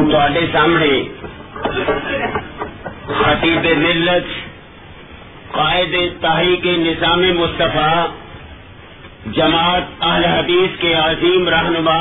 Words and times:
ہوں 0.00 0.34
تے 0.34 0.44
سامنے 0.52 0.92
خطیب 3.18 3.66
ملت، 3.78 4.28
قائد 5.52 5.94
تحریک 6.20 6.66
نظام 6.84 7.22
مصطفیٰ، 7.38 8.06
جماعت 9.36 10.04
اہل 10.10 10.24
حدیث 10.24 10.78
کے 10.80 10.92
عظیم 10.94 11.48
رہنما 11.48 12.00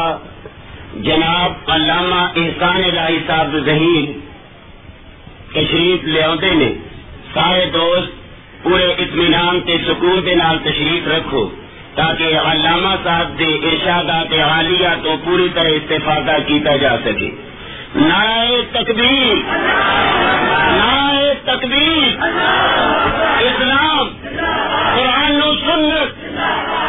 جناب 1.08 1.72
علامہ 1.72 2.22
احسان 2.42 2.84
الہی 2.84 3.18
صاحب 3.28 3.58
ظہیر 3.66 4.08
تشریف 5.54 6.04
لے 6.04 6.54
نے 6.54 6.72
سارے 7.34 7.66
دوست، 7.74 8.18
پورے 8.64 8.88
اطمینان 9.04 9.60
تے 9.66 9.78
سکون 9.88 10.22
کے 10.26 10.36
نال 10.36 10.58
تشریف 10.64 11.08
رکھو 11.08 11.44
تاکہ 11.96 12.40
علامہ 12.52 12.96
صاحب 13.04 13.38
کے 13.38 13.52
ارشادات 13.70 14.34
عالیہ 14.48 14.96
تو 15.04 15.16
پوری 15.24 15.48
طرح 15.54 15.78
استفادہ 15.78 16.38
کیتا 16.48 16.76
جا 16.84 16.96
سکے۔ 17.06 17.30
نائے 17.96 18.62
تکبیر 18.72 19.36
نائے 20.72 21.34
تکبیر، 21.46 22.26
اسلام، 23.46 24.10
قرآن 24.96 25.42
و 25.42 25.54
سنت 25.66 26.28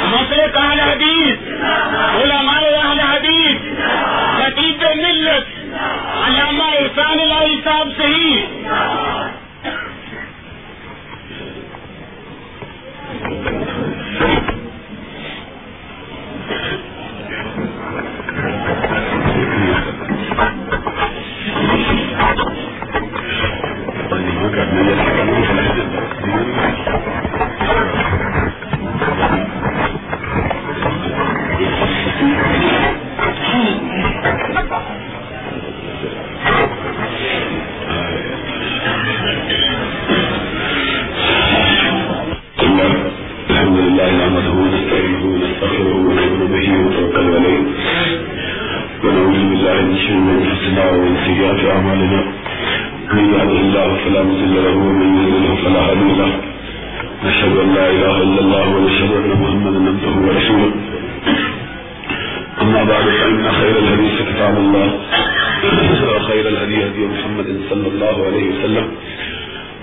مسئلہ 0.05 0.43
اہل 0.55 0.81
حدیث، 0.81 1.49
علماء 2.15 2.61
اہل 2.61 3.01
حدیث 3.01 3.81
خطیب 4.37 4.85
ملت، 4.97 5.49
علامہ 6.27 6.69
احسان 6.79 7.19
اللہ 7.21 7.47
صاحب 7.65 7.89
صحیح 7.97 9.20
شر 50.11 50.17
من 50.17 50.37
أنفسنا 50.43 50.91
ومن 50.91 51.17
سيئات 51.27 51.61
أعمالنا 51.75 52.21
من 53.13 53.25
يهده 53.35 53.61
الله 53.67 53.89
فلا 54.05 54.23
مضل 54.23 54.55
له 54.65 54.77
ومن 54.77 55.09
يضلل 55.19 55.57
فلا 55.65 55.81
هادي 55.89 56.11
له 56.21 56.33
نشهد 57.27 57.55
أن 57.65 57.75
لا 57.75 57.87
إله 57.91 58.17
إلا 58.27 58.41
الله 58.41 58.65
ونشهد 58.77 59.11
أن 59.19 59.31
محمدا 59.43 59.79
عبده 59.91 60.15
ورسوله. 60.27 60.71
أما 62.63 62.85
بعد، 62.85 63.05
فإن 63.21 63.53
خير 63.61 63.75
الحديث 63.79 64.17
كتاب 64.31 64.55
الله. 64.59 64.89
وخير 66.17 66.49
الهدي 66.49 66.77
هدي 66.87 67.03
محمد 67.15 67.49
صلى 67.71 67.89
الله 67.93 68.17
عليه 68.27 68.45
وسلم. 68.51 68.87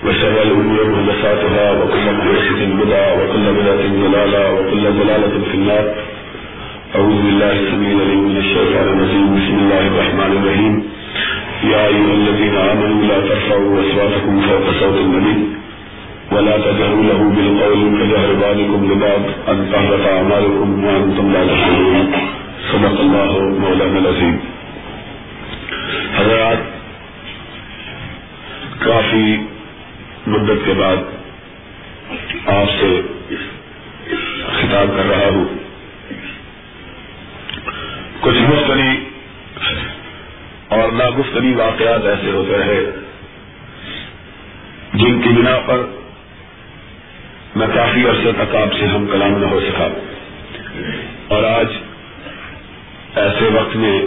وشر 0.04 0.36
الأمور 0.42 0.84
محدثاتها، 0.94 1.66
وكل 1.78 2.06
محدثة 2.18 2.60
بدعة، 2.82 3.10
وكل 3.18 3.44
بدعة 3.58 3.82
ضلالة، 4.04 4.42
وكل 4.54 4.84
ضلالة 5.00 5.34
في 5.50 5.54
النار. 5.54 5.84
أعوذ 6.94 7.22
بالله 7.22 7.52
السميع 7.52 7.90
العليم 7.90 8.28
من 8.28 8.36
الشيطان 8.36 8.88
الرجيم. 8.88 9.26
بسم 9.36 9.54
الله 9.58 9.82
الرحمن 9.86 10.30
الرحيم. 10.36 10.74
يا 11.72 11.86
أيها 11.88 12.14
الذين 12.16 12.56
آمنوا 12.56 13.04
لا 13.04 13.20
ترفعوا 13.20 13.80
أصواتكم 13.80 14.40
فوق 14.40 14.80
صوت 14.80 14.98
النبي 14.98 15.58
ولا 16.36 16.56
تجهروا 16.56 17.02
له 17.02 17.32
بالقول 17.36 17.80
كجهر 17.98 18.34
بعضكم 18.40 18.92
لبعض 18.92 19.20
أن 19.48 19.64
أعمالكم 20.06 20.84
وأنتم 20.84 21.32
لا 21.32 21.44
تشعرون. 21.44 22.12
صدق 22.72 23.00
الله 23.00 23.48
مولانا 23.58 23.98
العظيم. 23.98 24.36
حضرات، 26.16 26.58
کافی 28.78 29.36
مدت 30.26 30.66
کے 30.66 30.72
بعد 30.72 30.96
آپ 32.46 32.70
سے 32.80 33.00
خطاب 34.52 34.96
کر 34.96 35.08
رہا 35.08 35.28
ہوں۔ 35.34 35.57
کچھ 38.28 38.38
مفتری 38.38 39.04
اور 40.68 40.92
ناگفتنی 40.92 41.54
واقعات 41.54 42.06
ایسے 42.06 42.30
ہوتے 42.30 42.62
ہیں 42.62 42.80
جن 44.94 45.20
کی 45.20 45.28
بنا 45.28 45.58
پر 45.66 45.78
میں 47.56 47.66
کافی 47.74 48.08
عرصے 48.08 48.32
تک 48.32 48.56
آپ 48.56 48.74
سے 48.78 48.86
ہم 48.86 49.06
کلام 49.12 49.38
نہ 49.38 49.46
ہو 49.46 49.60
سکا 49.60 49.88
اور 51.28 51.44
آج 51.44 51.66
ایسے 53.14 53.44
وقت 53.44 53.76
میں 53.76 54.06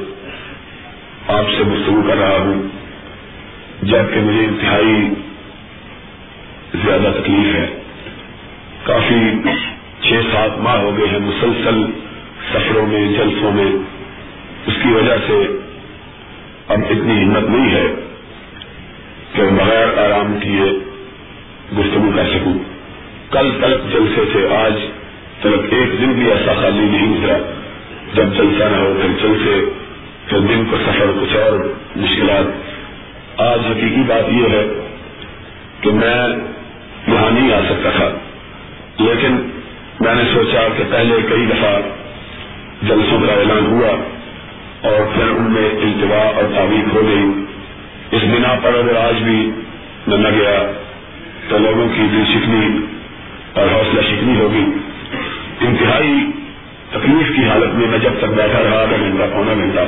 آپ 1.28 1.46
سے 1.58 1.64
گفتگو 1.64 2.02
کر 2.08 2.18
رہا 2.18 2.38
ہوں 2.38 2.68
جبکہ 3.82 4.20
مجھے 4.20 4.46
انتہائی 4.46 5.10
زیادہ 6.86 7.12
تکلیف 7.22 7.56
ہے 7.56 7.68
کافی 8.84 9.20
چھ 10.02 10.14
سات 10.32 10.60
ماہ 10.60 10.78
ہو 10.78 10.98
گئے 10.98 11.08
ہیں 11.08 11.20
مسلسل 11.20 11.86
سفروں 12.54 12.88
میں، 12.88 13.08
جلسوں 13.08 13.52
میں 13.52 13.72
کی 14.84 14.90
وجہ 14.90 15.16
سے 15.28 15.60
اب 16.68 16.80
اتنی 16.90 17.24
ہمت 17.24 17.50
نہیں 17.50 17.72
ہے 17.72 17.86
کہ 19.34 19.42
بغیر 19.42 19.98
آرام 19.98 20.40
کیے 20.40 20.72
گفتگو 21.80 22.12
کر 22.16 22.24
سکوں۔ 22.26 22.54
کل 23.32 23.52
تک 23.60 23.94
جلسے 23.94 24.22
سے 24.34 24.56
آج 24.56 24.74
تلک 25.42 25.74
ایک 25.74 26.02
دن 26.02 26.14
بھی 26.14 26.32
ایسا 26.32 26.54
خالی 26.62 26.80
نہیں 26.80 27.14
گزرا۔ 27.14 27.38
جب 28.14 28.26
جلسہ 28.38 28.64
نہ 28.64 28.78
ہو 28.78 28.94
پھر 29.02 29.28
جلسے، 29.28 29.66
پھر 30.28 30.40
دن 30.40 30.64
کا 30.72 30.78
سفر، 30.78 31.06
کچھ 31.22 31.36
اور 31.36 31.74
مشکلات۔ 31.96 32.46
آج 33.38 33.60
حقیقی 33.60 34.04
بات 34.08 34.30
یہ 34.30 34.44
ہے 34.44 34.66
کہ 35.82 35.92
میں 35.92 36.28
یہاں 37.08 37.32
نہیں 37.32 37.54
آ 37.54 37.60
سکتا 37.70 37.90
تھا، 37.90 38.10
لیکن 39.00 39.32
میں 40.00 40.16
نے 40.16 40.24
سوچا 40.34 40.68
کہ 40.78 40.84
پہلے 40.90 41.16
کئی 41.30 41.46
دفعہ 41.46 41.80
جلسوں 42.82 43.28
کا 43.28 43.34
اعلان 43.34 43.66
ہوا۔ 43.66 44.21
اور 44.82 45.16
پھر 45.16 45.24
ان 45.24 45.52
میں 45.52 45.70
التوا 45.70 46.32
اور 46.36 46.44
تعویق 46.56 46.96
ہو 46.96 47.02
گئی۔ 47.08 47.46
اس 48.12 48.24
بنا 48.24 48.56
پر 48.64 48.74
اگر 48.74 48.96
آج 48.96 49.24
بھی 49.24 49.52
بنا 50.08 50.30
گیا 50.30 50.72
تو 51.50 51.58
لوگوں 51.58 51.88
کی 51.96 52.08
دل 52.12 52.24
شکنی 52.26 52.80
اور 53.54 53.68
حوصلہ 53.74 54.02
شکنی 54.02 54.40
ہوگی۔ 54.40 54.66
انتہائی 55.62 56.32
تکلیف 56.90 57.36
کی 57.36 57.46
حالت 57.46 57.76
میں 57.76 57.88
میں 57.88 58.00
جب 58.00 58.12
تک 58.18 58.26
بیٹھا 58.26 58.64
رہا 58.64 58.82
آدھا 58.82 58.96
گھنٹہ 59.00 59.24
پونا 59.34 59.54
گھنٹہ 59.54 59.80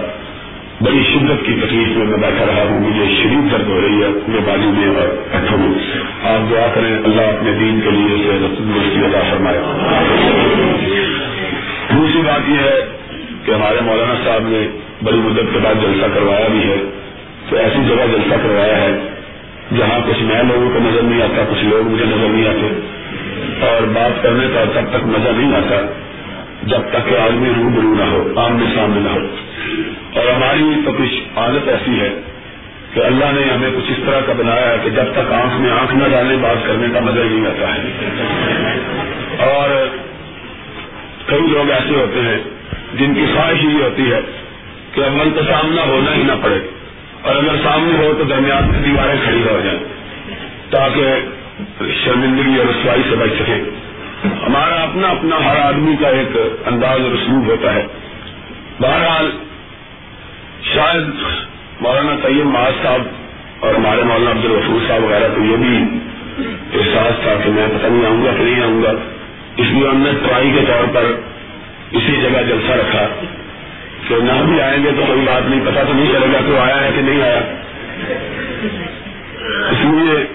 بڑی 0.83 1.03
شدت 1.13 1.45
کی 1.45 1.53
تکلیف 1.53 1.97
میں 1.97 2.05
میں 2.05 2.17
بیٹھا 2.17 2.45
رہا 2.45 2.63
ہوں۔ 2.69 2.79
مجھے 2.79 3.23
شدید 3.23 3.51
درد 3.51 3.67
ہو 3.67 3.81
رہی 3.81 4.01
ہے 4.01 4.07
اپنے 4.07 4.39
بازو 4.45 4.71
میں 4.71 4.87
اور 4.95 5.37
ہٹوں 5.37 5.57
میں۔ 5.57 5.79
آپ 6.23 6.51
دعا 6.51 6.67
کریں 6.73 6.97
اللہ 7.03 7.21
اپنے 7.21 7.51
دین 7.51 7.79
کے 7.83 7.91
لیے 7.91 8.15
اسے 8.15 8.55
دوستی 8.59 9.05
ادا 9.05 9.19
فرمائے۔ 9.29 9.59
دوسری 11.95 12.21
بات 12.21 12.49
یہ 12.49 12.57
ہے 12.57 12.97
کہ 13.45 13.51
ہمارے 13.51 13.81
مولانا 13.81 14.13
صاحب 14.23 14.41
نے 14.43 14.82
بڑی 15.03 15.17
مدت 15.17 15.53
کے 15.53 15.59
بعد 15.63 15.73
جلسہ 15.81 16.05
کروایا 16.13 16.47
بھی 16.47 16.69
ہے، 16.69 16.77
تو 17.49 17.55
ایسی 17.55 17.83
جگہ 17.89 18.05
جلسہ 18.11 18.35
کروایا 18.43 18.81
ہے 18.81 18.99
جہاں 19.77 19.99
کچھ 20.07 20.23
نئے 20.23 20.43
لوگوں 20.43 20.69
کو 20.69 20.79
نظر 20.79 21.01
نہیں 21.03 21.21
آتا، 21.21 21.43
کچھ 21.51 21.65
لوگ 21.65 21.87
مجھے 21.87 22.05
نظر 22.05 22.27
نہیں 22.29 22.47
آتے 22.47 22.67
اور 23.67 23.83
بات 23.83 24.23
کرنے 24.23 24.47
کا 24.53 24.63
تب 24.73 24.81
تک 24.89 25.03
مزہ 25.03 25.29
نہیں 25.29 25.53
آتا 25.55 25.75
جب 26.63 26.81
تک 26.91 27.09
کہ 27.09 27.15
آدمی 27.15 27.49
روبرو 27.57 27.95
نہ 27.95 28.03
ہو، 28.03 28.33
آمنے 28.35 28.65
سامنے 28.75 28.99
نہ 28.99 29.09
ہو۔ 29.09 29.19
اور 30.19 30.27
ہماری 30.27 30.81
تو 30.85 30.91
کچھ 30.91 31.37
عادت 31.37 31.69
ایسی 31.69 31.99
ہے 31.99 32.09
کہ 32.93 32.99
اللہ 32.99 33.25
نے 33.25 33.53
ہمیں 33.53 33.69
کچھ 33.75 33.91
اس 33.91 33.97
طرح 34.05 34.19
کا 34.27 34.33
بنایا 34.33 34.69
ہے 34.69 34.77
کہ 34.83 34.89
جب 34.89 35.03
تک 35.13 35.31
آنکھ 35.31 35.61
میں 35.61 35.71
آنکھ 35.71 35.95
نہ 35.95 36.03
ڈالے 36.11 36.37
بات 36.41 36.67
کرنے 36.67 36.87
کا 36.93 36.99
مزہ 36.99 37.19
نہیں 37.19 37.47
آتا 37.47 37.75
ہے۔ 37.75 37.81
اور 39.49 39.87
کئی 41.25 41.47
لوگ 41.47 41.71
ایسے 41.71 41.95
ہوتے 41.95 42.21
ہیں 42.21 42.37
جن 42.93 43.13
کی 43.13 43.25
خواہش 43.33 43.63
یہ 43.63 43.83
ہوتی 43.83 44.11
ہے 44.11 44.19
کہ 44.93 45.01
عمل 45.01 45.29
کا 45.35 45.41
سامنا 45.51 45.81
ہونا 45.81 46.15
ہی 46.15 46.23
نہ 46.23 46.31
پڑے۔ 46.41 46.59
اور 47.21 47.35
اگر 47.35 47.55
سامنے 47.63 47.97
ہو 47.97 48.13
تو 48.17 48.23
درمیان 48.23 48.71
میں 48.71 48.79
دیواریں 48.79 49.15
کھڑی 49.23 49.43
ہو 49.43 49.61
جائیں۔ 49.63 49.79
تاکہ 50.69 51.07
شرمندگی 52.05 52.59
اور 52.59 52.65
رسوائی 52.67 53.01
سے 53.09 53.15
بچ 53.15 53.29
سکے۔ 53.41 53.69
ہمارا 54.47 54.75
اپنا 54.75 55.07
اپنا 55.07 55.45
ہر 55.45 55.59
آدمی 55.59 55.95
کا 56.01 56.07
ایک 56.07 56.37
انداز 56.65 57.01
اور 57.01 57.11
اسلوب 57.11 57.47
ہوتا 57.47 57.73
ہے۔ 57.73 57.87
بہرحال، 58.79 59.31
شاید 60.73 61.03
مولانا 61.81 62.15
طیب 62.23 62.45
معاذ 62.45 62.83
صاحب 62.83 63.01
اور 63.59 63.75
ہمارے 63.75 64.03
مولانا 64.03 64.31
عبد 64.31 64.45
الرسول 64.45 64.85
صاحب 64.87 65.03
وغیرہ 65.03 65.27
کو 65.35 65.43
یہ 65.43 65.55
بھی 65.55 65.77
احساس 66.73 67.23
تھا 67.23 67.33
کہ 67.43 67.49
میں 67.49 67.67
پتہ 67.67 67.87
نہیں 67.87 68.05
آؤں 68.05 68.25
گا 68.25 68.31
کہ 68.37 68.43
نہیں 68.43 68.63
آؤں 68.63 68.83
گا۔ 68.83 68.91
اس 69.57 69.67
لیے 69.69 69.87
ہم 69.87 69.97
نے 69.97 70.11
ٹرائی 70.27 70.51
کے 70.51 70.65
طور 70.67 70.93
پر 70.93 71.03
اسی 71.91 72.17
جگہ 72.21 72.41
جلسہ 72.41 72.71
رکھا۔ 72.71 73.07
کہ 74.07 74.15
نہ 74.15 74.43
بھی 74.45 74.61
آئیں 74.61 74.83
گے 74.83 74.89
تو 74.97 75.03
کوئی 75.07 75.21
بات 75.21 75.49
نہیں 75.49 75.61
پتا 75.65 75.83
تو 75.83 75.93
نہیں 75.93 76.11
چلے 76.13 76.27
گا 76.33 76.39
تو 76.47 76.57
آیا 76.57 76.83
ہے 76.83 76.91
کہ 76.95 77.01
نہیں 77.01 77.21
آیا۔ 77.21 77.41
اس 79.71 79.77
لیے 79.81 80.25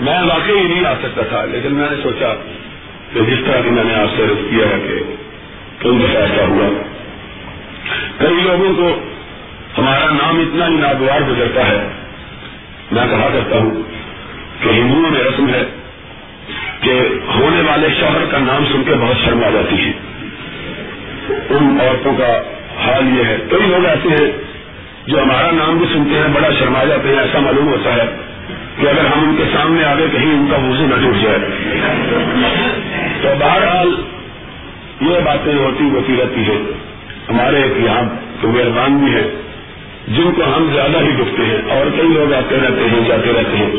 میں 0.00 0.22
واقعی 0.22 0.62
نہیں 0.62 0.86
آ 0.86 0.94
سکتا 1.02 1.22
تھا، 1.22 1.44
لیکن 1.44 1.72
میں 1.72 1.90
نے 1.90 1.96
سوچا 2.02 2.34
کہ 3.12 3.20
جس 3.20 3.38
طرح 3.46 3.60
کہ 3.60 3.70
میں 3.70 3.84
نے 3.84 3.94
آپ 3.94 4.08
سے 4.16 4.26
رد 4.30 4.50
کیا 4.50 4.66
ہے 4.66 4.80
کہ 4.88 5.14
کیوں 5.78 5.98
دفعہ 5.98 6.22
ایسا 6.22 6.44
ہوا۔ 6.46 6.82
کئی 8.18 8.42
لوگوں 8.42 8.74
کو 8.74 9.00
ہمارا 9.78 10.04
نام 10.04 10.38
اتنا 10.38 10.68
ہی 10.68 10.74
ناگوار 10.74 11.20
گزرتا 11.20 11.68
ہے۔ 11.68 11.88
میں 12.92 13.06
کہا 13.10 13.28
کرتا 13.32 13.58
ہوں 13.58 13.82
کہ 14.62 14.68
ہندوؤں 14.68 15.10
میں 15.10 15.24
رسم 15.24 15.48
ہے 15.48 15.64
کہ 16.80 16.90
ہونے 17.34 17.60
والے 17.60 17.88
شوہر 18.00 18.24
کا 18.30 18.38
نام 18.38 18.64
سن 18.72 18.82
کے 18.84 18.94
بہت 18.94 19.24
شرم 19.24 19.44
آ 19.44 19.50
جاتی 19.50 19.86
ہے۔ 19.86 19.92
ان 21.30 21.78
عورتوں 21.80 22.12
کا 22.14 22.40
حال 22.84 23.18
یہ 23.18 23.24
ہے۔ 23.24 23.36
کئی 23.50 23.66
لوگ 23.66 23.86
ایسے 23.86 24.08
ہیں 24.08 24.32
جو 25.06 25.22
ہمارا 25.22 25.50
نام 25.50 25.78
بھی 25.78 25.86
سنتے 25.92 26.18
ہیں، 26.18 26.28
بڑا 26.32 26.48
شرما 26.58 26.84
جاتے 26.84 27.08
ہیں۔ 27.08 27.18
ایسا 27.18 27.38
معلوم 27.38 27.68
ہوتا 27.68 27.94
ہے 27.94 28.04
کہ 28.80 28.86
اگر 28.86 29.06
ہم 29.06 29.28
ان 29.28 29.34
کے 29.38 29.44
سامنے 29.52 29.84
آگے 29.84 30.06
کہیں، 30.12 30.32
ان 30.32 30.46
کا 30.50 30.56
وضو 30.56 30.86
نہ 30.86 30.94
ٹوٹ 30.94 31.22
جائے۔ 31.22 31.38
تو 33.22 33.28
بہرحال 33.38 33.94
یہ 35.00 35.20
باتیں 35.24 35.54
ہوتی 35.54 35.90
ہوتی 35.90 36.16
رہتی 36.22 36.40
ہے 36.40 36.72
ہمارے 37.28 37.60
یہاں 37.76 38.02
تو 38.40 38.48
مہربان 38.48 38.98
بھی 38.98 39.12
ہیں، 39.12 39.28
جن 40.08 40.30
کو 40.36 40.42
ہم 40.56 40.70
زیادہ 40.72 40.98
ہی 40.98 41.12
دکھتے 41.12 41.44
ہیں۔ 41.44 41.78
اور 41.78 41.86
کئی 41.96 42.08
لوگ 42.08 42.32
آتے 42.32 42.56
رہتے 42.62 42.88
ہیں، 42.90 43.08
جاتے 43.08 43.32
رہتے 43.36 43.56
ہیں۔ 43.56 43.70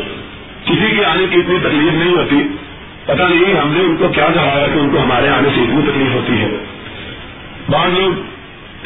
کسی 0.66 0.96
کے 0.98 1.06
آنے 1.06 1.26
کی 1.30 1.40
اتنی 1.40 1.58
تکلیف 1.60 1.94
نہیں 1.94 2.16
ہوتی۔ 2.16 2.48
پتہ 3.06 3.24
نہیں 3.24 3.54
ہم 3.54 3.74
نے 3.74 3.80
ان 3.80 3.96
کو 3.98 4.08
کیا 4.08 4.28
کہا 4.34 4.62
ہے 4.62 4.66
کہ 4.74 4.80
ان 4.80 4.90
کو 4.90 5.04
ہمارے 5.04 5.30
آنے 5.30 5.50
سے 5.56 5.62
اتنی 5.62 5.82
تکلیف 5.82 6.16
ہوتی 6.16 6.34
ہے۔ 6.34 6.79
بعض 7.72 8.00
لوگ 8.00 8.12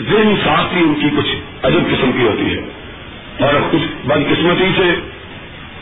ذہن 0.01 0.35
صاف 0.45 0.73
بھی 0.73 0.81
ان 0.81 0.93
کی 0.93 1.09
کچھ 1.17 1.35
عجب 1.65 1.79
قسم 1.91 2.11
کی 2.11 2.23
ہوتی 2.23 2.57
ہے۔ 2.57 2.61
اور 3.45 3.53
کچھ 3.71 4.07
بدقسمتی 4.07 4.69
سے 4.77 4.93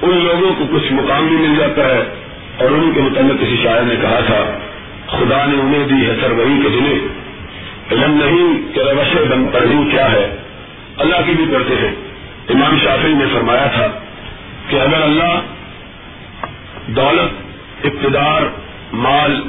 ان 0.01 0.25
لوگوں 0.25 0.53
کو 0.57 0.63
کچھ 0.71 0.94
مقام 0.94 1.27
بھی 1.27 1.36
مل 1.36 1.56
جاتا 1.59 1.95
ہے۔ 1.95 2.03
اور 2.57 2.71
انہیں 2.71 2.94
کے 2.94 3.01
متعلق 3.01 3.42
کسی 3.42 3.57
شاعر 3.63 3.81
نے 3.81 3.95
کہا 4.01 4.19
تھا، 4.25 4.57
خدا 5.07 5.45
نے 5.45 5.62
انہیں 5.62 5.88
دی 5.88 6.09
ہے 6.09 6.15
سروری 6.21 6.62
کے 6.63 6.69
جنہیں 6.69 7.00
علم 7.92 8.19
نہیں 8.24 8.74
کہ 8.74 8.80
روش 8.80 9.27
بن 9.30 9.45
پڑھی 9.53 9.92
کیا 9.92 10.12
ہے۔ 10.12 10.36
اللہ 10.98 11.15
کی 11.25 11.31
بھی 11.31 11.45
پڑھتے 11.53 11.74
ہیں۔ 11.75 11.95
امام 12.50 12.77
شافی 12.83 13.07
نے 13.07 13.25
فرمایا 13.33 13.68
تھا 13.68 13.88
کہ 14.68 14.75
اگر 14.75 15.01
اللہ 15.01 15.42
دولت، 16.88 17.57
اقتدار، 17.86 18.42
مال 18.94 19.42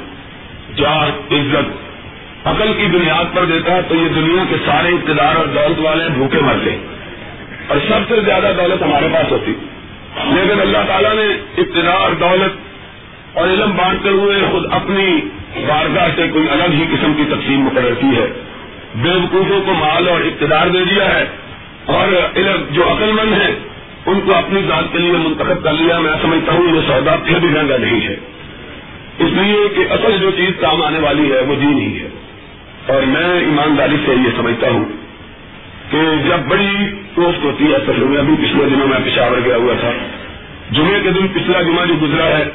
جان 0.75 1.09
عزت 1.31 1.82
عقل 2.45 2.73
کی 2.77 2.85
بنیاد 2.85 3.35
پر 3.35 3.45
دیتا 3.45 3.81
تو 3.87 3.95
یہ 3.95 4.09
دنیا 4.15 4.43
کے 4.49 4.55
سارے 4.65 4.87
اقتدار 4.87 5.35
اور 5.35 5.45
دولت 5.45 5.79
والے 5.79 6.03
بھوکے 6.13 6.39
مرتے 6.39 6.77
اور 7.67 7.77
سب 7.87 7.99
سے 8.09 8.21
زیادہ 8.25 8.51
دولت 8.57 8.81
ہمارے 8.81 9.07
پاس 9.13 9.31
ہوتی۔ 9.31 9.53
لیکن 10.23 10.61
اللہ 10.61 10.77
تعالیٰ 10.87 11.13
نے 11.15 11.33
اقتدار 11.57 12.13
دولت 12.13 12.57
اور 13.37 13.47
علم 13.47 13.71
بانٹتے 13.75 14.09
ہوئے 14.09 14.35
خود 14.51 14.73
اپنی 14.73 15.21
بارگاہ 15.67 16.07
سے 16.15 16.27
کوئی 16.33 16.49
الگ 16.49 16.73
ہی 16.73 16.85
قسم 16.91 17.13
کی 17.13 17.23
تقسیم 17.29 17.59
مقرر 17.59 17.93
کی 17.93 18.17
ہے۔ 18.17 18.27
بے 18.95 19.09
وقوفوں 19.09 19.61
کو 19.65 19.73
مال 19.73 20.09
اور 20.09 20.21
اقتدار 20.21 20.67
دے 20.67 20.79
دیا 20.95 21.15
ہے۔ 21.15 21.25
اور 21.85 22.37
علم 22.37 22.63
جو 22.71 22.83
عقل 22.91 23.11
مند 23.11 23.33
ہیں، 23.33 23.55
ان 24.05 24.19
کو 24.25 24.35
اپنی 24.35 24.61
ذات 24.67 24.83
کے 24.91 24.97
لیے 24.97 25.11
منتخب 25.11 25.63
کر 25.63 25.73
لیا۔ 25.73 25.99
میں 25.99 26.11
سمجھتا 26.21 26.51
ہوں 26.51 26.75
یہ 26.75 26.81
سودا 26.87 27.15
پھر 27.25 27.39
بھی 27.39 27.49
مہنگا 27.49 27.77
نہیں 27.77 28.01
ہے۔ 28.01 28.13
اس 29.19 29.29
لیے 29.31 29.69
کہ 29.75 29.93
اصل 29.93 30.17
جو 30.21 30.31
چیز 30.31 30.49
کام 30.59 30.83
آنے 30.83 30.99
والی 30.99 31.31
ہے، 31.31 31.41
وہ 31.41 31.55
دین 31.55 31.77
ہی 31.77 31.99
ہے۔ 31.99 32.22
اور 32.87 33.01
میں 33.01 33.39
ایمانداری 33.39 33.95
سے 34.05 34.11
یہ 34.11 34.37
سمجھتا 34.37 34.69
ہوں 34.69 34.85
کہ 35.91 35.97
جب 36.29 36.39
بڑی 36.47 36.77
کوشت 37.15 37.43
ہوتی 37.43 37.71
ہے، 37.71 37.75
اصل 37.75 37.93
میں 37.93 38.19
ابھی 38.19 38.35
پچھلے 38.35 38.65
دنوں 38.65 38.87
میں 38.87 38.97
پشاور 39.05 39.37
گیا 39.45 39.55
ہوا 39.55 39.73
تھا۔ 39.79 39.91
جمعے 40.71 40.99
کے 41.03 41.09
دن 41.09 41.27
پچھلا 41.27 41.61
جمعہ 41.61 41.85
جو 41.85 41.93
گزرا 42.01 42.25
ہے، 42.25 42.45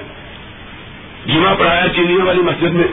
جمعہ 1.27 1.55
پڑھایا 1.59 1.87
چینیوں 1.97 2.27
والی 2.27 2.43
مسجد 2.43 2.73
میں۔ 2.75 2.85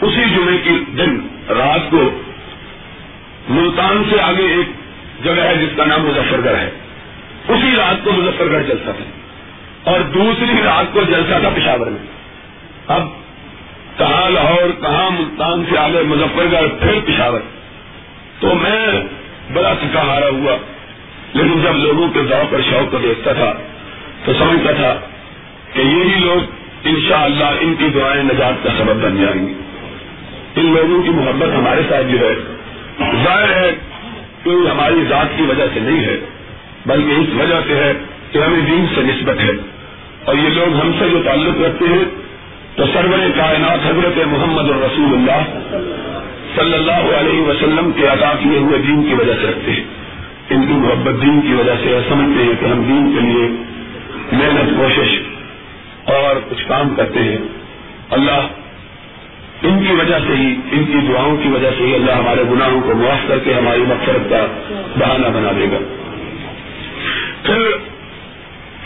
اسی 0.00 0.30
جمعے 0.34 0.58
کی 0.58 0.84
دن 0.98 1.18
رات 1.48 1.90
کو 1.90 2.10
ملتان 3.48 4.02
سے 4.10 4.20
آگے 4.20 4.42
ایک 4.42 4.66
جگہ 5.24 5.42
ہے 5.42 5.56
جس 5.56 5.76
کا 5.76 5.84
نام 5.84 6.02
مظفر 6.02 6.40
گڑھ 6.44 6.58
ہے۔ 6.58 6.70
اسی 7.48 7.76
رات 7.76 8.04
کو 8.04 8.12
مظفر 8.12 8.46
گڑھ 8.46 8.64
جلسہ 8.64 8.90
تھا 8.96 9.04
اور 9.90 10.00
دوسری 10.00 10.62
رات 10.64 10.94
کو 10.94 11.02
جلسہ 11.02 11.38
تھا 11.40 11.48
پشاور 11.54 11.86
میں۔ 11.86 12.06
اب 12.86 13.23
کہاں 13.98 14.30
لاہور، 14.30 14.80
کہاں 14.80 15.10
ملتان 15.10 15.64
سے 15.70 15.78
آگے 15.78 16.02
مظفر 16.02 16.44
گڑھ، 16.52 16.80
پھر 16.80 16.98
پشاور۔ 17.04 17.40
تو 18.40 18.54
میں 18.54 18.86
بڑا 19.52 19.74
تھکا 19.80 20.02
ہارا 20.02 20.28
ہوا، 20.28 20.56
لیکن 21.34 21.62
جب 21.62 21.76
لوگوں 21.76 22.08
کے 22.08 22.20
ذوق 22.28 22.54
اور 22.54 22.62
شوق 22.70 22.92
کو 22.92 22.98
دیکھتا 22.98 23.32
تھا، 23.32 23.54
تو 24.24 24.32
سمجھتا 24.38 24.72
تھا 24.72 25.00
کہ 25.72 25.80
یہی 25.80 26.20
لوگ 26.20 26.50
انشاءاللہ 26.84 27.44
ان 27.44 27.74
کی 27.78 27.88
دعائیں 27.94 28.22
نجات 28.22 28.64
کا 28.64 28.70
سبب 28.78 29.04
بن 29.04 29.22
جائیں 29.22 29.46
گی 29.46 29.52
ان 30.56 30.74
لوگوں 30.74 31.02
کی 31.02 31.10
محبت 31.10 31.48
ہمارے 31.48 31.80
ساتھ 31.88 32.06
جو 32.06 32.18
ہے۔ 32.18 32.34
ظاہر 33.24 33.62
ہے 33.62 33.70
کہ 34.44 34.48
ہماری 34.48 35.04
ذات 35.08 35.26
کی 35.36 35.42
وجہ 35.42 35.64
سے 35.74 35.80
نہیں 35.80 36.04
ہے، 36.04 36.16
بلکہ 36.86 37.10
اس 37.10 37.40
وجہ 37.40 37.60
سے 37.66 37.74
ہے 37.74 37.92
کہ 38.32 38.38
ہمیں 38.38 38.60
دین 38.60 38.86
سے 38.94 39.00
نسبت 39.00 39.40
ہے۔ 39.40 39.50
اور 40.24 40.34
یہ 40.34 40.48
لوگ 40.48 40.74
ہم 40.74 40.92
سے 40.98 41.08
جو 41.10 41.22
تعلق 41.24 41.62
رکھتے 41.62 41.84
ہیں 41.84 42.23
تو 42.76 42.84
سرور 42.92 43.18
کائنات 43.36 43.86
حضرت 43.86 44.26
محمد 44.26 44.70
الرسول 44.70 45.14
اللہ 45.14 45.58
صلی 46.54 46.74
اللہ 46.74 47.16
علیہ 47.16 47.42
وسلم 47.42 47.90
کے 47.96 48.06
عطا 48.06 48.32
کیے 48.42 48.58
ہوئے 48.58 48.78
دین 48.78 49.02
کی 49.02 49.14
وجہ 49.14 49.32
سے 49.40 49.46
رکھتے 49.48 49.72
ہیں۔ 49.72 49.84
ان 50.50 50.66
کی 50.66 50.72
محبت 50.72 51.22
دین 51.22 51.40
کی 51.40 51.54
وجہ 51.54 51.72
سے 51.84 51.98
سمجھتے 52.08 52.44
ہیں 52.44 52.52
کہ 52.60 52.64
ہم 52.64 52.82
دین 52.82 53.12
کے 53.12 53.20
لیے 53.20 53.48
محنت، 54.32 54.76
کوشش 54.76 55.20
اور 56.04 56.36
کچھ 56.50 56.66
کام 56.68 56.94
کرتے 56.94 57.20
ہیں۔ 57.20 57.38
اللہ 58.10 58.46
ان 59.62 59.84
کی 59.84 59.92
وجہ 59.92 60.18
سے 60.26 60.36
ہی، 60.36 60.54
ان 60.72 60.84
کی 60.84 61.12
دعاؤں 61.12 61.36
کی 61.36 61.48
وجہ 61.48 61.70
سے 61.78 61.84
ہی 61.84 61.94
اللہ 61.94 62.12
ہمارے 62.12 62.42
گناہوں 62.50 62.80
کو 62.80 62.94
معاف 62.94 63.28
کر 63.28 63.38
کے 63.38 63.54
ہماری 63.54 63.80
مقصد 63.80 64.30
کا 64.30 64.46
بہانہ 64.98 65.26
بنا 65.26 65.50
دے 65.58 65.64
گا۔ 65.72 65.78
پھر 67.42 67.58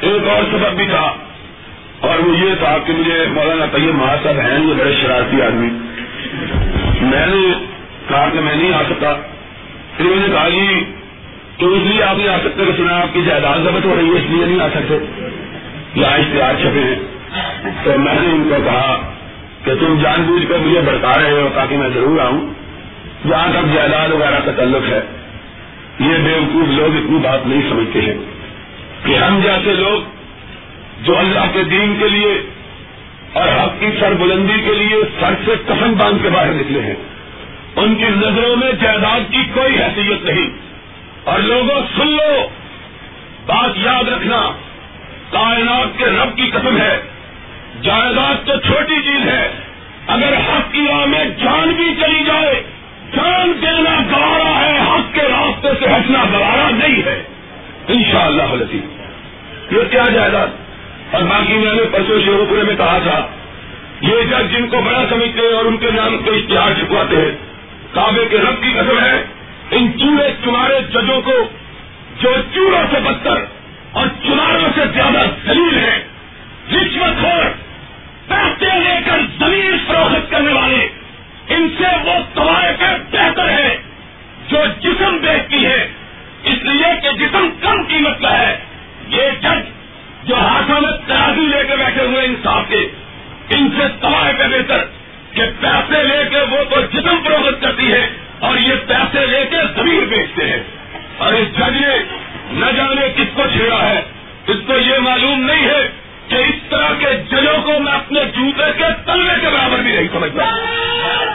ایک 0.01 0.29
اور 0.29 0.43
سبب 0.51 0.77
بھی 0.77 0.87
تھا۔ 0.87 1.15
اور 2.01 2.19
وہ 2.19 2.37
یہ 2.37 2.55
تھا 2.59 2.79
کہ 2.87 2.93
مجھے 2.93 3.25
مولانا 3.31 3.65
طیب 3.73 3.95
مہاسب 3.95 4.29
ہیں، 4.29 4.67
یہ 4.69 4.75
بڑے 4.75 4.93
شرارتی 5.03 5.43
آدمی۔ 5.43 5.69
میں 7.01 7.27
نے 7.27 7.67
کہا 8.09 8.29
کہ 8.33 8.41
میں 8.41 8.57
نہیں 8.57 8.73
آ 8.73 8.83
سکتا۔ 8.83 9.15
پھر 9.97 10.05
میں 10.05 10.29
نے 10.29 10.35
کہا 10.35 10.49
جی 10.49 10.85
تو 11.59 11.75
اس 11.75 11.83
لیے 11.85 12.03
آپ 12.03 12.19
نہیں 12.19 12.29
آ 12.29 12.39
سکتے 12.45 12.65
کہ 12.65 12.73
سنا 12.77 13.01
آپ 13.01 13.15
کی 13.15 13.23
جائیداد 13.27 13.59
ضبط 13.59 13.85
ہو 13.85 13.97
رہی 13.97 14.07
ہے، 14.07 14.13
اس 14.13 14.31
لیے 14.31 14.47
نہیں 14.47 14.61
آ 14.61 14.69
سکتے۔ 14.69 14.99
یا 15.95 16.09
اشتہار 16.09 16.55
چھپے 16.55 16.81
ہیں۔ 16.81 16.97
تو 17.85 17.99
میں 17.99 18.15
نے 18.15 18.29
ان 18.29 18.49
کو 18.49 18.55
کہا 18.65 19.13
کہ 19.65 19.75
تم 19.75 19.99
جان 20.03 20.23
بوجھ 20.23 20.45
کر 20.49 20.59
مجھے 20.59 20.81
بڑھتا 20.81 21.13
رہے 21.17 21.33
ہو 21.33 21.49
تاکہ 21.55 21.77
میں 21.77 21.89
ضرور 21.95 22.21
آؤں۔ 22.21 22.41
جہاں 23.29 23.49
تک 23.51 23.75
جائیداد 23.75 24.09
وغیرہ 24.09 24.41
کا 24.45 24.53
تعلق 24.57 24.89
ہے، 24.89 25.01
یہ 26.01 26.15
بے 26.25 26.33
وقوف 26.33 26.69
لوگ 26.69 26.97
اتنی 26.97 27.19
بات 27.23 27.47
نہیں 27.47 27.63
سمجھتے 27.69 28.01
ہیں 28.01 28.15
کہ 29.05 29.17
ہم 29.17 29.41
جیسے 29.43 29.73
لوگ 29.73 30.18
جو 31.03 31.19
اللہ 31.19 31.53
کے 31.53 31.65
دین 31.65 31.97
کے 31.99 32.09
لیے 32.09 32.43
اور 33.33 33.49
حق 33.49 33.81
کی 33.81 33.87
سر 34.01 34.13
بلندی 34.15 34.63
کے 34.65 34.75
لیے 34.75 34.97
سر 35.21 35.35
سے 35.45 35.53
کفن 35.67 35.93
باندھ 35.93 36.23
کے 36.23 36.31
باہر 36.31 36.53
نکلے 36.53 36.81
ہیں۔ 36.81 36.95
ان 37.77 37.95
کی 37.95 38.05
نظروں 38.05 38.57
میں 38.57 38.73
جائیداد 38.73 39.21
کی 39.31 39.43
کوئی 39.55 39.83
حیثیت 39.83 40.25
نہیں۔ 40.25 40.51
اور 41.25 41.39
لوگوں، 41.39 41.81
سن 41.99 42.11
لو۔ 42.11 42.47
بات 43.47 43.71
یاد 43.77 44.09
رکھنا، 44.09 44.51
کائنات 45.31 45.99
کے 45.99 46.05
رب 46.07 46.37
کی 46.37 46.51
قسم 46.51 46.77
ہے۔ 46.77 47.01
جائیداد 47.83 48.47
تو 48.47 48.57
چھوٹی 48.57 48.97
چیز 49.05 49.29
ہے۔ 49.29 49.49
اگر 50.07 50.37
حق 50.37 50.73
کی 50.73 50.87
راہ 50.89 51.07
میں 51.07 51.25
جان 51.25 51.69
بھی 51.69 51.95
چلی 52.01 52.25
جائے، 52.25 52.63
جان 53.17 53.53
دینا 53.63 54.03
گوارا 54.11 54.61
ہے، 54.61 54.79
حق 54.79 55.15
کے 55.15 55.23
راستے 55.23 55.69
سے 55.79 55.85
ہٹنا 55.85 56.25
گوارا 56.33 56.71
نہیں 56.71 57.03
ہے۔ 57.07 57.23
انشاءاللہ 57.89 58.43
شاء 58.43 58.53
اللہ 58.53 58.77
یہ 59.71 59.91
کیا 59.91 60.05
جائیداد؟ 60.15 60.47
اور 61.11 61.23
باقی 61.23 61.53
میں 61.53 61.75
نے 61.75 61.83
پرسوں 61.93 62.21
شیرو 62.21 62.47
پورے 62.49 62.63
میں 62.63 62.77
کہا 62.77 62.99
تھا، 63.03 63.27
یہ 64.01 64.17
جج 64.31 64.53
جن 64.53 64.69
کو 64.69 64.81
بڑا 64.81 65.05
سمجھتے 65.11 65.41
ہیں 65.41 65.55
اور 65.55 65.65
ان 65.65 65.77
کے 65.77 65.91
نام 65.91 66.19
کو 66.19 66.31
اشتہار 66.31 66.73
چھپواتے 66.79 67.17
ہیں۔ 67.17 67.31
کعبے 67.95 68.27
کے 68.31 68.39
رب 68.39 68.63
کی 68.63 68.73
قسم 68.73 68.99
ہے، 68.99 69.25
ان 69.71 69.93
چوڑے 69.99 70.31
چمارے 70.45 70.81
ججوں 70.91 71.21
کو 71.21 71.33
جو 72.21 72.35
چوڑوں 72.55 72.83
سے 72.91 73.01
بدتر 73.01 73.45
اور 73.93 74.07
چناروں 74.23 74.69
سے 74.75 74.81
زیادہ 74.95 75.25
دلیل 75.49 75.79
ہے 75.79 76.05
رشوت 76.73 77.23
خور، 77.23 77.45
پیسے 78.29 78.79
لے 78.79 78.97
کر 79.07 79.19
زمین 79.39 79.77
فروخت 79.87 80.31
کرنے 80.31 80.53
والے، 80.53 80.89
ان 81.49 81.69
سے 81.79 81.97
وہ 82.05 82.15
طوائفیں 82.35 82.99
بہتر 83.11 83.49
ہے 83.49 83.77
جو 84.49 84.59
جسم 84.81 85.17
بیچتی 85.17 85.67
ہے 85.67 85.89
اس 86.45 86.63
لیے 86.63 87.01
کہ 87.03 87.09
جسم 87.19 87.49
کم 87.61 87.83
قیمت 87.83 88.23
کا 88.23 88.39
ہے۔ 88.39 88.59
یہ 89.09 89.23
جج 89.41 89.78
جو 90.25 90.35
ہاتھوں 90.35 90.81
میں 90.81 90.91
ترازی 91.07 91.41
لے 91.41 91.63
کے 91.69 91.77
بیٹھے 91.77 92.05
ہوئے 92.05 92.25
انصاف 92.25 92.63
کے، 92.69 92.89
ان 93.51 93.69
سے 93.79 93.85
تباہ 94.01 94.31
پہ 94.39 94.49
بہتر 94.49 94.85
کہ 95.33 95.43
پیسے 95.61 96.03
لے 96.03 96.23
کے 96.31 96.41
وہ 96.41 96.75
تو 96.75 96.81
جسم 96.81 97.17
فروخت 97.25 97.63
کرتی 97.63 97.93
ہے 97.93 98.09
اور 98.39 98.57
یہ 98.57 98.73
پیسے 98.87 99.27
لے 99.27 99.45
کے 99.51 99.57
زمین 99.77 100.05
بیچتے 100.05 100.51
ہیں۔ 100.51 100.63
اور 101.19 101.33
اس 101.33 101.57
جج 101.57 101.61
نے 101.61 101.99
نہ 102.51 102.67
جانے 102.77 103.09
کس 103.17 103.27
کو 103.35 103.43
چھیڑا 103.53 103.89
ہے۔ 103.89 104.01
اس 104.47 104.57
کو 104.67 104.79
یہ 104.79 104.99
معلوم 104.99 105.45
نہیں 105.45 105.67
ہے 105.67 105.91
کہ 106.29 106.35
اس 106.35 106.71
طرح 106.71 106.89
کے 106.99 107.07
ججوں 107.31 107.63
کو 107.63 107.79
میں 107.79 107.93
اپنے 107.93 108.25
جوتے 108.25 108.79
کے 108.79 108.85
تلوے 109.07 109.41
کے 109.41 109.49
برابر 109.49 109.79
بھی 109.79 109.93
نہیں 109.93 110.09
سمجھتا۔ 110.13 110.45
اور 110.45 111.27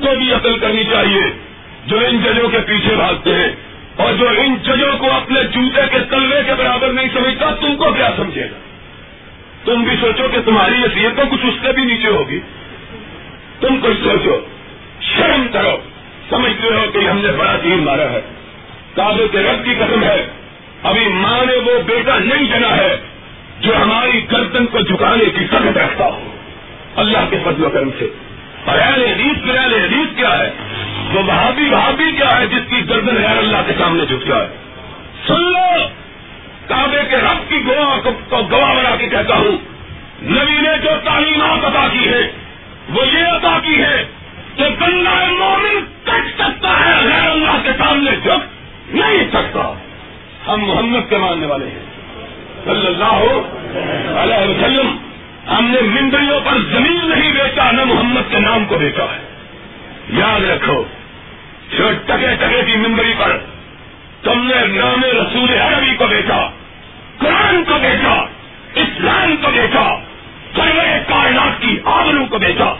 کو 0.00 0.16
بھی 0.16 0.32
عقل 0.32 0.58
کرنی 0.58 0.84
چاہیے، 0.84 1.22
جو 1.86 1.98
ان 1.98 2.18
ججوں 2.18 2.48
کے 2.48 2.58
پیچھے 2.58 2.96
بھاگتے 2.96 3.30
ہیں 3.30 3.48
اور 3.96 4.12
جو 4.12 4.28
ان 4.28 4.54
ججوں 4.62 4.98
کو 4.98 5.12
اپنے 5.12 5.42
جوتے 5.42 5.80
کے 5.90 5.98
تلوے 6.10 6.42
کے 6.46 6.54
برابر 6.54 6.88
نہیں 6.88 7.08
سمجھتا، 7.14 7.50
تم 7.50 7.76
کو 7.76 7.84
کیا 7.84 8.10
سمجھے 8.16 8.42
گا؟ 8.42 8.58
تم 9.64 9.82
بھی 9.82 9.96
سوچو 10.00 10.28
کہ 10.32 10.38
تمہاری 10.44 10.74
حیثیت 10.74 11.16
تو 11.16 11.22
کچھ 11.30 11.46
اس 11.46 11.54
سے 11.62 11.72
بھی 11.72 11.84
نیچے 11.84 12.08
ہوگی۔ 12.08 12.40
تم 13.60 13.80
کچھ 13.82 14.08
سوچو، 14.08 14.40
شرم 15.00 15.46
کرو، 15.52 15.76
سمجھتے 16.30 16.68
ہو 16.68 16.84
کہ 16.92 16.98
ہم 16.98 17.18
نے 17.18 17.32
بڑا 17.32 17.56
تین 17.62 17.84
مارا 17.84 18.10
ہے۔ 18.10 18.20
کابل 18.94 19.26
کے 19.32 19.38
رب 19.38 19.64
کی 19.64 19.74
قسم 19.74 20.02
ہے، 20.02 20.26
ابھی 20.82 21.08
ماں 21.08 21.46
نے 21.46 21.56
وہ 21.56 21.82
بیٹا 21.82 22.18
نہیں 22.18 22.58
جنا 22.58 22.76
ہے 22.76 22.96
جو 23.60 23.76
ہماری 23.76 24.32
گردن 24.32 24.66
کو 24.66 24.80
جھکانے 24.80 25.24
کی 25.24 25.46
سخت 25.46 25.78
رکھتا 25.78 26.04
ہو۔ 26.04 26.32
اللہ 26.96 27.18
کے 27.30 27.38
فضل 27.44 27.64
و 27.64 27.70
کرم 27.70 27.90
سے۔ 27.98 28.06
اور 28.64 28.78
اہل 28.78 29.02
حدیث 29.02 29.44
پھر 29.44 29.56
اہل 29.56 29.74
حدیث 29.74 30.16
کیا 30.16 30.38
ہے؟ 30.38 30.50
وہ 31.14 31.22
بھابی 31.22 31.68
بھابی 31.68 32.12
کیا 32.16 32.38
ہے 32.38 32.46
جس 32.46 32.70
کی 32.70 32.88
گردن 32.88 33.16
غیر 33.16 33.38
اللہ 33.38 33.56
کے 33.66 33.72
سامنے 33.78 34.06
جھک 34.06 34.30
ہے 34.30 34.46
سن 35.26 35.52
لو! 35.52 35.86
کعبے 36.68 37.02
کے 37.10 37.16
رب 37.16 37.50
کی 37.50 37.66
گواہ 37.66 38.10
کو 38.28 38.38
گواہ 38.50 38.74
بنا 38.74 38.96
کے 38.96 39.08
کہتا 39.08 39.34
ہوں، 39.34 39.52
نبی 40.22 40.60
نے 40.60 40.78
جو 40.82 40.90
تعلیمات 41.04 41.64
عطا 41.64 41.88
کی 41.92 42.08
ہے 42.08 42.32
وہ 42.88 43.06
یہ 43.06 43.26
عطا 43.26 43.58
کی 43.62 43.82
ہے 43.82 44.04
کہ 44.56 44.64
بندہ 44.80 45.30
مومن 45.38 45.80
کٹ 46.04 46.40
سکتا 46.40 46.80
ہے، 46.80 47.06
غیر 47.06 47.30
اللہ 47.30 47.58
کے 47.62 47.70
سامنے 47.78 48.10
جھک 48.22 48.60
نہیں 48.94 49.28
سکتا۔ 49.28 49.74
ہم 50.48 50.64
محمد 50.64 51.10
کے 51.10 51.16
ماننے 51.16 51.46
والے 51.46 51.66
ہیں۔ 51.66 51.90
صلی 52.64 52.86
اللہ 52.86 53.40
علیہ 54.18 54.50
وسلم 54.50 55.09
ہم 55.50 55.64
نے 55.64 55.80
مندریوں 55.80 56.40
پر 56.40 56.58
زمین 56.70 57.10
نہیں 57.10 57.32
بیچا، 57.32 57.70
نہ 57.70 57.84
محمد 57.84 58.30
کے 58.30 58.38
نام 58.38 58.64
کو 58.64 58.78
بیچا 58.78 59.02
ہے۔ 59.02 59.28
یاد 60.08 60.44
رکھو، 60.50 60.84
جو 61.78 61.90
ٹکے 62.06 62.36
ٹکے 62.40 62.62
کی 62.66 62.76
ممبری 62.76 63.14
پر 63.18 63.38
تم 64.22 64.46
نے 64.46 64.66
نام 64.66 65.04
رسول 65.04 65.58
عربی 65.58 65.96
کو 65.96 66.06
بیچا، 66.06 66.50
قرآن 67.18 67.64
کو 67.64 67.74
بیچا، 67.82 68.26
اسلام 68.74 69.36
کو 69.36 69.50
بیچا 69.50 69.96
سروے 70.56 70.98
کائنات 71.08 71.62
کی 71.62 71.78
آبروں 71.84 72.26
کو 72.26 72.38
بیچا۔ 72.38 72.74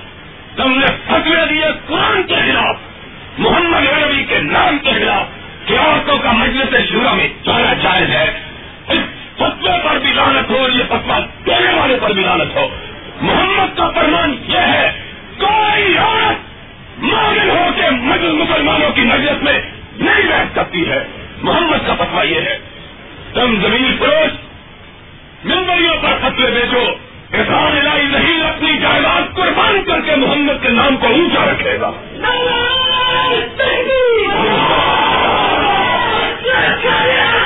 تم 0.56 0.78
نے 0.78 0.86
فتوے 0.86 1.46
دیے 1.48 1.66
قرآن 1.86 2.22
کے 2.22 2.34
خلاف، 2.34 2.76
محمد 3.38 4.02
عربی 4.02 4.24
کے 4.24 4.38
نام 4.38 4.78
کے 4.78 4.90
خلاف 4.92 5.40
عورتوں 5.78 6.18
کا 6.18 6.32
مجلس 6.32 6.90
شروع 6.90 7.14
میں 7.14 7.28
جانا 7.44 7.74
جائز 7.74 8.10
ہے۔ 8.10 8.49
فتوے 9.40 9.78
پر 9.84 9.98
بھی 9.98 10.12
لانت 10.12 10.50
ہو 10.50 10.68
یہ 10.68 10.82
فتوا 10.88 11.18
دینے 11.46 11.80
والے 11.80 11.96
پر 12.00 12.12
بھی 12.12 12.22
لانت 12.22 12.56
ہو۔ 12.56 12.68
محمد 13.20 13.78
کا 13.78 13.90
فرمان 13.90 14.34
یہ 14.48 14.58
ہے 14.58 14.92
کوئی 15.38 15.96
عورت 15.98 16.38
ماگل 16.98 17.50
ہو 17.50 17.68
کے 17.76 17.90
مسلمانوں 17.90 18.90
کی 18.90 19.00
مجلس 19.00 19.42
میں 19.42 19.58
نہیں 19.98 20.26
بیٹھ 20.28 20.52
سکتی 20.52 20.90
ہے۔ 20.90 21.06
محمد 21.42 21.86
کا 21.86 21.94
فتوا 21.94 22.22
یہ 22.22 22.40
ہے 22.40 22.58
تم 23.34 23.54
زمین 23.62 23.96
فروش 23.98 24.32
ممبریوں 25.44 25.94
پر 26.02 26.16
فتوے 26.20 26.50
بیچو 26.50 26.84
کسان 27.30 27.78
علائی 27.78 28.06
نہیں 28.06 28.42
اپنی 28.42 28.78
جائیداد 28.78 29.34
قربان 29.34 29.82
کر 29.86 30.00
کے 30.00 30.16
محمد 30.16 30.62
کے 30.62 30.68
نام 30.68 30.96
کو 30.96 31.06
اونچا 31.06 31.44
رکھے 31.52 31.78
گا۔ 31.80 31.90
جس 36.42 37.39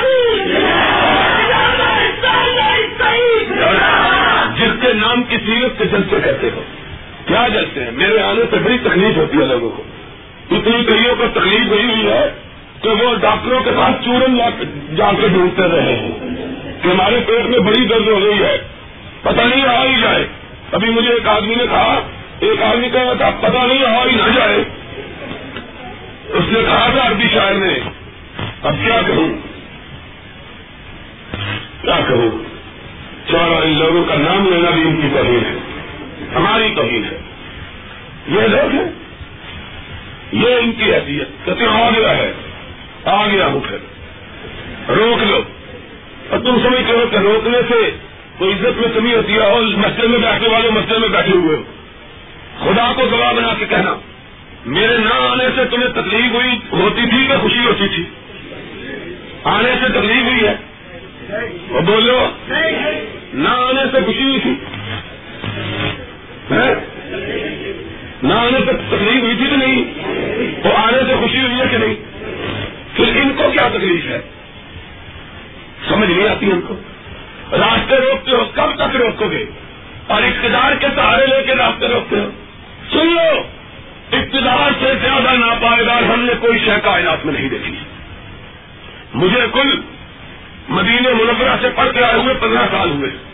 نام 4.95 5.23
کی 5.23 5.37
سیرت 5.37 5.77
کے 5.77 5.85
جلسے 5.85 6.15
کہتے 6.23 6.49
ہو۔ 6.55 6.61
کیا 7.25 7.47
جلسے 7.47 7.83
ہیں؟ 7.83 7.91
میرے 7.91 8.21
آنے 8.21 8.41
سے 8.49 8.57
بڑی 8.57 8.77
تکلیف 8.83 9.17
ہوتی 9.17 9.37
ہے 9.37 9.45
لوگوں 9.45 9.69
کو۔ 9.69 9.83
اتنی 10.51 10.83
کئیوں 10.83 11.15
کو 11.15 11.23
تکلیف 11.33 11.67
ہوئی 11.67 11.83
ہوئی 11.83 12.07
ہے 12.07 12.31
کہ 12.81 12.89
وہ 12.89 13.15
ڈاکٹروں 13.15 13.63
کے 13.63 13.71
پاس 13.77 14.05
چورن 14.05 14.37
جا 14.95 15.11
کے 15.21 15.27
ڈھونڈتے 15.27 15.63
رہے 15.63 15.95
ہیں 15.95 16.11
کہ 16.83 16.87
ہمارے 16.87 17.19
پیٹ 17.27 17.45
میں 17.45 17.59
بڑی 17.59 17.85
درد 17.85 18.07
ہو 18.07 18.21
گئی 18.23 18.43
ہے۔ 18.43 18.57
پتہ 19.21 19.43
نہیں 19.43 19.65
آ 19.65 19.83
ہی 19.83 20.01
جائے۔ 20.01 20.27
ابھی 20.71 20.89
مجھے 20.89 21.13
ایک 21.13 21.27
آدمی 21.27 21.55
نے 21.55 21.65
کہا 21.67 21.99
ایک 22.39 22.63
آدمی 22.63 22.89
کہا 22.89 23.13
تھا، 23.13 23.29
پتہ 23.29 23.57
نہیں 23.57 23.85
آ 23.85 24.05
ہی 24.05 24.15
نہ 24.15 24.31
جائے۔ 24.35 24.63
اس 26.27 26.43
نے 26.47 26.59
کہا 26.65 26.89
تھا 26.93 27.07
عربی 27.07 27.23
شاعر 27.33 27.53
نے، 27.53 27.79
اب 28.63 28.73
کیا 28.85 29.01
کہوں؟ 29.07 29.29
کیا 31.81 31.99
کہوں؟ 32.07 32.54
چورا 33.29 33.59
ان 33.63 33.77
لوگوں 33.77 34.03
کا 34.03 34.15
نام 34.15 34.49
لینا 34.49 34.69
بھی 34.69 34.81
ان 34.81 35.01
کی 35.01 35.07
توہین 35.13 35.43
ہے۔ 35.45 35.57
ہماری 36.35 36.73
توہین 36.75 37.03
ہے۔ 37.03 37.19
یہ 38.27 38.41
لوگ 38.41 38.75
ہیں۔ 38.75 38.91
یہ 40.31 40.55
ان 40.55 40.71
کی 40.71 40.93
حیثیت۔ 40.93 41.45
کہتے 41.45 41.65
آ 41.65 41.89
گیا 41.89 42.17
ہے۔ 42.17 42.33
آ 43.05 43.27
گیا 43.27 43.45
ہوں 43.45 43.59
پھر 43.59 43.77
روک 44.91 45.23
لو۔ 45.23 45.41
اور 46.29 46.39
تم 46.39 46.59
سمجھتے 46.63 46.93
ہو 46.93 47.05
کہ 47.11 47.15
روکنے 47.15 47.57
سے 47.69 47.91
کوئی 48.37 48.53
عزت 48.53 48.77
میں 48.77 48.89
کمی 48.95 49.15
ہوتی 49.15 49.33
ہے 49.33 49.39
اور 49.39 49.61
مسجد 49.61 50.03
میں 50.03 50.19
بیٹھنے 50.19 50.49
والے 50.49 50.69
مسجد 50.69 50.99
میں 50.99 51.09
بیٹھے 51.09 51.31
ہوئے 51.31 51.57
خدا 52.59 52.93
کو 52.95 53.01
گواہ 53.11 53.33
بنا 53.33 53.53
کے 53.59 53.65
کہنا، 53.65 53.95
میرے 54.65 54.97
نہ 54.97 55.13
آنے 55.13 55.43
سے 55.55 55.65
تمہیں 55.65 55.89
تکلیف 55.89 56.31
ہوئی، 56.33 56.51
ہوتی 56.71 57.01
تھی 57.01 57.27
کہ 57.27 57.37
خوشی 57.41 57.65
ہوتی 57.65 57.87
تھی؟ 57.87 58.03
آنے 59.43 59.71
سے 59.81 59.89
تکلیف 59.89 60.23
ہوئی 60.25 60.47
ہے؟ 60.47 60.53
وہ 61.69 61.81
بولو 61.81 62.29
نہ 63.35 63.49
آنے 63.49 63.81
سے 63.91 64.05
خوشی 64.05 64.23
ہوئی 64.23 64.39
تھی۔ 64.39 64.53
نہ 68.23 68.33
آنے 68.33 68.59
سے 68.65 68.73
تکلیف 68.73 69.23
ہوئی 69.23 69.35
تھی 69.35 69.49
کہ 69.49 69.55
نہیں؟ 69.55 69.83
وہ 70.63 70.77
آنے 70.77 70.97
سے 71.07 71.15
خوشی 71.15 71.41
ہوئی 71.41 71.61
ہے 71.61 71.65
کہ 71.71 71.77
نہیں؟ 71.77 71.95
پھر 72.95 73.07
ان 73.07 73.33
کو 73.37 73.43
کیا 73.51 73.69
تکلیف 73.69 74.05
ہے؟ 74.05 74.21
سمجھ 75.87 76.09
نہیں 76.09 76.27
آتی 76.27 76.45
ان 76.45 76.61
کو۔ 76.67 76.75
راستے 77.51 77.95
روکتے 77.95 78.31
ہو، 78.31 78.45
کب 78.53 78.75
تک 78.75 78.95
روکو 78.95 79.27
گے؟ 79.29 79.45
اور 80.07 80.21
اقتدار 80.23 80.75
کے 80.75 80.87
سہارے 80.95 81.25
لے 81.25 81.43
کے 81.45 81.55
راستے 81.55 81.87
روکتے 81.87 82.15
ہو۔ 82.15 82.29
سن 82.91 83.07
لو، 83.07 83.41
اقتدار 84.11 84.71
سے 84.79 84.93
زیادہ 85.01 85.37
ناپائیدار 85.37 86.03
ہم 86.03 86.19
نے 86.19 86.33
کوئی 86.39 86.59
شہ 86.59 86.79
کائنات 86.83 87.25
میں 87.25 87.33
نہیں 87.33 87.49
دیکھی۔ 87.49 87.75
مجھے 89.13 89.41
کل 89.53 89.81
مدینہ 90.69 91.09
منورہ 91.09 91.55
سے 91.61 91.67
پڑھ 91.75 91.93
کے 91.93 92.03
آئے 92.03 92.19
ہوئے 92.19 92.33
پندرہ 92.33 92.65
سال 92.71 92.89
ہوئے۔ 92.89 93.24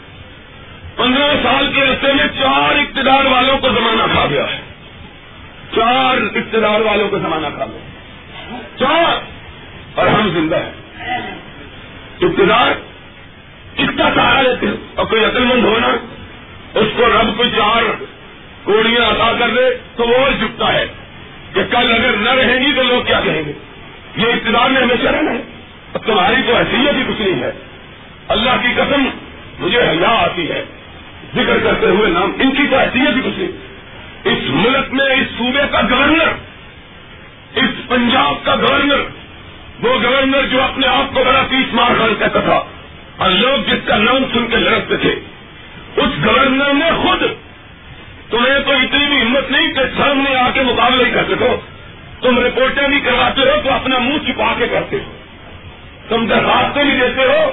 پندرہ 0.96 1.34
سال 1.44 1.72
کے 1.76 1.82
رستے 1.82 2.14
میں 2.14 2.28
چار 2.40 2.76
اقتدار 2.76 3.26
والوں 3.26 3.58
کو 3.58 3.70
زمانہ 3.70 4.12
کھا 4.12 4.26
گیا 4.30 4.44
ہے۔ 4.44 4.62
چار 5.76 6.18
اقتدار 6.36 6.80
والوں 6.80 7.10
کو 7.10 7.20
زمانہ 7.20 7.48
کھا 7.56 7.66
گیا 7.66 7.80
چار۔ 8.80 9.20
اور 10.00 10.08
ہم 10.08 10.30
زندہ 10.30 10.56
ہیں۔ 10.56 10.72
اقتدار 12.22 12.72
کس 13.76 13.98
کا 13.98 14.10
سہارا 14.16 14.42
لیتے 14.42 14.66
ہیں۔ 14.68 14.74
اور 14.96 15.06
کوئی 15.06 15.26
عقل 15.26 15.44
مند 15.44 15.64
ہونا، 15.64 15.88
اس 16.74 16.88
کو 16.98 17.06
رب 17.06 17.38
کو 17.38 17.44
چار 17.44 17.84
کوڑیاں 18.64 19.12
عطا 19.12 19.34
کر 19.40 19.50
دے 19.50 19.78
تو 19.96 20.08
وہ 20.08 20.18
اور 20.18 20.32
جھکتا 20.32 20.74
ہے 20.74 20.88
کہ 21.54 21.64
کل 21.64 21.92
اگر 21.92 22.12
نہ 22.12 22.30
رہیں 22.30 22.60
گی 22.60 22.76
تو 22.76 22.84
لوگ 22.84 23.08
کیا 23.08 23.20
کہیں 23.24 23.44
گے؟ 23.46 23.54
یہ 24.18 24.28
اقتدار 24.28 24.70
میں 24.70 24.82
ہمیشہ 24.82 25.08
رہنا 25.08 25.32
ہے۔ 25.32 25.42
اب 25.94 26.06
تمہاری 26.06 26.36
تو 26.48 26.56
حیثیت 26.56 26.96
ہی 26.96 27.04
کچھ 27.08 27.22
نہیں 27.22 27.44
ہے۔ 27.44 27.52
اللہ 28.28 28.50
کی 28.62 28.68
قسم 28.76 29.10
مجھے 29.60 29.80
حیا 29.80 30.10
آتی 30.10 30.50
ہے۔ 30.50 30.66
ذکر 31.36 31.58
کرتے 31.64 31.86
ہوئے 31.86 32.10
نام، 32.10 32.32
ان 32.40 32.52
کی 32.52 32.64
تو 32.72 32.78
حیثیت 32.78 33.16
ہی 33.16 33.22
کچھ 33.22 33.40
نہیں۔ 33.40 33.52
اس 34.24 34.38
ملک 34.50 34.94
میں 34.94 35.06
اس 35.06 35.28
صوبے 35.38 35.62
کا 35.72 35.82
گورنر، 35.82 36.28
اس 37.56 37.88
پنجاب 37.88 38.46
کا 38.46 38.56
گورنر، 38.56 39.00
وہ 39.84 40.04
گورنر 40.04 40.42
جو 40.42 40.62
اپنے 40.62 40.88
آپ 40.88 41.14
کو 41.14 41.24
بڑا 41.24 41.46
تیس 41.50 41.74
مار 41.74 41.92
خان 41.98 42.14
کہتا 42.20 42.40
تھا۔ 42.40 42.64
اور 43.18 43.30
لوگ 43.30 43.70
جس 43.70 43.80
کا 43.86 43.98
نام 43.98 44.24
سن 44.34 44.48
کے 44.48 44.58
لڑکتے 44.58 44.98
تھے، 44.98 45.16
اس 45.96 46.26
گورنر 46.26 46.74
نے 46.74 46.90
خود 47.04 47.24
تمہیں 48.30 48.60
تو 48.66 48.72
اتنی 48.72 49.06
بھی 49.08 49.22
ہمت 49.22 49.52
نہیں 49.52 49.74
کہ 49.74 49.80
سامنے 49.98 50.36
آ 50.36 50.50
کے 50.54 50.62
مقابلہ 50.62 51.06
ہی 51.06 51.12
کر 51.12 51.24
سکو 51.24 51.56
تم 52.22 52.40
رپورٹیں 52.40 52.88
بھی 52.88 53.00
کرواتے 53.00 53.42
ہو 53.42 53.62
تو 53.64 53.72
اپنا 53.72 53.98
منہ 53.98 54.18
چھپا 54.26 54.54
کے 54.58 54.68
کرتے 54.68 54.96
ہو۔ 54.96 55.18
تم 56.10 56.28
درخواستیں 56.28 56.84
بھی 56.84 56.94
دیتے 56.94 57.22
ہو 57.22 57.52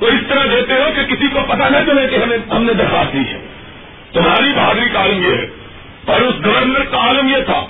تو 0.00 0.06
اس 0.06 0.20
طرح 0.28 0.44
دیتے 0.44 0.72
ہو 0.74 0.88
کہ 0.96 1.14
کسی 1.14 1.28
کو 1.32 1.40
پتا 1.48 1.68
نہ 1.68 1.76
چلے 1.86 2.08
کہ 2.08 2.16
ہمیں 2.16 2.38
ہم 2.50 2.62
نے 2.62 2.72
درخواست 2.72 3.12
دی 3.12 3.18
ہے۔ 3.18 3.46
تمہاری 4.12 4.52
بہادری 4.56 4.88
کا 4.92 5.00
عالم 5.00 5.24
یہ 5.24 5.34
ہے۔ 5.34 5.46
اور 6.06 6.20
اس 6.20 6.34
گورنر 6.44 6.84
کا 6.84 6.96
عالم 6.96 7.28
یہ 7.28 7.42
تھا 7.44 7.66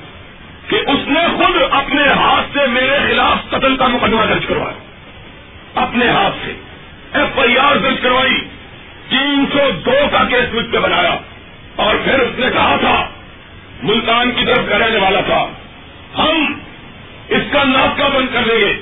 کہ 0.68 0.76
اس 0.76 1.08
نے 1.08 1.20
خود 1.36 1.62
اپنے 1.70 2.02
ہاتھ 2.08 2.58
سے 2.58 2.66
میرے 2.66 2.98
خلاف 3.08 3.50
قتل 3.50 3.76
کا 3.76 3.86
مقدمہ 3.86 4.22
درج 4.28 4.46
کروایا۔ 4.46 4.78
اپنے 5.74 6.08
ہاتھ 6.08 6.34
سے۔ 6.46 6.52
ایف 7.12 7.38
آئی 7.38 7.58
آر 7.58 7.76
درج 7.76 7.94
کروائی۔ 8.02 8.40
تین 9.08 9.44
سو 9.52 9.70
دو 9.86 10.08
کا 10.12 10.24
کیس 10.28 10.54
مجھ 10.54 10.72
پہ 10.72 10.78
بنایا۔ 10.78 11.16
اور 11.76 11.94
پھر 12.04 12.18
اس 12.18 12.38
نے 12.38 12.46
کہا 12.52 12.76
تھا، 12.80 13.08
ملتان 13.82 14.30
کی 14.30 14.44
طرف 14.44 14.68
کا 14.68 14.78
رہنے 14.78 14.98
والا 14.98 15.20
تھا۔ 15.20 15.46
ہم 16.18 16.52
اس 17.28 17.42
کا 17.52 17.64
ناکہ 17.64 18.04
بند 18.14 18.26
کر 18.32 18.40
دیں 18.48 18.60
گے۔ 18.60 18.74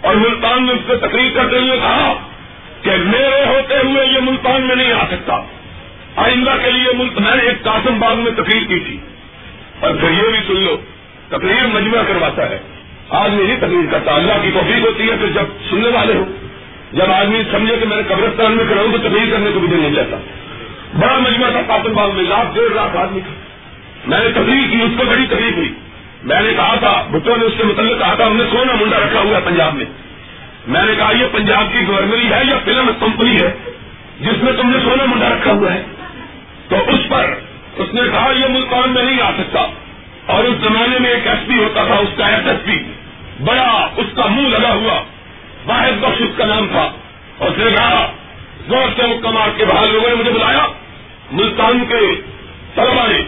اور 0.00 0.14
ملتان 0.14 0.62
میں 0.62 0.74
اس 0.74 0.80
سے 0.86 0.96
تقریر 0.96 1.32
کرتے 1.34 1.58
ہوئے 1.58 1.78
کہا 1.78 2.25
کہ 2.86 2.96
میرے 2.96 3.44
ہوتے 3.46 3.74
ہوئے 3.76 4.06
یہ 4.06 4.20
ملتان 4.22 4.68
میں 4.68 4.76
نہیں 4.76 4.92
آ 4.92 5.06
سکتا۔ 5.06 5.40
آئندہ 6.16 6.54
کے 6.64 6.70
لیے 6.70 6.92
ملک 6.94 7.18
میں 7.18 7.36
نے 7.36 7.42
ایک 7.42 7.62
قاسم 7.62 7.98
باغ 7.98 8.18
میں 8.18 8.32
تقریر 8.32 8.64
کی 8.68 8.80
تھی۔ 8.80 8.96
اور 9.80 9.94
پھر 9.94 10.10
یہ 10.10 10.22
بھی 10.22 10.38
سن 10.46 10.60
لو، 10.60 10.76
تقریر 11.28 11.66
مجمع 11.66 12.02
کرواتا 12.08 12.50
ہے۔ 12.50 12.58
آدمی 13.08 13.44
نہیں 13.44 13.56
تقریر 13.56 13.92
کرتا، 13.92 14.14
اللہ 14.14 14.32
کی 14.42 14.50
توفیق 14.54 14.86
ہوتی 14.86 15.10
ہے 15.10 15.16
پھر 15.20 15.28
جب 15.28 15.44
سننے 15.70 15.88
والے 15.88 16.14
ہو 16.14 16.24
جب 16.92 17.12
آدمی 17.12 17.42
سمجھے 17.52 17.76
کہ 17.76 17.86
میں 17.86 17.96
نے 17.96 18.02
قبرستان 18.08 18.52
میں 18.52 18.64
کھڑا 18.66 18.82
ہوں 18.82 18.92
تو 18.92 18.98
تقریر 18.98 19.30
کرنے 19.30 19.50
کو 19.54 19.60
بھی 19.60 19.68
دل 19.68 19.80
نہیں 19.80 19.94
چاہتا۔ 19.94 20.16
بڑا 20.98 21.18
مجمع 21.18 21.48
تھا 21.50 21.60
قاسم 21.66 21.92
باغ 21.94 22.14
میں 22.14 22.24
لاکھ 22.24 22.54
ڈیڑھ 22.54 22.72
لاکھ 22.72 22.96
آدمی 22.96 23.20
تھا۔ 23.20 23.32
میں 24.06 24.18
نے 24.18 24.30
تقریر 24.30 24.70
کی، 24.70 24.82
اس 24.82 24.90
کو 24.98 25.04
بڑی 25.04 25.26
تکلیف 25.26 25.56
ہوئی۔ 25.56 25.72
میں 26.22 26.40
نے 26.40 26.52
کہا 26.56 26.74
تھا 26.74 27.06
بھٹو 27.10 27.36
نے 27.36 27.44
اس 27.46 27.52
سے 27.56 27.64
متعلق 27.64 27.98
کہا 27.98 28.14
تھا 28.14 28.26
ہم 28.26 28.36
نے 28.36 28.44
سونا 28.50 28.72
منڈا 28.74 28.98
رکھا 28.98 29.20
ہوا 29.20 29.36
ہے 29.36 29.42
پنجاب 29.44 29.74
میں۔ 29.74 29.84
میں 30.66 30.82
نے 30.84 30.94
کہا، 30.94 31.12
یہ 31.12 31.26
پنجاب 31.32 31.72
کی 31.72 31.86
گورنری 31.86 32.32
ہے 32.32 32.42
یا 32.48 32.58
فلم 32.64 32.90
کمپنی 33.00 33.36
ہے 33.40 33.72
جس 34.20 34.42
میں 34.42 34.52
تم 34.52 34.70
نے 34.70 34.78
سونا 34.84 35.04
منڈا 35.04 35.28
رکھا 35.28 35.52
ہوا 35.52 35.74
ہے؟ 35.74 35.82
تو 36.68 36.76
اس 36.88 37.00
پر 37.08 37.34
اس 37.76 37.94
نے 37.94 38.00
کہا، 38.12 38.32
یہ 38.36 38.46
ملتان 38.48 38.90
میں 38.90 39.02
نہیں 39.02 39.20
آ 39.20 39.30
سکتا۔ 39.30 39.66
اور 40.26 40.44
اس 40.44 40.54
زمانے 40.62 40.98
میں 40.98 41.10
ایک 41.10 41.26
ایس 41.26 41.48
پی 41.48 41.58
ہوتا 41.58 41.84
تھا، 41.84 41.94
اس 41.94 42.08
کا 42.16 42.26
ایس 42.26 42.46
ایس 42.46 42.58
پی، 42.64 42.72
بڑا 43.44 43.88
اس 43.96 44.06
کا 44.16 44.26
منہ 44.26 44.48
لگا 44.48 44.72
ہوا، 44.72 45.02
واحد 45.66 45.92
بخش 46.00 46.22
اس 46.22 46.36
کا 46.36 46.46
نام 46.46 46.68
تھا۔ 46.68 46.90
اور 47.38 47.48
اس 47.48 47.58
نے 47.58 47.70
کہا، 47.76 48.12
زور 48.68 48.88
سے 48.96 49.02
مکمار 49.06 49.48
کے 49.56 49.64
باہر 49.64 49.86
لوگوں 49.86 50.08
نے 50.08 50.14
مجھے 50.14 50.30
بلایا۔ 50.30 50.66
ملتان 51.32 51.84
کے 51.88 52.20
طلبا 52.74 53.06
نے، 53.06 53.18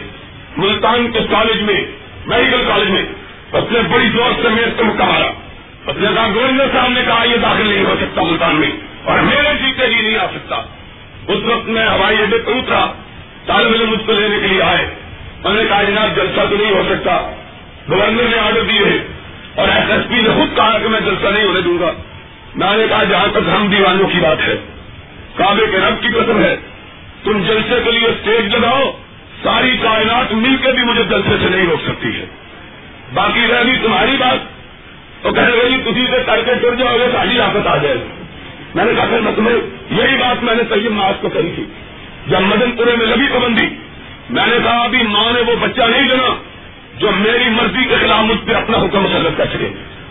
ملتان 0.57 1.11
کے 1.11 1.19
کالج 1.29 1.61
میں، 1.61 1.81
میڈیکل 2.25 2.63
کالج 2.67 2.89
میں، 2.89 3.03
اس 3.51 3.71
نے 3.71 3.79
بڑی 3.79 4.09
زور 4.09 4.31
سے 4.41 4.49
میرے 4.49 4.71
سے 4.77 4.83
مکہ 4.83 5.03
مارا 5.03 5.31
اس 5.87 5.95
گورنر 6.35 6.65
صاحب 6.73 6.89
نے 6.89 7.01
کہا 7.07 7.23
یہ 7.23 7.37
داخل 7.37 7.67
نہیں 7.67 7.85
ہو 7.85 7.95
سکتا 8.01 8.23
ملتان 8.23 8.55
میں 8.55 8.71
اور 9.03 9.19
میرے 9.19 9.49
جیتے 9.61 9.87
جی 9.87 10.01
نہیں 10.01 10.17
آ 10.17 10.25
سکتا۔ 10.25 10.55
اس 11.27 11.43
وقت 11.43 11.67
میں 11.67 11.89
ہوائی 11.89 12.21
اڈے 12.21 12.37
پہ 12.37 12.51
اترا، 12.51 12.85
طالب 13.45 13.73
علم 13.73 13.89
مجھ 13.89 14.05
کو 14.05 14.13
لینے 14.13 14.39
کے 14.41 14.47
لیے 14.47 14.61
آئے۔ 14.61 14.95
میں 15.43 15.53
نے 15.53 15.63
کہا، 15.69 15.83
جناب، 15.83 16.15
جلسہ 16.15 16.41
تو 16.49 16.55
نہیں 16.55 16.71
ہو 16.71 16.83
سکتا۔ 16.89 17.31
گورنر 17.89 18.23
نے 18.29 18.37
آرڈر 18.37 18.63
دیے 18.63 19.07
اور 19.55 19.67
ایس 19.67 19.91
ایس 19.91 20.09
پی 20.09 20.15
نے 20.15 20.29
خود 20.29 20.55
کہا 20.55 20.77
کہ 20.77 20.87
میں 20.87 20.99
جلسہ 20.99 21.27
نہیں 21.27 21.43
ہونے 21.43 21.61
دوں 21.61 21.79
گا۔ 21.79 21.91
میں 22.55 22.77
نے 22.77 22.85
کہا، 22.89 23.03
جہاں 23.03 23.27
تک 23.31 23.49
ہم 23.55 23.67
دیوانوں 23.67 24.07
کی 24.07 24.19
بات 24.19 24.37
ہے، 24.41 24.55
کعبے 25.35 25.65
کے 25.71 25.77
رب 25.77 26.01
کی 26.01 26.07
قسم 26.07 26.43
ہے۔ 26.43 26.55
تم 27.23 27.43
جلسے 27.47 27.81
کے 27.85 27.91
لیے 27.91 28.07
اسٹیج 28.07 28.55
لگاؤ 28.55 28.91
ساری 29.43 29.77
کائنات 29.81 30.33
مل 30.33 30.55
کے 30.61 30.71
بھی 30.71 30.83
مجھے 30.83 31.03
جلسے 31.03 31.35
سے 31.41 31.55
نہیں 31.55 31.67
روک 31.67 31.81
سکتی 31.87 32.19
ہے۔ 32.19 32.25
باقی 33.13 33.47
رہ 33.51 33.63
گئی 33.67 33.77
تمہاری 33.83 34.15
بات۔ 34.19 34.58
تو 35.21 35.31
کہہ 35.31 35.43
رہی 35.43 35.93
تھی 35.93 36.05
سے 36.05 36.23
کر 36.25 36.41
کے 36.45 36.51
چڑھ 36.61 36.75
جاؤ 36.75 36.97
گے 36.97 37.07
ساری 37.11 37.39
آفت 37.39 37.67
آ 37.67 37.77
جائے 37.77 37.95
گی. 37.95 38.23
میں 38.75 38.85
نے 38.85 38.91
کہا، 38.95 39.05
پھر 39.05 39.19
میں 39.19 39.31
تمہیں 39.35 39.55
یہی 39.91 40.17
بات 40.17 40.43
میں 40.43 40.55
نے 40.55 40.63
طیب 40.63 40.91
معاذ 40.91 41.13
کو 41.21 41.29
کہی 41.29 41.51
تھی۔ 41.55 41.63
جب 42.27 42.39
مدن 42.41 42.71
پورے 42.71 42.95
میں 42.95 43.07
لگی 43.07 43.27
پابندی، 43.33 43.67
میں 44.29 44.47
نے 44.47 44.57
کہا، 44.63 44.83
ابھی 44.83 45.03
ماں 45.03 45.31
نے 45.31 45.41
وہ 45.41 45.55
بچہ 45.59 45.81
نہیں 45.81 46.07
دینا 46.07 46.33
جو 46.97 47.11
میری 47.11 47.49
مرضی 47.49 47.85
کے 47.85 47.95
خلاف 48.01 48.19
مجھ 48.19 48.47
پہ 48.47 48.53
اپنا 48.53 48.77
حکم 48.77 49.03
مسلط 49.03 49.37
کر 49.37 49.45
سکے۔ 49.53 49.69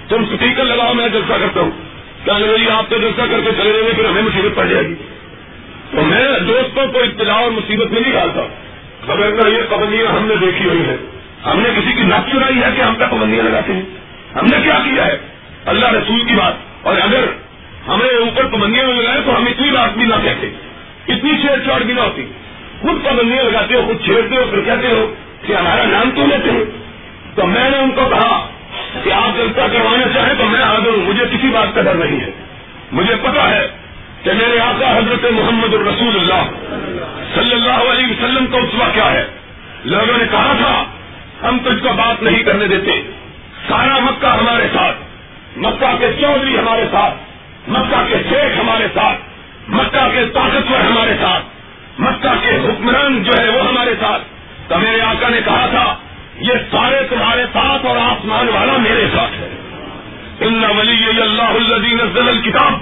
تم 0.09 0.25
اسپیکر 0.31 0.65
لگاؤ، 0.65 0.93
میں 0.95 1.09
جلسہ 1.09 1.33
کرتا 1.41 1.61
ہوں۔ 1.61 1.71
کہنے 2.25 2.47
لگی 2.47 2.65
جی, 2.65 2.71
آپ 2.71 2.91
تو 2.91 2.99
جلسہ 2.99 3.23
کر 3.31 3.41
کے 3.45 3.51
چلے 3.51 3.73
جائیں 3.73 3.87
گے 3.87 3.93
پھر 3.93 4.05
ہمیں 4.05 4.23
مصیبت 4.23 4.57
پڑ 4.57 4.65
جائے 4.65 4.89
گی۔ 4.89 4.95
تو 5.91 6.03
میں 6.03 6.39
دوستوں 6.49 6.87
کو 6.87 6.99
اطلاع 6.99 7.37
اور 7.37 7.51
مصیبت 7.51 7.93
میں 7.93 8.01
نہیں 8.01 8.13
ڈالتا۔ 8.13 8.41
خبر 9.07 9.47
یہ 9.47 9.59
پابندیاں 9.71 10.13
ہم 10.13 10.27
نے 10.27 10.35
دیکھی 10.37 10.65
ہوئی 10.65 10.83
ہیں۔ 10.89 10.97
ہم 11.47 11.61
نے 11.61 11.69
کسی 11.77 11.93
کی 11.93 12.03
ناک 12.03 12.31
چرائی 12.33 12.59
ہے 12.59 12.69
کہ 12.77 12.83
ہم 12.83 12.95
پہ 12.95 13.05
پابندیاں 13.11 13.45
لگاتے 13.45 13.73
ہیں۔ 13.73 13.83
ہم 14.35 14.47
نے 14.47 14.57
کیا 14.63 14.79
کیا 14.85 15.07
ہے؟ 15.07 15.19
اللہ 15.67 15.87
رسول 15.87 16.25
کی 16.25 16.35
بات۔ 16.35 16.55
اور 16.83 16.97
اگر 16.97 17.25
ہمیں 17.89 18.17
اوپر 18.19 18.45
پابندیاں 18.45 18.87
میں 18.87 18.95
لگائے 18.95 19.21
تو 19.25 19.37
ہم 19.37 19.47
اتنی 19.47 19.71
بات 19.71 19.91
بھی 19.99 20.07
نہ 20.07 20.15
کہتے۔ 20.23 20.47
اتنی 21.09 21.31
چھیڑ 21.41 21.65
چھاڑ 21.65 21.83
بھی 21.83 21.95
نہ 21.95 22.01
ہوتی۔ 22.01 22.27
خود 22.81 23.05
پابندیاں 23.05 23.45
لگاتے 23.45 23.75
ہو، 23.75 23.83
خود 23.87 24.05
چھیڑتے 24.05 24.37
ہو، 24.37 24.45
پھر 24.51 24.61
کہتے 24.61 24.87
ہو 24.87 25.15
کہ 25.47 25.53
ہمارا 25.53 25.85
نام 25.85 26.11
تو 26.15 26.27
لیتے 26.27 26.51
ہیں 26.51 26.65
تو 27.35 27.47
میں 27.47 27.71
نے 27.71 27.77
ان 27.77 27.91
کو 27.91 28.09
کہا 28.09 28.49
کہ 29.05 29.13
آپ 29.13 29.37
جلسہ 29.37 29.61
کروانا 29.73 30.07
چاہیں 30.15 30.35
تو 30.39 30.45
میں 30.45 30.63
حاضر 30.63 30.89
ہوں۔ 30.89 31.07
مجھے 31.07 31.25
کسی 31.31 31.49
بات 31.49 31.75
کا 31.75 31.83
ڈر 31.83 31.95
نہیں 31.95 32.21
ہے۔ 32.21 32.31
مجھے 32.93 33.15
پتا 33.23 33.51
ہے 33.51 33.69
کہ 34.23 34.33
میرے 34.33 34.61
آقا 34.61 34.99
حضرت 34.99 35.25
محمد 35.33 35.75
الرسول 35.75 36.17
اللہ 36.17 36.51
صلی 37.35 37.53
اللہ 37.53 37.93
علیہ 37.93 38.07
وسلم 38.07 38.47
کا 38.47 38.59
اسوا 38.59 38.89
کیا 38.95 39.13
ہے۔ 39.13 39.27
لوگوں 39.85 40.19
نے 40.19 40.25
کہا 40.31 40.55
تھا، 40.59 40.85
ہم 41.49 41.59
تجھ 41.59 41.83
کو 41.83 41.89
بات 41.97 42.23
نہیں 42.23 42.43
کرنے 42.43 42.67
دیتے۔ 42.67 43.18
سارا 43.67 43.99
مکہ 43.99 44.27
ہمارے 44.27 44.67
ساتھ، 44.73 44.97
مکہ 45.59 45.97
کے 45.99 46.07
چودھری 46.21 46.59
ہمارے 46.59 46.85
ساتھ، 46.91 47.15
مکہ 47.69 48.09
کے 48.09 48.17
شیخ 48.29 48.61
ہمارے 48.61 48.87
ساتھ، 48.95 49.19
مکہ 49.69 50.09
کے 50.13 50.27
طاقتور 50.35 50.81
ہمارے 50.81 51.15
ساتھ، 51.21 51.45
مکہ 51.99 52.29
کے 52.43 52.57
حکمران 52.57 53.23
جو 53.23 53.33
ہے 53.39 53.49
وہ 53.49 53.69
ہمارے 53.69 53.95
ساتھ۔ 54.01 54.23
تو 54.69 54.79
میرے 54.79 55.01
آقا 55.01 55.29
نے 55.29 55.41
کہا 55.45 55.67
تھا، 55.71 55.95
یہ 56.39 56.53
سارے 56.71 57.03
تمہارے 57.11 57.45
ساتھ 57.53 57.87
اور 57.87 57.97
آسمان 57.97 58.49
والا 58.49 58.77
میرے 58.77 59.07
ساتھ 59.15 59.33
ہے۔ 59.33 59.55
ان 60.41 60.65
ولی 60.79 61.23
اللہ 61.23 61.43
الدین 61.43 62.01
الکتاب 62.01 62.73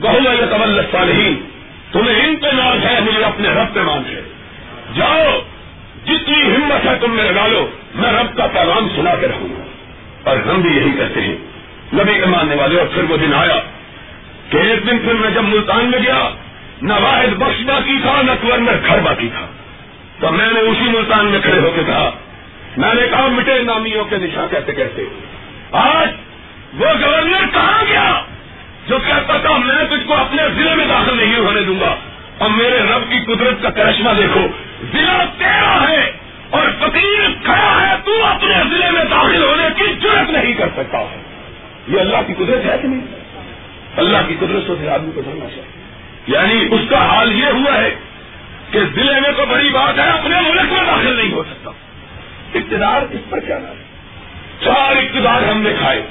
بہت 0.00 0.50
طول 0.50 0.80
صالحین 0.92 1.46
تمہیں 1.92 2.26
انتظار 2.26 2.86
ہے، 2.86 3.00
مجھے 3.00 3.24
اپنے 3.24 3.48
رب 3.48 3.74
پہ 3.74 3.80
مان 3.80 4.02
ہے۔ 4.06 4.22
جاؤ، 4.94 5.40
جتنی 6.04 6.42
ہمت 6.42 6.86
ہے 6.86 6.96
تم 7.00 7.10
میں 7.10 7.32
لگا 7.32 7.46
لو، 7.46 7.68
میں 7.94 8.12
رب 8.12 8.36
کا 8.36 8.46
پیغام 8.46 8.88
سنا 8.96 9.10
کے 9.20 9.28
رہوں 9.28 9.48
گا۔ 9.48 9.71
اور 10.24 10.36
ہم 10.36 10.60
بھی 10.60 10.70
یہی 10.70 10.92
کہتے 10.96 11.20
ہیں۔ 11.20 11.36
نبی 11.94 12.14
کے 12.14 12.26
ماننے 12.26 12.54
والے 12.54 12.78
اور 12.78 12.86
پھر 12.86 13.02
وہ 13.02 13.16
دن 13.16 13.34
آیا 13.34 13.60
کہ 14.50 14.56
ایک 14.56 14.90
دن 14.90 14.98
پھر 14.98 15.14
میں 15.14 15.30
جب 15.30 15.42
ملتان 15.42 15.84
میں 15.84 15.98
گیا، 15.98 16.30
نہ 16.82 16.92
واحد 16.92 17.34
بخش 17.34 17.64
باقی 17.66 17.98
تھا، 18.02 18.22
نہ 18.22 18.30
گورنر 18.42 18.76
گھر 18.86 18.98
باقی 19.00 19.28
تھا۔ 19.28 19.46
تو 20.20 20.32
میں 20.32 20.52
نے 20.52 20.60
اسی 20.60 20.88
ملتان 20.88 21.26
میں 21.26 21.40
کھڑے 21.40 21.60
ہو 21.60 21.72
کے 21.74 21.82
کہا، 21.86 22.10
میں 22.76 22.94
نے 22.94 23.02
کہا، 23.10 23.26
مٹے 23.26 23.62
نامیوں 23.62 24.04
کے 24.04 24.16
نشان 24.16 24.46
کہتے 24.50 24.72
کہتے 24.72 25.02
آج 25.72 26.08
وہ 26.78 26.86
گورنر 26.86 27.44
کہاں 27.52 27.84
گیا 27.88 28.22
جو 28.88 28.98
کہتا 28.98 29.36
تھا، 29.36 29.56
میں 29.56 29.84
تجھ 29.90 30.06
کو 30.06 30.14
اپنے 30.14 30.42
ضلع 30.56 30.74
میں 30.74 30.86
داخل 30.86 31.16
نہیں 31.16 31.38
ہونے 31.38 31.60
دوں 31.60 31.80
گا۔ 31.80 31.94
اور 32.38 32.50
میرے 32.50 32.78
رب 32.78 33.12
کی 33.12 33.34
قدرت 33.34 33.62
کا 33.62 33.70
کرشمہ 33.70 34.10
دیکھو، 34.18 34.46
ضلع 34.92 35.24
تیرا 35.38 35.88
ہے۔ 35.88 36.12
اور 36.52 36.70
فقیر 36.80 37.20
کھڑا 37.44 37.88
ہے، 37.88 37.96
تو 38.04 38.24
اپنے 38.24 38.62
ضلع 38.70 38.90
میں 38.90 39.04
داخل 39.04 39.42
ہونے 39.42 39.64
کی 39.76 39.84
ضرورت 40.02 40.30
نہیں 40.30 40.52
کر 40.52 40.68
سکتا۔ 40.76 40.98
ہے 40.98 41.22
یہ 41.88 42.00
اللہ 42.00 42.16
کی 42.26 42.34
قدرت 42.34 42.64
ہے 42.64 42.76
کہ 42.82 42.88
نہیں؟ 42.88 43.00
اللہ 43.96 44.16
کی 44.28 44.34
قدرت 44.40 44.80
سے 44.82 44.90
آدمی 44.90 45.10
کو 45.14 45.20
جاننا 45.20 45.48
چاہیے۔ 45.48 45.82
یعنی 46.26 46.68
اس 46.70 46.80
کا 46.90 47.08
حال 47.08 47.32
یہ 47.32 47.46
ہوا 47.46 47.78
ہے 47.78 47.94
کہ 48.70 48.80
ضلع 48.94 49.18
میں 49.18 49.30
تو 49.36 49.46
بڑی 49.46 49.70
بات 49.70 49.98
ہے، 49.98 50.08
اپنے 50.08 50.40
ملک 50.40 50.72
میں 50.72 50.84
داخل 50.86 51.16
نہیں 51.16 51.32
ہو 51.32 51.42
سکتا۔ 51.42 51.70
اقتدار 52.54 53.02
اس 53.10 53.20
پر 53.30 53.40
کیا 53.40 53.58
نام 53.58 53.74
چار 54.64 54.96
اقتدار 54.96 55.42
ہم 55.42 55.62
نے 55.62 55.70
کھائے۔ 55.78 56.02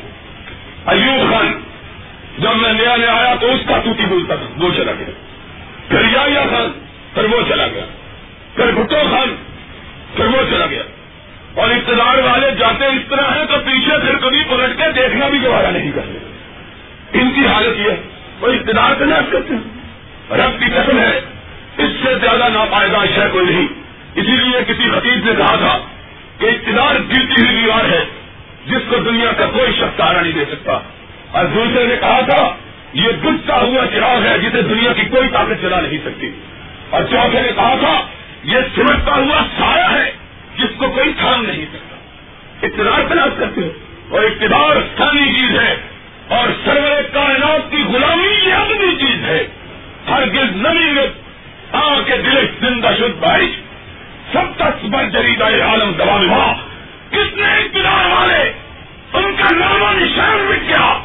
ایوب 0.86 1.34
خان، 1.34 1.60
جب 2.38 2.56
میں 2.56 2.74
نیا 2.74 2.96
نیا 2.96 3.14
آیا 3.14 3.36
تو 3.40 3.52
اس 3.52 3.62
کا 3.68 3.78
ٹوٹی 3.84 4.06
بولتا 4.06 4.36
تھا، 4.36 4.46
وہ 4.58 4.70
چلا 4.78 4.92
گیا۔ 5.00 5.12
پھر 5.88 6.02
یا 6.12 6.44
خان، 6.52 6.72
پھر 7.14 7.24
وہ 7.24 7.42
چلا 7.50 7.68
گیا۔ 7.68 7.86
پھر 8.56 8.72
بھٹو 8.72 8.96
خان 9.12 9.36
پھر 10.16 10.26
وہ 10.26 10.42
چلا 10.50 10.66
گیا۔ 10.66 10.84
اور 11.56 11.70
اقتدار 11.70 12.18
والے 12.18 12.52
جاتے 12.60 12.86
اس 12.86 13.02
طرح 13.10 13.38
ہیں 13.38 13.46
تو 13.46 13.56
پیچھے 13.66 13.98
پھر 13.98 14.18
کبھی 14.18 14.44
پلٹ 14.50 14.78
کے 14.78 15.02
دیکھنا 15.02 15.28
بھی 15.28 15.40
دوبارہ 15.40 15.68
نہیں 15.68 15.92
کرتے۔ 15.92 16.18
ان 17.20 17.32
کی 17.36 17.48
حالت 17.48 17.80
یہ 17.80 17.92
ہے، 17.92 17.96
وہ 18.40 18.48
اقتدار 18.48 18.94
کا 19.00 19.06
ناش 19.06 19.32
کرتے 19.32 19.54
ہیں۔ 19.54 19.82
رب 20.38 20.60
کی 20.60 20.66
قسم 20.66 21.00
ہے، 21.00 21.18
اس 21.78 21.90
سے 22.04 22.16
زیادہ 22.22 22.50
ناپائیدہ 22.54 22.98
شہ 23.16 23.22
کوئی 23.32 23.46
نہیں۔ 23.46 23.68
اسی 24.16 24.32
لیے 24.32 24.64
کسی 24.68 24.90
خطیب 24.92 25.26
نے 25.26 25.32
کہا 25.38 25.56
تھا 25.56 25.78
کہ 26.38 26.46
اقتدار 26.46 26.96
گرتی 26.96 27.42
ہوئی 27.42 27.62
دیوار 27.62 27.86
ہے، 27.92 28.06
جس 28.66 28.82
کو 28.90 28.96
دنیا 28.96 29.32
کا 29.32 29.46
کوئی 29.46 29.72
شخص 29.72 29.98
سہارا 29.98 30.22
نہیں 30.22 30.34
دے 30.34 30.46
سکتا۔ 30.52 30.80
اور 31.32 31.46
دوسرے 31.46 31.88
نے 31.88 31.96
کہا 32.00 32.22
تھا، 32.22 32.56
یہ 32.94 33.10
بجتا 33.22 33.56
ہوا 33.56 33.86
چراغ 33.94 34.24
ہے 34.24 34.40
جسے 34.40 34.62
دنیا 34.62 34.94
کی 34.94 35.02
کوئی 35.02 35.30
طاقت 35.30 35.62
چلا 35.62 35.82
نہیں 35.82 35.98
سکتی۔ 36.06 36.32
اور 36.90 37.04
چوتھے 37.04 37.42
نے 37.42 37.52
کہا 37.56 37.76
تھا 37.80 38.08
یہ 38.44 38.58
سمجھتا 38.76 39.12
ہوا 39.16 39.44
سایہ 39.60 39.98
ہے 39.98 40.12
جس 40.58 40.70
کو 40.78 40.90
کوئی 40.90 41.14
تھام 41.14 41.46
نہیں 41.46 41.66
سکتا 41.74 41.96
اقتدار 42.62 43.10
تلاش 43.10 43.30
کرتے 43.40 43.62
ہو 43.62 43.72
اور 44.10 44.24
اقتدار 44.24 44.76
ثانی 44.98 45.34
چیز 45.34 45.60
ہے 45.60 45.76
اور 46.28 46.48
سرور 46.66 47.02
کائنات 47.14 47.72
کی 47.72 47.84
غلامی 47.84 48.48
یہ 48.48 48.54
اپنی 48.54 48.96
چیز 48.96 49.26
ہے۔ 49.26 49.48
ہر 50.10 50.24
گرد 50.34 50.56
نمی 50.56 51.00
آ 51.72 52.02
کے 52.06 52.18
دل 52.18 52.48
زندہ 52.60 52.88
شد 52.88 53.24
بارش۔ 53.24 53.60
سب 54.34 54.58
تک 54.58 54.86
بر 54.86 55.10
جریدہ 55.10 55.44
عالم 55.44 55.92
دبا 55.92 56.54
کتنے 57.10 57.44
اقتدار 57.44 58.06
والے! 58.06 58.54
ان 59.14 59.36
کا 59.38 59.56
نام 59.56 59.82
و 59.82 59.92
نشان 59.92 60.46
مٹ 60.50 60.68
گیا 60.68 61.00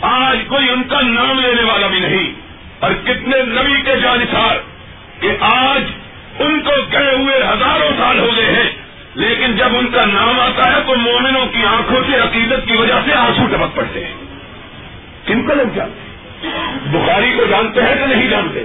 آج 0.00 0.38
کوئی 0.48 0.70
ان 0.70 0.82
کا 0.82 1.00
نام 1.00 1.40
لینے 1.40 1.62
والا 1.62 1.86
بھی 1.86 2.00
نہیں۔ 2.00 2.32
اور 2.78 2.90
کتنے 3.04 3.42
نبی 3.42 3.80
کے 3.80 3.96
جانسار 3.96 4.56
کہ 5.20 5.30
آج 5.40 5.82
ان 6.40 6.60
کو 6.60 6.70
گئے 6.92 7.14
ہوئے 7.14 7.36
ہزاروں 7.38 7.90
سال 7.98 8.18
ہو 8.18 8.28
گئے 8.36 8.44
ہیں۔ 8.44 8.70
لیکن 9.14 9.56
جب 9.56 9.68
ان 9.78 9.86
کا 9.86 10.04
نام 10.04 10.40
آتا 10.40 10.70
ہے 10.70 10.80
تو 10.86 10.94
مومنوں 10.96 11.46
کی 11.46 11.64
آنکھوں 11.66 12.02
سے 12.10 12.16
عقیدت 12.16 12.68
کی 12.68 12.76
وجہ 12.76 12.94
سے 13.06 13.14
آنسو 13.14 13.46
ٹپک 13.46 13.76
پڑتے 13.76 14.04
ہیں۔ 14.04 14.14
کن 15.26 15.46
کو 15.46 15.54
لوگ 15.54 15.74
جانتے 15.74 16.10
بخاری 16.86 17.32
کو 17.36 17.44
جانتے 17.50 17.82
ہیں 17.82 17.94
کہ 17.94 18.14
نہیں 18.14 18.28
جانتے؟ 18.28 18.64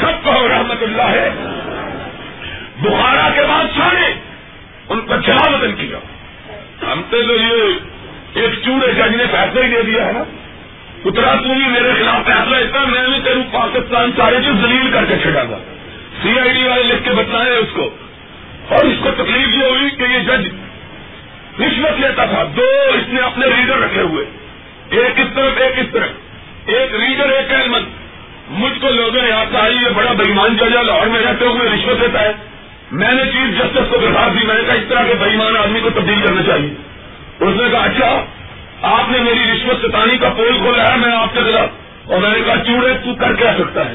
سب 0.00 0.24
کو 0.24 0.48
رحمت 0.48 0.82
اللہ 0.82 1.02
ہے۔ 1.02 1.30
بخارا 2.80 3.28
کے 3.34 3.40
بادشاہ 3.48 3.92
نے 3.92 4.06
ان 4.88 5.00
کو 5.00 5.16
جلا 5.16 5.56
بدل 5.56 5.72
کیا۔ 5.72 5.98
ہم 6.92 7.02
تو 7.10 7.16
یہ 7.16 7.78
ایک 8.34 8.50
چوڑے 8.64 8.92
جج 8.92 9.16
نے 9.16 9.24
فیصلہ 9.30 9.64
ہی 9.64 9.68
دے 9.70 9.82
دیا 9.82 10.06
ہے 10.06 10.12
نا۔ 10.12 10.24
اترا 11.04 11.34
تو 11.34 11.54
بھی 11.54 11.68
میرے 11.68 11.92
خلاف 11.98 12.26
فیصلہ 12.26 12.56
اتنا 12.56 12.84
میں 12.84 13.08
نے 13.08 13.18
تیرو 13.24 13.42
پاکستان 13.50 14.10
سارے 14.16 14.36
جو 14.36 14.52
دلیل 14.52 14.90
کر 14.92 15.04
کے 15.04 15.18
چھڑا 15.22 15.42
تھا 15.42 15.58
سی 16.22 16.40
آئی 16.40 16.52
ڈی 16.52 16.64
والے 16.64 16.82
لکھ 16.82 17.04
کے 17.04 17.10
بتائے 17.10 17.56
اس 17.56 17.68
کو 17.72 17.90
اور 18.68 18.84
اس 18.84 18.96
کو 19.02 19.10
تکلیف 19.10 19.48
یہ 19.48 19.64
ہوئی 19.64 19.90
کہ 19.90 20.02
یہ 20.02 20.18
جج 20.18 20.48
رشوت 21.62 22.00
لیتا 22.00 22.24
تھا۔ 22.24 22.44
دو 22.56 22.62
اس 22.94 23.08
نے 23.08 23.20
اپنے 23.20 23.46
ریڈر 23.46 23.78
رکھے 23.78 24.00
ہوئے۔ 24.00 24.24
ایک 24.90 25.20
اس 25.20 25.26
طرف، 25.34 25.52
ایک 25.56 25.78
اس 25.78 25.86
طرف۔ 25.92 26.08
ایک 26.66 26.94
ریڈر، 26.94 27.28
ایک 27.28 27.54
احمد 27.54 27.80
مجھ 28.48 28.80
کو 28.80 28.88
لوگوں 28.88 29.22
نے 29.22 29.32
آتا 29.32 29.64
ہے 29.64 29.72
یہ 29.72 29.88
بڑا 29.94 30.12
بےمان 30.12 30.56
جج 30.56 30.76
ہے، 30.76 30.82
لاہور 30.82 31.06
میں 31.06 31.20
رہتے 31.20 31.44
ہوئے 31.44 31.68
رشوت 31.68 32.00
لیتا 32.00 32.22
ہے۔ 32.22 32.32
میں 32.92 33.12
نے 33.12 33.22
چیف 33.24 33.58
جسٹس 33.58 33.90
کو 33.90 33.96
درخواست 33.96 34.40
دی، 34.40 34.46
میں 34.46 34.54
نے 34.54 34.60
کہا، 34.66 34.74
اس 34.74 34.84
طرح 34.88 35.02
کے 35.02 35.14
بےمان 35.14 35.56
آدمی 35.56 35.80
کو 35.80 35.90
تبدیل 35.90 36.26
کرنا 36.26 36.42
چاہیے۔ 36.42 36.74
اس 37.40 37.56
نے 37.56 37.70
کہا 37.70 37.84
اچھا 37.84 38.24
آپ 38.82 39.10
نے 39.10 39.18
میری 39.18 39.52
رشوت 39.54 39.84
ستانی 39.84 40.18
کا 40.18 40.28
پول 40.28 40.58
کھولا 40.58 40.92
ہے، 40.92 40.96
میں 40.96 41.16
آپ 41.16 41.34
کے 41.34 41.40
خلاف۔ 41.40 41.68
اور 42.10 42.18
میں 42.18 42.30
نے 42.30 42.40
کہا، 42.46 42.56
چوڑے 42.56 42.94
تو 43.04 43.14
کر 43.14 43.34
کیا 43.34 43.54
سکتا 43.58 43.90
ہے؟ 43.90 43.94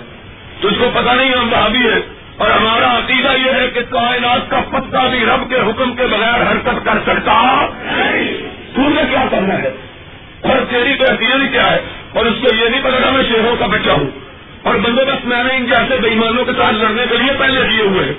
تو 0.61 0.67
اس 0.67 0.75
کو 0.79 0.91
پتا 0.93 1.13
نہیں 1.13 1.31
ہم 1.33 1.53
وہاں 1.53 1.69
بھی 1.69 1.79
ہے 1.79 2.14
اور 2.37 2.49
ہمارا 2.51 2.97
عقیدہ 2.97 3.37
یہ 3.45 3.51
ہے 3.53 3.67
کہ 3.73 3.81
کائنات 3.89 4.49
کا 4.49 4.61
پتا 4.69 5.07
بھی 5.07 5.25
رب 5.25 5.49
کے 5.49 5.55
حکم 5.55 5.95
کے 5.95 6.07
بغیر 6.07 6.51
حرکت 6.51 6.85
کر 6.85 6.97
سکتا۔ 7.05 7.65
تو 8.75 8.81
نے 8.81 9.01
کیا 9.09 9.25
کرنا 9.31 9.57
ہے؟ 9.61 9.71
اور 10.41 10.55
تیری 10.69 10.93
تو 10.95 11.05
کیا 11.51 11.71
ہے؟ 11.71 11.79
اور 12.13 12.25
اس 12.25 12.33
کو 12.41 12.55
یہ 12.55 12.69
نہیں 12.69 12.81
پتا 12.83 13.09
میں 13.09 13.23
شہروں 13.23 13.55
کا 13.59 13.65
بچہ 13.65 13.89
ہوں۔ 13.89 14.09
اور 14.63 14.75
بندوبست 14.75 15.27
میں 15.27 15.43
نے 15.43 15.55
ان 15.55 15.65
جیسے 15.65 15.97
بےمانوں 16.01 16.45
کے 16.45 16.51
ساتھ 16.57 16.75
لڑنے 16.75 17.03
کے 17.09 17.17
لیے 17.17 17.31
پہلے 17.37 17.61
دیے 17.61 17.81
ہوئے 17.81 18.13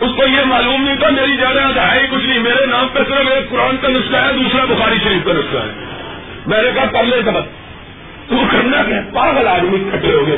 اس 0.00 0.10
کو 0.16 0.26
یہ 0.26 0.44
معلوم 0.44 0.82
نہیں 0.82 0.96
تھا، 0.96 1.10
میری 1.10 1.36
زیادہ 1.36 1.80
ہے 1.80 2.00
ہی 2.00 2.06
کچھ 2.10 2.24
نہیں۔ 2.24 2.38
میرے 2.38 2.66
نام 2.66 2.86
پہ 2.92 2.98
صرف 2.98 3.26
ایک 3.30 3.50
قرآن 3.50 3.76
کا 3.76 3.88
نسخہ 3.88 4.16
ہے، 4.16 4.32
دوسرا 4.32 4.64
بخاری 4.64 4.96
شریف 5.04 5.26
کا 5.26 5.32
نسخہ 5.32 5.56
ہے۔ 5.56 5.84
میں 6.46 6.62
نے 6.62 6.68
کہا 6.74 6.84
پہلے 6.92 7.16
سبق 7.24 7.46
تو 8.28 8.36
کرنا 8.52 8.82
کیا؟ 8.82 9.00
پاگل 9.12 9.48
آدمی 9.48 9.90
کٹے 9.92 10.12
ہو 10.12 10.26
گئے۔ 10.26 10.36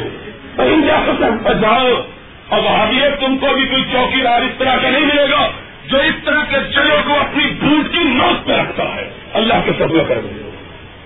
جاؤ 1.61 2.03
اب 2.51 2.69
آئیے 2.69 3.11
تم 3.21 3.39
کو 3.39 3.47
بھی 3.55 3.65
کوئی 3.65 3.83
چوکی 3.93 4.21
دار 4.21 4.43
اس 4.43 4.59
طرح 4.59 4.77
کا 4.83 4.91
نہیں 4.91 5.07
ملے 5.07 5.31
گا 5.31 5.51
جو 5.91 5.99
اس 5.99 6.25
طرح 6.25 6.45
کے 6.51 6.57
چلو 6.75 6.97
کو 7.07 7.21
اپنی 7.21 7.45
بھوٹ 7.61 7.93
کی 7.93 7.99
نوٹ 7.99 8.47
پہ 8.47 8.53
رکھتا 8.53 8.95
ہے۔ 8.95 9.11
اللہ 9.33 9.55
کے 9.65 9.71
سب 9.79 10.09
کر 10.09 10.19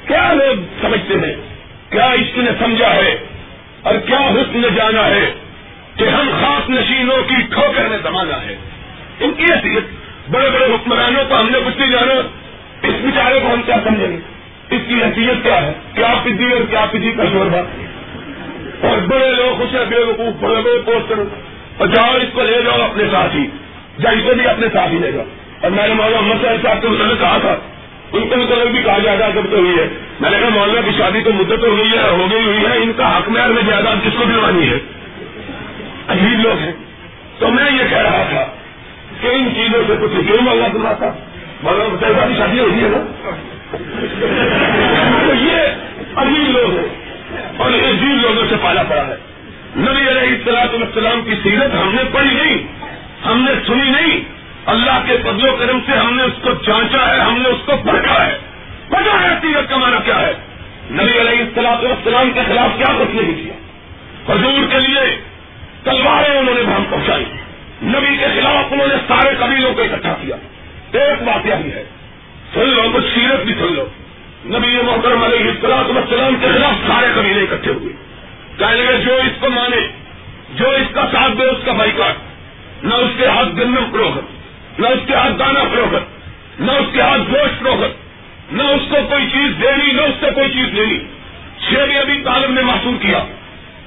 کیا 0.06 0.32
لوگ 0.32 0.62
سمجھتے 0.80 1.14
ہیں؟ 1.14 1.36
کیا 1.90 2.04
اس 2.04 2.36
نے 2.36 2.50
سمجھا 2.58 2.94
ہے؟ 2.94 3.18
اور 3.82 3.94
کیا 3.94 4.16
حسن 4.16 4.58
نے 4.58 4.68
جانا 4.76 5.06
ہے 5.06 5.32
کہ 5.96 6.04
ہم 6.04 6.30
خاص 6.40 6.70
نشینوں 6.70 7.22
کی 7.28 7.34
ٹھوکر 7.50 7.88
میں 7.88 7.98
زمانہ 8.02 8.34
ہے؟ 8.34 8.56
ان 9.20 9.32
کی 9.36 9.44
حیثیت، 9.44 9.84
بڑے 10.30 10.50
بڑے 10.50 10.64
حکمرانوں 10.64 11.24
کو 11.28 11.40
ہم 11.40 11.48
نے 11.50 11.58
کچھ 11.66 11.78
نہیں 11.78 11.90
جانا۔ 11.90 12.12
اس 12.82 12.94
بیچارے 13.02 13.40
کو 13.40 13.54
ہم 13.54 13.62
کیا 13.66 13.76
سمجھیں 13.84 14.10
گے؟ 14.10 14.18
اس 14.70 14.82
کی 14.88 14.94
حیثیت 14.94 15.42
کیا 15.42 15.62
ہے؟ 15.62 15.72
کیا 15.94 16.14
پدی 16.24 16.52
اور 16.52 16.60
کیا 16.70 16.86
پدی 16.90 17.12
کا 17.12 17.24
شور 17.32 17.46
بات 17.46 17.64
اور 18.82 18.98
بڑے 18.98 19.30
لوگ 19.30 19.56
خوش 19.58 19.76
بے 19.88 19.98
وقوف، 19.98 20.42
بڑے 20.42 20.60
بڑے 20.60 20.82
پوسٹر 20.84 21.14
اور 21.78 21.88
جاؤ 21.88 22.16
اس 22.16 22.28
کو 22.32 22.42
لے 22.42 22.62
جاؤ 22.64 22.82
اپنے 22.82 23.04
ساتھ 23.12 23.36
ہی 23.36 23.46
یا 23.98 24.10
اسے 24.10 24.34
بھی 24.34 24.48
اپنے 24.48 24.66
ساتھ 24.72 24.92
ہی 24.92 24.98
لے 24.98 25.12
جاؤ۔ 25.12 25.24
اور 25.60 25.70
میں 25.70 25.88
نے 25.88 25.94
مولانا 25.94 26.20
محمد 26.20 26.62
صاحب 26.62 26.82
کے 26.82 26.88
مطلب 26.88 27.20
کہا 27.20 27.38
تھا، 27.40 27.56
ان 28.12 28.28
کے 28.28 28.36
مطلب 28.36 28.68
بھی 28.68 28.82
کہا 28.82 28.98
جائے 28.98 29.18
گا 29.18 29.28
جب 29.28 29.42
تو 29.50 29.56
ہوئی 29.56 29.78
ہے۔ 29.78 29.88
میں 30.20 30.30
نے 30.30 30.36
کہا، 30.40 30.48
مولانا 30.48 30.80
کی 30.80 30.98
شادی 30.98 31.20
تو 31.24 31.32
مدت 31.32 31.60
تو 31.60 31.66
ہوئی 31.66 31.92
ہے، 31.92 32.10
ہو 32.10 32.26
گئی 32.30 32.44
ہوئی 32.44 32.58
ہے، 32.58 32.76
ان 32.76 32.92
کا 32.96 33.18
حق 33.18 33.28
میں 33.28 33.40
جائیداد 33.66 33.96
کس 34.04 34.18
کو 34.18 34.24
دلوانی 34.24 34.68
ہے؟ 34.68 34.78
عجیب 36.08 36.40
لوگ 36.40 36.58
ہیں۔ 36.58 36.72
تو 37.38 37.48
میں 37.48 37.70
یہ 37.70 37.88
کہہ 37.90 37.98
رہا 37.98 38.22
تھا 38.30 38.46
کہ 39.20 39.26
ان 39.26 39.48
چیزوں 39.54 39.82
سے 39.86 39.92
کچھ 40.00 40.12
کیوں 40.26 40.42
مانگا 40.42 40.66
تھا 40.66 40.92
تھا 40.92 41.14
مگر 41.62 41.96
پیسہ 42.00 42.28
کی 42.28 42.34
شادی 42.38 42.60
ہوئی 42.60 42.84
ہے 42.84 42.88
نا؟ 42.88 43.30
تو 45.28 45.34
یہ 45.34 45.56
عجیب 46.16 46.50
لوگ 46.50 46.78
ہیں۔ 46.78 46.97
اور 47.58 47.70
یہ 47.70 47.88
عجیب 47.88 48.22
لوگوں 48.22 48.42
سے 48.48 48.54
پالا 48.62 48.82
پڑا 48.82 49.06
ہے۔ 49.06 49.16
نبی 49.76 50.08
علیہ 50.08 50.34
السلاط 50.34 50.74
السلام 50.74 51.20
کی 51.22 51.34
سیرت 51.42 51.74
ہم 51.74 51.94
نے 51.94 52.02
پڑھی 52.12 52.34
نہیں، 52.34 52.58
ہم 53.26 53.46
نے 53.48 53.52
سنی 53.66 53.90
نہیں۔ 53.90 54.20
اللہ 54.66 55.00
کے 55.06 55.16
فضل 55.16 55.48
و 55.48 55.56
کرم 55.56 55.78
سے 55.86 55.92
ہم 55.92 56.16
نے 56.16 56.22
اس 56.22 56.32
کو 56.42 56.50
جانچا 56.66 57.14
ہے، 57.14 57.20
ہم 57.20 57.42
نے 57.42 57.48
اس 57.48 57.58
کو 57.66 57.72
پڑھا 57.76 58.26
ہے۔ 58.26 58.38
پتا 58.88 59.22
ہے 59.22 59.28
سیرت 59.42 59.68
کا 59.68 59.76
مانا 59.76 60.00
کیا 60.04 60.20
ہے؟ 60.20 60.32
نبی 60.90 61.20
علیہ 61.20 61.40
السلاط 61.40 61.84
السلام 61.84 62.30
کے 62.30 62.40
خلاف 62.46 62.78
کیا 62.78 62.94
کچھ 62.98 63.16
نہیں 63.16 63.34
کیا۔ 63.34 63.52
حضور 64.34 64.66
کے 64.70 64.78
لیے 64.78 65.20
تلواریں 65.84 66.38
انہوں 66.38 66.54
نے 66.54 66.60
وہاں 66.60 66.80
پہنچائی۔ 66.90 67.24
نبی 67.82 68.16
کے 68.16 68.26
خلاف 68.40 68.72
انہوں 68.72 68.86
نے 68.86 68.94
سارے 69.08 69.34
قبیلوں 69.38 69.74
کو 69.74 69.82
اکٹھا 69.82 70.14
کیا۔ 70.20 70.36
ایک 70.92 71.22
بات 71.22 71.46
یہی 71.46 71.72
ہے، 71.72 71.84
سن 72.54 72.68
لو، 72.68 72.82
کچھ 72.94 73.04
سیرت 73.14 73.44
بھی 73.44 73.54
سن 73.54 73.74
لو۔ 73.74 73.86
نبی 74.44 74.82
محترم 74.82 75.24
علیہ 75.24 75.50
اطلاع 75.50 75.78
السلام 75.78 76.34
کے 76.40 76.46
خلاف 76.54 76.86
سارے 76.86 77.06
قبیلے 77.14 77.40
اکٹھے 77.40 77.72
ہوئے۔ 77.72 77.92
کہنے 78.58 78.82
لگے، 78.82 79.04
جو 79.04 79.14
اس 79.14 79.40
کو 79.40 79.50
مانے، 79.50 79.76
جو 80.54 80.70
اس 80.70 80.94
کا 80.94 81.04
ساتھ 81.12 81.38
دے، 81.38 81.44
اس 81.44 81.58
کا 81.64 81.72
بائی 81.72 81.90
کاٹ 81.96 82.14
نہ 82.84 82.94
اس 82.94 83.10
کے 83.16 83.26
ہاتھ 83.26 83.48
گندم 83.48 83.90
فروخت 83.92 84.78
نہ 84.80 84.86
اس 84.86 84.98
کے 85.06 85.14
ہاتھ 85.14 85.38
دانا 85.38 85.64
فروخت 85.64 86.18
نہ 86.60 86.72
اس 86.72 86.86
کے 86.92 87.00
ہاتھ 87.00 87.20
گوشت 87.20 87.58
فروخت 87.58 88.08
نہ 88.52 88.62
اس 88.62 88.82
کو 88.88 88.96
کوئی 89.08 89.24
چیز 89.32 89.62
دینی، 89.62 89.92
نہ 89.92 90.02
اس 90.02 90.14
سے 90.20 90.26
کوئی 90.34 90.52
چیز 90.52 90.68
لینی 90.68 90.98
شیر 91.68 92.00
ابھی 92.00 92.22
تعلیم 92.24 92.54
نے 92.54 92.62
محسوس 92.62 93.02
کیا۔ 93.02 93.24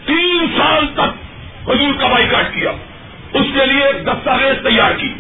تین 0.06 0.46
سال 0.58 0.88
تک 0.94 1.32
حضور 1.70 1.94
کا 2.00 2.08
بائیکاٹ 2.08 2.54
کیا۔ 2.54 2.72
اس 3.34 3.46
کے 3.54 3.66
لیے 3.66 3.84
ایک 3.84 4.08
دستاویز 4.08 4.68
تیار 4.68 4.92
کی، 4.92 5.14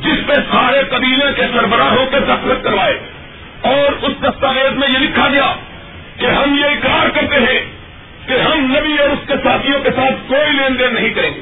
جس 0.00 0.26
پہ 0.26 0.32
سارے 0.32 0.82
قبیلے 0.90 1.26
کے 1.36 1.42
سربراہوں 1.52 2.06
کے 2.06 2.20
دستخط 2.20 2.64
کروائے۔ 2.64 3.00
اور 3.60 4.04
اس 4.04 4.22
دستاویز 4.22 4.72
میں 4.76 4.88
یہ 4.88 4.98
لکھا 4.98 5.28
گیا 5.28 5.54
کہ 6.16 6.26
ہم 6.26 6.58
یہ 6.58 6.64
اقرار 6.64 7.08
کرتے 7.08 7.36
ہیں 7.36 7.60
کہ 8.26 8.32
ہم 8.32 8.76
نبی 8.78 8.98
اور 8.98 9.08
اس 9.08 9.18
کے 9.26 9.34
ساتھیوں 9.44 9.80
کے 9.80 9.90
ساتھ 9.90 10.28
کوئی 10.28 10.52
لین 10.52 10.78
دین 10.78 10.94
نہیں 10.94 11.10
کریں 11.10 11.30
گے۔ 11.34 11.40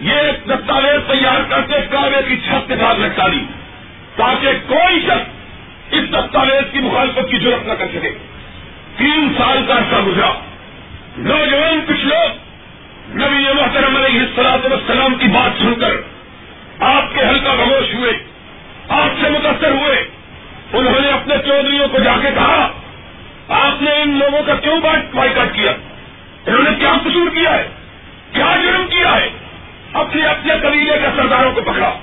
یہ 0.00 0.12
ایک 0.12 0.48
دستاویز 0.48 1.10
تیار 1.10 1.40
کر 1.48 1.60
کے 1.60 1.74
کعبے 1.90 2.22
کی 2.28 2.36
چھت 2.36 2.68
کے 2.68 2.74
ساتھ 2.76 3.00
لٹکا 3.00 3.28
دی 3.32 3.44
تاکہ 4.16 4.48
کوئی 4.66 5.00
شخص 5.00 5.42
اس 5.90 6.10
دستاویز 6.10 6.72
کی 6.72 6.78
مخالفت 6.78 7.30
کی 7.30 7.38
ضرورت 7.38 7.68
نہ 7.68 7.72
کر 7.72 7.86
سکے۔ 7.86 8.10
تین 8.96 9.34
سال 9.38 9.64
کا 9.68 9.74
عرصہ 9.74 10.00
گزرا۔ 10.06 10.30
نوجوان 11.18 11.80
کچھ 11.86 12.06
لوگ 12.06 12.30
نبی 13.16 13.52
محترم 13.54 13.96
علیہ 13.96 14.20
السلاط 14.20 14.72
والسلام 14.72 15.14
کی 15.14 15.26
بات 15.28 15.62
سن 15.62 15.74
کر 15.74 15.90
آپ 16.80 17.14
کے 17.14 17.20
حلقہ 17.20 17.48
خاموش 17.48 17.94
ہوئے، 17.94 18.12
آپ 18.88 19.22
سے 19.22 19.30
متاثر 19.30 19.70
ہوئے۔ 19.70 20.08
اپنے 21.82 21.98
کو 21.98 22.04
جا 22.04 22.16
کے 22.22 22.28
کہا، 22.34 22.72
آپ 23.48 23.82
نے 23.82 23.90
ان 23.90 24.18
لوگوں 24.18 24.42
کا 24.42 24.54
کیوں 24.54 24.80
بائی 25.14 25.28
کٹ 25.28 25.54
کیا؟ 25.54 25.72
انہوں 26.46 26.62
نے 26.62 26.70
کیا 26.78 26.92
قصور 27.04 27.30
کیا 27.34 27.58
ہے؟ 27.58 27.68
کیا 28.32 28.56
جرم 28.62 28.86
کیا 28.86 29.16
ہے؟ 29.16 29.30
اپنے 29.92 30.22
اپنے 30.22 30.54
قبیلے 30.62 30.92
کے 30.92 31.06
سرداروں 31.16 31.52
کو 31.52 31.60
پکڑا۔ 31.60 31.98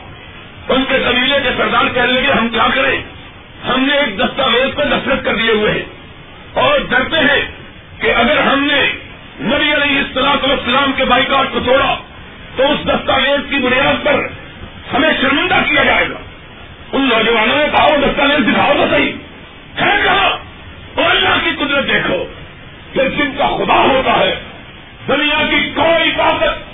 ان 0.70 0.84
کے 0.90 0.98
قبیلے 1.06 1.40
کے 1.44 1.50
سردار 1.58 1.86
کہنے 1.94 2.12
لگے، 2.12 2.32
ہم 2.32 2.50
کیا 2.50 2.68
کریں؟ 2.74 3.04
ہم 3.68 3.84
نے 3.84 3.94
ایک 3.94 4.20
دستاویز 4.20 4.76
کو 4.76 4.82
نفرت 4.86 5.26
کر 5.26 5.36
دیے 5.36 5.52
ہوئے 5.52 5.72
ہیں۔ 5.72 5.86
اور 6.54 6.80
ڈرتے 6.90 7.18
ہیں 7.18 7.52
کہ 8.00 8.14
اگر 8.16 8.38
ہم 8.38 8.64
نے 8.64 8.92
نبی 9.40 9.74
علیہ 9.74 9.98
السلاط 9.98 10.44
والسلام 10.44 10.92
کے 10.98 11.06
بائیکاٹ 11.06 11.48
کو 11.54 11.60
توڑا، 11.66 11.98
تو 12.56 12.64
اس 12.64 12.88
دستاویز 12.88 13.50
کی 13.50 13.56
بنیاد 13.56 14.06
پر 14.06 14.28
ہمیں 14.94 15.10
شرمندہ 15.22 15.56
کیا 15.70 15.84
جائے 15.84 16.10
گا۔ 16.10 16.16
ان 16.92 17.02
نوجوانوں 17.02 17.58
نے 17.58 17.66
کہا، 17.78 17.86
وہ 17.86 17.98
دستاویز 17.98 18.48
دکھاؤ 18.48 18.74
تو 18.74 18.86
صحیح۔ 18.92 19.12
ہے 19.82 20.02
کہا 20.04 20.38
اور 20.96 21.10
اللہ 21.10 21.30
کی 21.44 21.50
قدرت 21.56 21.88
دیکھو 21.88 22.26
کہ 22.94 23.10
جن 23.10 23.32
کا 23.38 23.48
خدا 23.48 23.80
ہوتا 23.80 24.20
ہے، 24.20 24.36
دنیا 25.08 25.44
کی 25.50 25.70
کوئی 25.76 26.12
طاقت 26.18 26.70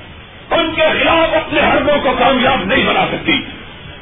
ان 0.53 0.75
کے 0.75 0.81
خلاف 0.81 1.35
اپنے 1.35 1.59
حربوں 1.59 1.97
کو 2.03 2.15
کامیاب 2.19 2.65
نہیں 2.65 2.85
بنا 2.85 3.05
سکتی۔ 3.11 3.33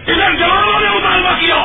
ادھر 0.08 0.36
جوانوں 0.36 0.80
نے 0.80 0.90
مطالبہ 0.90 1.30
کیا، 1.40 1.56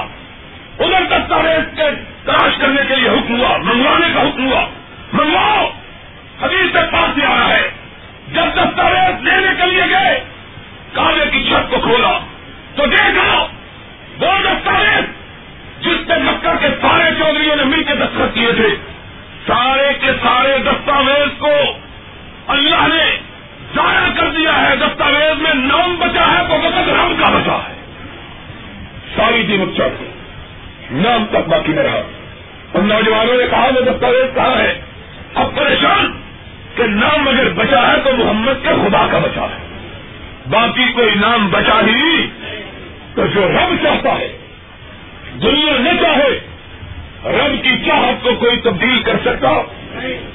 ادھر 0.79 1.05
دستاویز 1.11 1.77
کے 1.77 1.83
تلاش 2.25 2.59
کرنے 2.59 2.83
کے 2.89 2.97
لیے 2.97 3.09
حکم 3.09 3.41
ہوا، 3.41 3.57
منگوانے 3.57 4.07
کا 4.15 4.21
حکم 4.21 4.53
ہوا۔ 4.53 4.65
منگواؤ، 5.13 5.71
حدیث 6.43 6.73
سے 6.73 6.87
پاس 6.93 7.21
سے 7.21 7.27
آ 7.27 7.37
رہا 7.37 7.57
ہے۔ 7.57 7.71
جب 8.33 8.45
دستاویز 8.55 9.23
لینے 9.23 9.49
کے 9.59 9.71
لیے 9.71 9.83
گئے 9.91 10.25
کالے 10.93 11.25
کی 11.33 11.45
چھت 11.49 11.71
کو 11.71 11.79
کھولا، 11.79 12.19
تو 12.77 12.87
دیکھا، 12.87 13.47
وہ 14.21 14.39
دستاویز 14.43 15.18
جس 15.81 16.07
سے 16.07 16.19
مکہ 16.19 16.49
کے 16.61 16.67
سارے 16.67 17.11
چودھریوں 17.19 17.57
نے 17.57 17.65
مل 17.65 17.83
کے 17.83 17.95
دستخط 17.95 18.35
کیے 18.35 18.53
تھے، 18.53 18.69
سارے 19.47 19.93
کے 20.01 20.07
سارے 20.07 20.59
دستاویز 20.59 21.39
کو 21.39 21.53
اللہ 22.47 22.87
نے 22.95 23.17
ضائع 23.75 24.21
کر 24.21 24.31
دیا 24.31 24.71
ہے۔ 24.71 24.77
دستاویز 24.77 25.43
میں 25.43 25.55
نام 25.55 25.97
بچا 25.99 26.27
ہے، 26.33 26.45
تو 26.49 26.55
وقت 26.55 26.89
رام 26.89 27.15
کا 27.19 27.29
بچا 27.29 27.59
ہے۔ 27.69 27.75
ساری 29.17 29.43
دن 29.43 29.61
مکہ 29.61 29.83
اچھا 29.83 30.05
نام 30.91 31.27
تک 31.31 31.49
باقی 31.49 31.73
نہ 31.73 31.81
رہا۔ 31.81 32.03
اور 32.73 32.83
نوجوانوں 32.83 33.37
نے 33.37 33.45
کہا، 33.51 33.65
وہ 33.65 33.81
دستاویز 33.81 34.35
کہا 34.35 34.59
ہے؟ 34.59 34.81
اب 35.35 35.57
پریشان 35.57 36.21
کہ 36.75 36.83
نام 36.87 37.29
اگر 37.29 37.49
بچا 37.49 37.93
ہے 37.93 37.97
تو 38.05 38.17
محمد 38.17 38.63
کے 38.63 38.69
خدا 38.69 39.07
کا 39.11 39.19
بچا 39.19 39.43
ہے۔ 39.43 39.69
باقی 40.51 40.93
کوئی 40.93 41.15
نام 41.15 41.49
بچا 41.49 41.81
ہی 41.81 42.27
تو 43.15 43.27
جو 43.27 43.49
رب 43.49 43.75
چاہتا 43.83 44.13
ہے 44.19 44.48
دنیا 45.35 45.73
نہ 45.79 46.03
چاہے۔ 46.03 46.41
رب 47.25 47.65
کی 47.65 47.85
چاہت 47.87 48.25
کو 48.25 48.35
کوئی 48.35 48.57
تبدیل 48.57 49.03
کر 49.03 49.17
سکتا۔ 49.25 49.49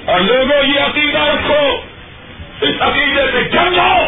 اور 0.05 0.19
لوگوں، 0.19 0.63
یہ 0.63 0.79
عقیدہ 0.79 1.19
رکھو۔ 1.19 1.81
اس 2.61 2.75
عقیدے 2.79 3.25
سے 3.31 3.43
جم 3.43 3.73
جاؤ۔ 3.75 4.05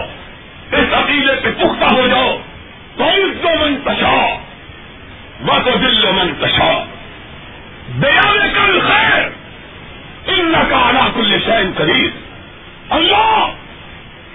اس 0.72 0.94
عقیدے 0.94 1.34
سے 1.42 1.52
پختہ 1.52 1.94
ہو 1.94 2.08
جاؤ۔ 2.08 2.38
تو 2.98 3.66
من 3.66 3.76
پشا 3.84 4.36
و 5.48 5.62
تو 5.66 5.78
دل 5.78 6.12
من 6.12 6.34
پشا 6.42 6.84
بیان 7.90 8.38
کل 8.54 8.80
خیر۔ 8.80 9.22
ان 10.26 10.54
کا 10.70 11.08
کل 11.16 11.40
شہن 11.46 11.72
قریب 11.78 12.12
اللہ، 12.90 13.52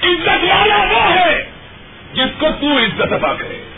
عزت 0.03 0.29
والا 0.29 0.77
وہ 0.77 1.15
ہے 1.15 1.45
جس 2.13 2.41
کو 2.41 2.47
تو 2.61 2.79
عزت 2.79 3.13
عطا 3.13 3.33
کرے۔ 3.33 3.70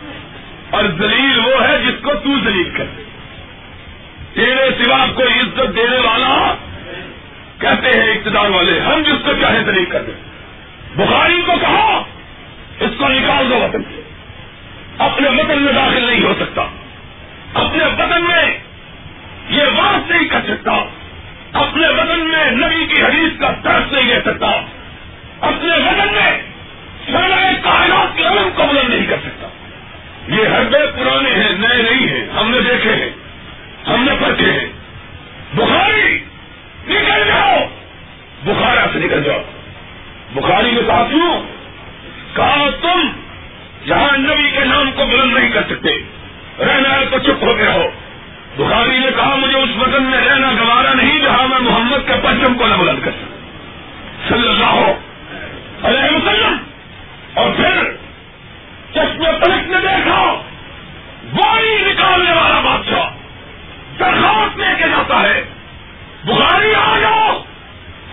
اور 0.83 0.91
دلیل 0.91 1.39
وہ 1.39 1.69
ہے 1.69 1.79
جس 1.79 2.03
کو 2.03 2.15
تو 2.15 2.39
دلیل 2.45 2.71
کر 2.77 2.85
دے 2.85 3.03
تیرے 4.35 4.85
سوا 4.85 5.07
کوئی 5.15 5.41
عزت 5.41 5.77
دینے 5.77 5.99
والا 5.99 6.55
کہتے 7.59 8.01
ہیں 8.01 8.11
اقتدار 8.11 8.49
والے 8.49 8.81
ہم 8.81 9.03
جس 9.03 9.25
کو 9.25 9.33
چاہے 9.41 9.63
دلیل 9.63 9.85
کر 9.85 10.03
دیں 10.03 10.33
بخاری 10.97 11.43
کو 11.47 11.53
کہا، 11.61 12.05
اس 12.81 12.91
کو 12.99 13.09
نکال 13.09 13.51
دو 13.51 13.57
وطن 13.57 13.83
سے۔ 13.83 14.03
اپنے 14.99 15.29
وطن 15.29 15.63
میں 15.63 15.73
داخل 15.73 16.05
نہیں 16.05 16.23
ہو 16.23 16.35
سکتا۔ 16.41 16.63
اپنے 17.55 17.85
وطن 17.85 18.25
میں 18.25 18.59
یہ 19.49 19.65
بات 19.77 20.11
نہیں 20.11 20.29
کر 20.29 20.41
سکتا۔ 20.49 20.73
اپنے 21.53 21.89
وطن 21.89 22.21
میں 22.21 22.51
نبی 22.51 22.87
کی 22.87 23.03
حدیث 23.03 23.41
کا 23.41 23.51
درس 23.65 23.93
نہیں 23.93 24.05
لے 24.05 24.21
سکتا۔ 24.21 24.47
اپنے 25.41 25.73
وطن 25.73 26.13
میں 26.13 26.43
سارے 27.13 27.55
کائنات 27.63 28.17
کے 28.17 28.25
علم 28.25 28.49
کو 28.55 28.63
بلند 28.63 28.95
نہیں 28.95 29.07
کر 29.07 29.17
سکتا۔ 29.23 29.49
یہ 30.29 30.43
حربے 30.43 30.79
پرانے 30.97 31.31
ہیں، 31.31 31.53
نئے 31.53 31.83
نہیں 31.83 32.09
ہیں، 32.09 32.29
ہم 32.41 32.51
نے 32.51 32.61
دیکھے 32.61 32.95
ہیں، 32.95 33.11
ہم 33.89 34.05
نے 34.05 34.13
پرکھے 34.21 34.53
ہیں۔ 34.53 34.67
بخاری، 35.55 36.21
نکل 36.89 37.25
جاؤ۔ 37.27 37.57
بخارا 38.45 38.87
سے 38.93 38.99
نکل 38.99 39.23
جاؤ۔ 39.23 39.43
بخاری 40.33 40.71
میں 40.71 40.83
ساتھیوں 40.87 41.43
کہا، 42.37 42.71
تم 42.83 43.01
جہاں 43.87 44.19
نبی 44.19 44.51
کے 44.51 44.65
نام 44.65 44.93
کو 44.93 45.07
بلند 45.07 45.39
نہیں 45.39 45.51
کر 45.51 45.63
سکتے 45.69 45.89
رہنا 46.59 47.05
تو 47.11 47.19
چپ 47.19 47.45
ہو 47.45 47.57
گیا 47.59 47.73
ہو۔ 47.73 47.89
بخاری 48.57 48.99
نے 48.99 49.07
کہا، 49.17 49.37
مجھے 49.37 49.59
اس 49.59 49.71
وطن 49.81 50.03
میں 50.03 50.19
رہنا 50.19 50.53
گوارا 50.53 50.95
نہیں، 50.95 51.19
جہاں 51.19 51.49
میں 51.49 51.59
محمد 51.59 52.09
کے 52.09 52.13
پرچم 52.23 52.55
کو 52.55 52.67
نہ 52.67 52.75
بلند 52.75 53.05
کر 53.05 53.11
سکتا 53.11 53.33
صلی 54.29 54.49
اللہ 54.49 54.93
علیہ 55.83 56.17
وسلم۔ 56.17 56.57
اور 57.35 57.51
پھر 57.57 57.97
چشمے 58.95 59.33
پلک 59.45 59.71
نے 59.71 59.81
دیکھا 59.83 60.43
وہی 61.33 61.93
نکالنے 61.93 62.33
والا 62.33 62.61
بادشاہ 62.61 63.11
درخواست 63.99 64.59
لے 64.59 64.67
کے 64.79 64.89
جاتا 64.89 65.23
ہے۔ 65.23 65.45
بخاری 66.25 66.75
آ 66.75 66.99
جاؤ، 66.99 67.43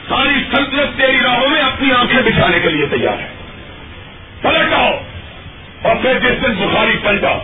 ساری 0.09 0.43
سلطنت 0.55 0.97
تیری 0.97 1.19
راہوں 1.23 1.49
میں 1.49 1.61
اپنی 1.61 1.91
آنکھیں 1.91 2.21
بچھانے 2.21 2.59
کے 2.59 2.69
لیے 2.69 2.85
تیار 2.85 3.19
ہے۔ 3.19 3.27
پلٹ 4.41 4.73
آؤ۔ 4.73 4.91
اور 5.81 5.95
پھر 5.95 6.19
جس 6.19 6.41
دن 6.41 6.51
بخاری 6.51 6.97
پلٹا 7.03 7.37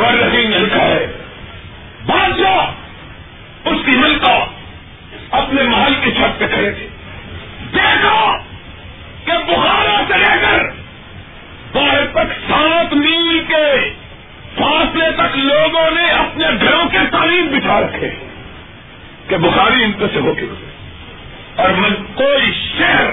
رحیم 0.00 0.50
نے 0.50 0.58
لکھا 0.58 0.82
ہے، 0.82 1.06
بادشاہ، 2.06 2.66
اس 3.68 3.78
کی 3.84 3.90
ملکہ 3.90 4.44
اپنے 5.30 5.62
محل 5.62 5.94
کی 5.94 6.10
چھت 6.10 6.38
پہ 6.38 6.46
کھڑے 6.46 6.70
تھے۔ 6.70 6.88
دیکھا 7.72 8.36
کہ 9.24 9.32
بخارا 9.32 10.04
سے 10.08 10.18
لے 10.18 10.34
کر 10.40 10.85
باہر 11.76 12.06
تک 12.06 12.50
سات 12.50 12.94
میل 12.94 13.44
کے 13.48 13.90
فاصلے 14.56 15.10
تک 15.16 15.38
لوگوں 15.38 15.90
نے 15.90 16.10
اپنے 16.10 16.46
گھروں 16.60 16.84
کے 16.92 16.98
تعلیم 17.10 17.46
بچھا 17.46 17.80
رکھے 17.80 18.10
کہ 19.28 19.36
بخاری 19.36 19.84
ان 19.84 19.92
سے 19.98 20.18
ہو 20.20 20.34
کے 20.34 20.42
گزرے۔ 20.42 20.70
اور 21.56 21.70
کوئی 22.14 22.52
شہر 22.78 23.10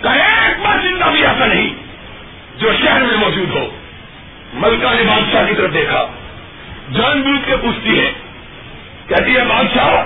کا 0.00 0.10
ایک 0.10 0.60
باشندہ 0.62 1.04
بھی 1.04 1.26
ایسا 1.26 1.46
نہیں 1.46 1.74
جو 2.56 2.72
شہر 2.84 3.00
میں 3.00 3.16
موجود 3.16 3.50
ہو۔ 3.50 3.70
ملکہ 4.54 4.94
نے 4.94 5.02
بادشاہ 5.02 5.44
کی 5.48 5.54
طرف 5.54 5.74
دیکھا۔ 5.74 6.06
جان 6.92 7.22
بوجھ 7.22 7.40
کے 7.46 7.56
پوچھتی 7.56 8.00
ہے، 8.00 8.12
کہتی 9.08 9.36
ہے، 9.36 9.44
بادشاہ، 9.44 10.04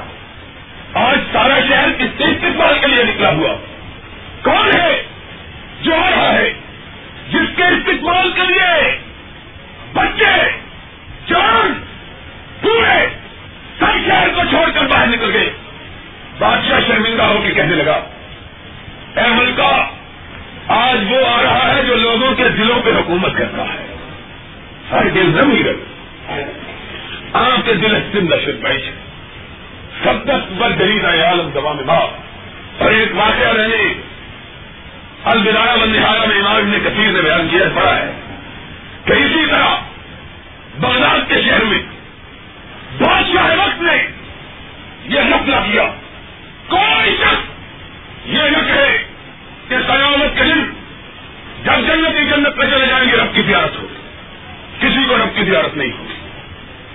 آج 0.95 1.19
سارا 1.33 1.57
شہر 1.69 1.89
کس 1.99 2.07
سے 2.19 2.25
استقبال 2.25 2.79
کے 2.81 2.87
لیے 2.87 3.05
نکلا 3.05 3.33
ہوا؟ 3.33 3.55
کون 4.43 4.81
ہے 4.81 5.03
جو 5.83 5.95
آ 5.95 6.11
رہا 6.11 6.35
ہے؟ 6.35 6.58
جس 7.29 7.57
کے 7.57 7.63
استقبال 7.63 8.33
کے 8.33 8.41
لیے 8.41 8.99
بچے 9.93 10.51
جان 11.29 11.83
پورے 12.61 13.09
سب 13.79 14.07
شہر 14.07 14.29
کو 14.35 14.41
چھوڑ 14.51 14.71
کر 14.71 14.87
باہر 14.87 15.07
نکل 15.07 15.31
گئے۔ 15.33 15.51
بادشاہ 16.39 16.81
شرمندہ 16.87 17.23
ہو 17.23 17.41
کے 17.43 17.51
کہنے 17.51 17.75
لگا، 17.75 18.01
اے 19.17 19.29
ملکہ، 19.29 19.87
آج 20.69 21.13
وہ 21.13 21.27
آ 21.27 21.43
رہا 21.43 21.75
ہے 21.75 21.83
جو 21.83 21.95
لوگوں 21.95 22.35
کے 22.35 22.49
دلوں 22.49 22.81
پہ 22.83 22.91
حکومت 22.91 23.37
کرتا 23.37 23.63
ہے۔ 23.63 23.95
ہر 24.91 25.09
دل 25.09 25.43
زمین 25.43 25.67
آپ 27.33 27.67
کے 27.67 27.75
دل 27.75 28.01
سندھ 28.13 28.33
اشد 28.33 28.63
بیچ۔ 28.63 28.83
سب 30.05 30.25
تک 30.25 30.53
بر 30.53 30.71
دلیل 30.71 31.07
ہے 31.07 31.23
عالم 31.23 31.51
دبا 31.55 31.73
میں 31.73 31.85
باپ 31.85 32.11
اور 32.83 32.91
ایک 32.91 33.09
واقعہ 33.15 33.53
رہنے 33.53 33.95
الوداع 35.31 35.77
بندہارا 35.77 36.25
میں 36.25 36.37
امام 36.37 36.69
نے 36.69 36.79
کثیر 36.85 37.11
نے 37.11 37.23
بیان 37.23 37.49
کیا 37.51 37.61
پڑا 37.75 37.97
ہے 37.97 38.13
کہ 39.05 39.13
اسی 39.13 39.47
طرح 39.51 39.67
بغداد 40.79 41.19
کے 41.29 41.43
شہر 41.43 41.65
میں 41.65 41.79
بادشاہ 43.01 43.57
وقت 43.59 43.83
نے 43.83 44.07
یہ 45.05 45.21
نفلا 45.21 45.61
کیا۔ 45.73 45.83
کوئی 46.67 47.17
شخص 47.21 47.51
یہ 48.27 48.43
نہ 48.43 48.59
کہے 48.67 49.05
کہ 49.69 49.77
سلامت 49.87 50.39
کے 50.39 50.45
دن 50.45 50.65
جب 51.65 51.73
جنت 51.73 52.19
کی 52.19 52.25
جنت 52.25 52.57
پہ 52.57 52.63
چلے 52.63 52.87
جائیں 52.87 53.13
گے، 53.13 53.17
رب 53.17 53.35
کی 53.35 53.43
زیارت 53.43 53.77
ہوگی۔ 53.77 53.95
کسی 54.79 55.05
کو 55.09 55.17
رب 55.17 55.37
کی 55.37 55.45
زیارت 55.45 55.77
نہیں 55.77 55.93
ہوگی۔ 55.99 56.15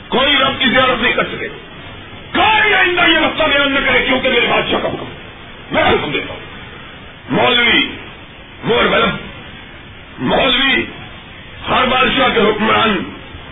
کوئی 0.07 0.35
رب 0.35 0.59
کی 0.59 0.69
زیارت 0.69 1.01
نہیں 1.01 1.13
کر 1.13 1.23
سکے۔ 1.23 1.47
کوئی 2.33 2.73
آئندہ 2.73 3.01
یہ 3.01 3.19
مسئلہ 3.19 3.47
بیان 3.47 3.71
نہ 3.71 3.79
کرے 3.85 4.05
کیونکہ 4.05 4.29
میرے 4.29 4.47
بادشاہ 4.49 4.79
کا 4.79 4.87
حکم 4.87 5.05
میں 5.71 5.83
حکم 5.83 6.11
دیتا 6.11 6.33
ہوں۔ 6.33 6.39
مولوی 7.29 7.89
مور 8.63 8.83
بلب 8.83 9.09
مولوی، 10.19 10.85
ہر 11.69 11.85
بادشاہ 11.85 12.27
کے 12.33 12.39
حکمران، 12.39 13.03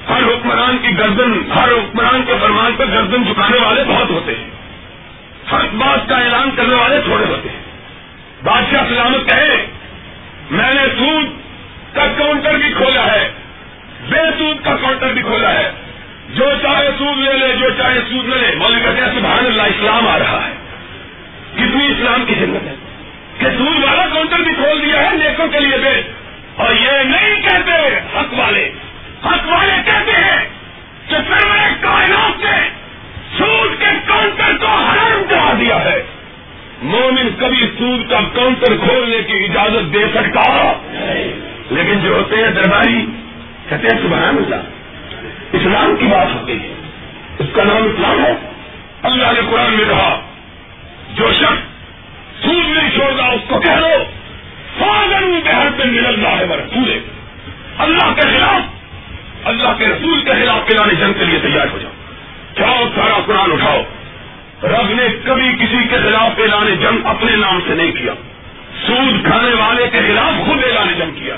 ہر 0.10 0.24
حکمران 0.24 0.78
کی 0.78 0.97
گردن، 0.97 1.52
ہر 1.52 1.69
حکمران 1.71 2.24
کے 2.28 2.34
فرمان 2.41 2.71
پر 2.78 2.86
گردن 2.86 3.26
چکانے 3.26 3.65
والے 3.65 3.84
بہت 3.88 4.10
ہوتے 4.10 4.36
ہیں۔ 4.36 4.50
ہر 5.52 5.60
بات 5.74 6.10
کا 6.10 6.17
اعلان 6.17 6.50
کرنے 6.56 6.76
والے 6.76 7.02
تھوڑے 7.02 7.26
ہوتے 7.26 7.50
ہیں۔ 7.50 7.62
بادشاہ 8.43 8.84
سلامت 8.89 9.30
کہے، 9.30 9.65
میں 10.52 10.74
نے 10.74 10.82
سود 10.97 11.26
کا 11.95 12.06
کاؤنٹر 12.17 12.58
بھی 12.58 12.74
کھولا 12.74 13.13
ہے، 13.13 13.32
بے 14.10 14.19
سود 14.38 14.65
کا 14.65 14.76
کاؤنٹر 14.76 15.13
بھی 15.13 15.21
کھولا 15.21 15.54
ہے۔ 15.54 15.71
جو 16.30 16.45
چاہے 16.62 16.89
سود 16.97 17.17
لے 17.17 17.34
لے، 17.34 17.56
جو 17.60 17.69
چاہے 17.69 18.00
سود 18.10 18.30
نہ 18.30 18.36
لے۔ 18.36 18.56
مولوی 18.56 18.82
کہتے 18.82 19.02
ہیں، 19.02 19.19
سبحان 19.19 19.45
اللہ، 19.45 19.62
اسلام 19.62 20.08
آ 20.08 20.19
رہا 20.19 20.45
ہے۔ 20.45 20.54
کتنی 21.54 21.86
اسلام 21.86 22.26
کی 22.26 22.36
جنت 22.36 22.67
ہے۔ 22.67 22.76
کہ 23.41 23.49
سود 23.58 23.84
والا 23.84 24.06
کاؤنٹر 24.13 24.38
بھی 24.38 24.54
کھول 24.54 24.82
دیا 24.86 25.12
ہے 25.12 25.15
نیکوں 25.15 25.47
کے 25.47 25.60
لیے 25.60 25.77
بے 25.77 26.12
اور 26.56 26.73
یہ 26.73 26.91
نہیں 27.04 27.41
کہتے 27.41 27.71
حق 28.17 28.34
والے۔ 28.34 28.71
حق 29.25 29.47
والے 29.47 29.73
کہتے 29.86 30.12
ہیں 30.12 30.49
کہ 31.08 31.15
سرور 31.15 31.58
کائنات 31.82 32.43
نے 32.43 32.69
سود 33.38 33.80
کے 33.80 33.86
کاؤنٹر 34.06 34.58
کو 34.62 34.67
حرام 34.67 35.23
کرا 35.30 35.54
دیا 35.60 35.86
ہے۔ 35.86 36.04
مومن 36.82 37.30
کبھی 37.39 37.67
سود 37.77 38.10
کا 38.10 38.19
کاؤنٹر 38.36 38.77
کھولنے 38.77 39.23
کی 39.23 39.45
اجازت 39.45 39.93
دے 39.93 40.06
سکتا؟ 40.13 40.73
لیکن 41.71 41.99
جو 41.99 42.13
ہوتے 42.13 42.36
ہیں 42.36 42.51
درباری، 42.51 43.06
کہتے 43.69 43.88
ہیں 43.88 44.01
سبحان 44.01 44.38
اللہ، 44.38 44.56
اسلام 45.54 45.95
کی 45.99 46.06
بات 46.06 46.27
ہوتی 46.36 46.54
ہے۔ 46.54 46.73
اس 47.39 47.47
کا 47.54 47.63
نام 47.63 47.84
اسلام 47.84 48.25
ہے۔ 48.25 48.34
اللہ 49.04 49.25
نے 49.25 49.41
قرآن 49.51 49.71
میں 49.71 49.86
کہا، 49.86 50.21
جو 51.13 51.32
شخص 51.34 51.71
سود 52.43 52.77
نہیں 52.77 52.89
چھوڑ 52.89 53.17
گا 53.17 53.25
اس 53.25 53.41
کو 53.47 53.60
کہہ 53.60 53.71
لو 53.71 54.04
فاضر 54.80 55.21
بہر 55.45 55.67
پہ 55.77 55.84
مل 55.84 56.06
اللہ 56.06 56.27
ہے 56.27 56.45
رسول 56.45 56.99
اللہ 57.77 58.13
کے 58.15 58.21
خلاف، 58.21 58.62
اللہ 59.47 59.73
کے 59.77 59.88
رسول 59.88 60.21
کے 60.21 60.32
خلاف 60.32 60.67
پلانے 60.67 60.93
جنگ 60.93 61.13
کے 61.13 61.25
لیے 61.25 61.39
تیار 61.39 61.67
ہو 61.71 61.77
جاؤ۔ 61.77 61.91
جاؤ، 62.56 62.88
سارا 62.95 63.19
قرآن 63.25 63.51
اٹھاؤ۔ 63.51 63.82
رب 64.63 64.89
نے 64.89 65.04
کبھی 65.25 65.51
کسی 65.51 65.88
کے 65.89 65.95
خلاف 66.04 66.39
اعلان 66.39 66.75
جنگ 66.82 67.06
اپنے 67.06 67.36
نام 67.36 67.60
سے 67.67 67.75
نہیں 67.75 67.91
کیا۔ 67.91 68.13
سود 68.88 69.25
کھانے 69.25 69.54
والے 69.54 69.88
کے 69.91 69.99
خلاف 69.99 70.45
خود 70.45 70.63
اعلان 70.63 70.93
جنگ 70.99 71.12
کیا۔ 71.12 71.36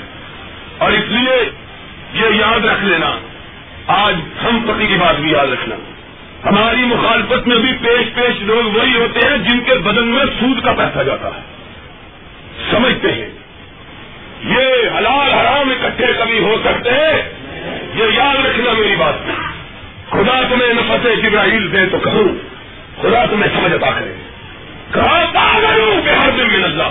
اور 0.78 0.92
اس 0.92 1.04
لیے 1.08 1.50
یہ 2.14 2.34
یاد 2.34 2.64
رکھ 2.64 2.84
لینا، 2.84 3.18
آج 3.86 4.14
ہم 4.44 4.60
پتی 4.68 4.86
کی 4.86 4.94
بات 4.94 5.16
بھی 5.16 5.32
یاد 5.32 5.46
رکھنا۔ 5.46 5.93
ہماری 6.46 6.84
مخالفت 6.84 7.48
میں 7.48 7.56
بھی 7.56 7.72
پیش 7.72 8.14
پیش 8.14 8.42
لوگ 8.42 8.76
وہی 8.76 8.96
ہوتے 8.96 9.20
ہیں 9.28 9.38
جن 9.38 9.60
کے 9.60 9.74
بدن 9.74 10.08
میں 10.08 10.24
سود 10.40 10.64
کا 10.64 10.72
پیسہ 10.72 11.02
جاتا 11.02 11.28
ہے۔ 11.28 11.40
سمجھتے 12.70 13.12
ہیں۔ 13.12 13.28
یہ 14.44 14.90
حلال 14.98 15.32
حرام 15.32 15.70
اکٹھے 15.70 16.06
کبھی 16.18 16.38
ہو 16.38 16.56
سکتے 16.64 16.90
ہیں؟ 16.90 17.32
یہ 17.94 18.04
یاد 18.14 18.46
رکھنا 18.46 18.72
میری 18.72 18.96
بات۔ 18.96 19.14
خدا 20.10 20.40
تمہیں 20.50 20.74
نفت 20.74 21.06
جبراہیل 21.22 21.72
دے 21.72 21.86
تو 21.86 21.98
کہوں۔ 21.98 22.28
خدا 23.02 23.26
تمہیں 23.26 23.56
سمجھ 23.56 23.74
عطا 23.74 23.90
کرے۔ 23.90 24.14
کہا 24.92 25.30
کہ 26.04 26.08
ہر 26.08 26.30
دن 26.30 26.46
میں 26.46 26.64
اللہ۔ 26.64 26.88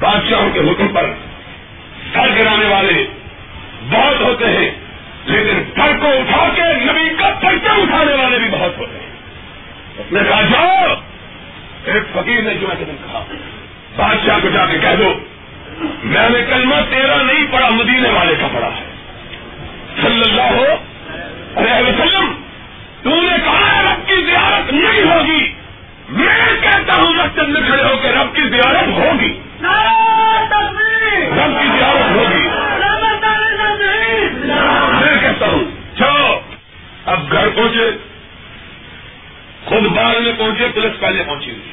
بادشاہوں 0.00 0.50
کے 0.50 0.60
حکم 0.60 0.88
پر 0.88 1.10
گھر 2.14 2.28
گرانے 2.28 2.66
والے 2.66 3.06
بہت 3.90 4.20
ہوتے 4.20 4.44
ہیں۔ 4.44 4.87
لیکن 5.24 5.62
گھر 5.76 5.96
کو 6.00 6.06
اٹھا 6.06 6.48
کے 6.54 6.62
نبی 6.62 7.08
کا 7.18 7.28
پرچم 7.42 7.82
اٹھانے 7.82 8.14
والے 8.14 8.38
بھی 8.38 8.48
بہت 8.50 8.78
ہوتے 8.78 8.98
ہیں۔ 8.98 9.08
اس 9.98 10.12
نے 10.12 10.20
کہا 10.28 10.42
جاؤ 10.42 10.94
ایک 11.84 12.02
فقیر 12.12 12.42
نے 12.42 12.54
جو 12.54 12.66
دن 12.78 12.96
کہا 13.06 13.24
بادشاہ 13.96 14.38
کو 14.42 14.48
جا 14.48 14.66
کے 14.66 14.78
کہہ 14.78 14.96
دو 14.98 15.18
میں 16.04 16.30
نے 16.30 16.38
کلمہ 16.48 16.74
تیرا 16.90 17.22
نہیں 17.22 17.46
پڑھا 17.50 17.68
مدینے 17.68 18.08
والے 18.08 18.34
کا 18.40 18.48
پڑھا 18.52 18.68
ہے۔ 18.68 18.84
صلی 20.02 20.20
اللہ 20.20 20.56
ہو 20.56 20.66
ارے 21.56 21.82
وسلم 21.82 22.32
تو 23.02 23.10
نے 23.10 23.36
کہا 23.44 23.82
رب 23.82 24.08
کی 24.08 24.22
زیارت 24.26 24.72
نہیں 24.72 25.02
ہوگی۔ 25.02 25.52
میں 26.08 26.28
کہتا 26.60 26.94
ہوں 26.94 27.12
مسجد 27.12 27.48
میں 27.48 27.60
کھڑے 27.66 27.82
ہو 27.82 27.96
کے 28.02 28.08
رب 28.08 28.36
کی 28.36 28.42
زیارت 28.42 28.88
ہوگی۔ 28.88 29.40
رب 31.36 31.60
کی 31.60 31.68
زیارت 31.78 32.16
ہوگی 32.16 32.48
میں 35.00 35.20
کہتا 35.20 35.46
ہوں 35.46 35.64
چلو 35.98 36.40
اب 37.08 37.32
گھر 37.32 37.48
پہنچے۔ 37.48 37.90
خود 39.64 39.82
بار 39.82 40.20
میں 40.20 40.32
پہنچے، 40.38 40.68
پولیس 40.74 41.00
پہلے 41.00 41.22
پہنچی 41.26 41.50
ہوئی۔ 41.50 41.72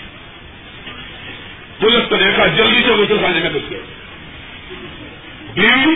پولیس 1.79 2.09
کو 2.09 2.15
دیکھا، 2.15 2.47
جلدی 2.47 2.83
سے 2.83 2.89
غسل 2.89 3.17
خانے 3.21 3.39
میں 3.39 3.49
گھس 3.53 3.71
گئے۔ 3.71 3.81
بیوی، 5.53 5.95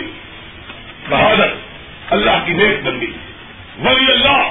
بہادر، 1.08 1.54
اللہ 2.10 2.44
کی 2.46 2.52
نیک 2.52 2.84
بندی۔ 2.84 3.06
ولی 3.78 4.12
اللہ، 4.12 4.50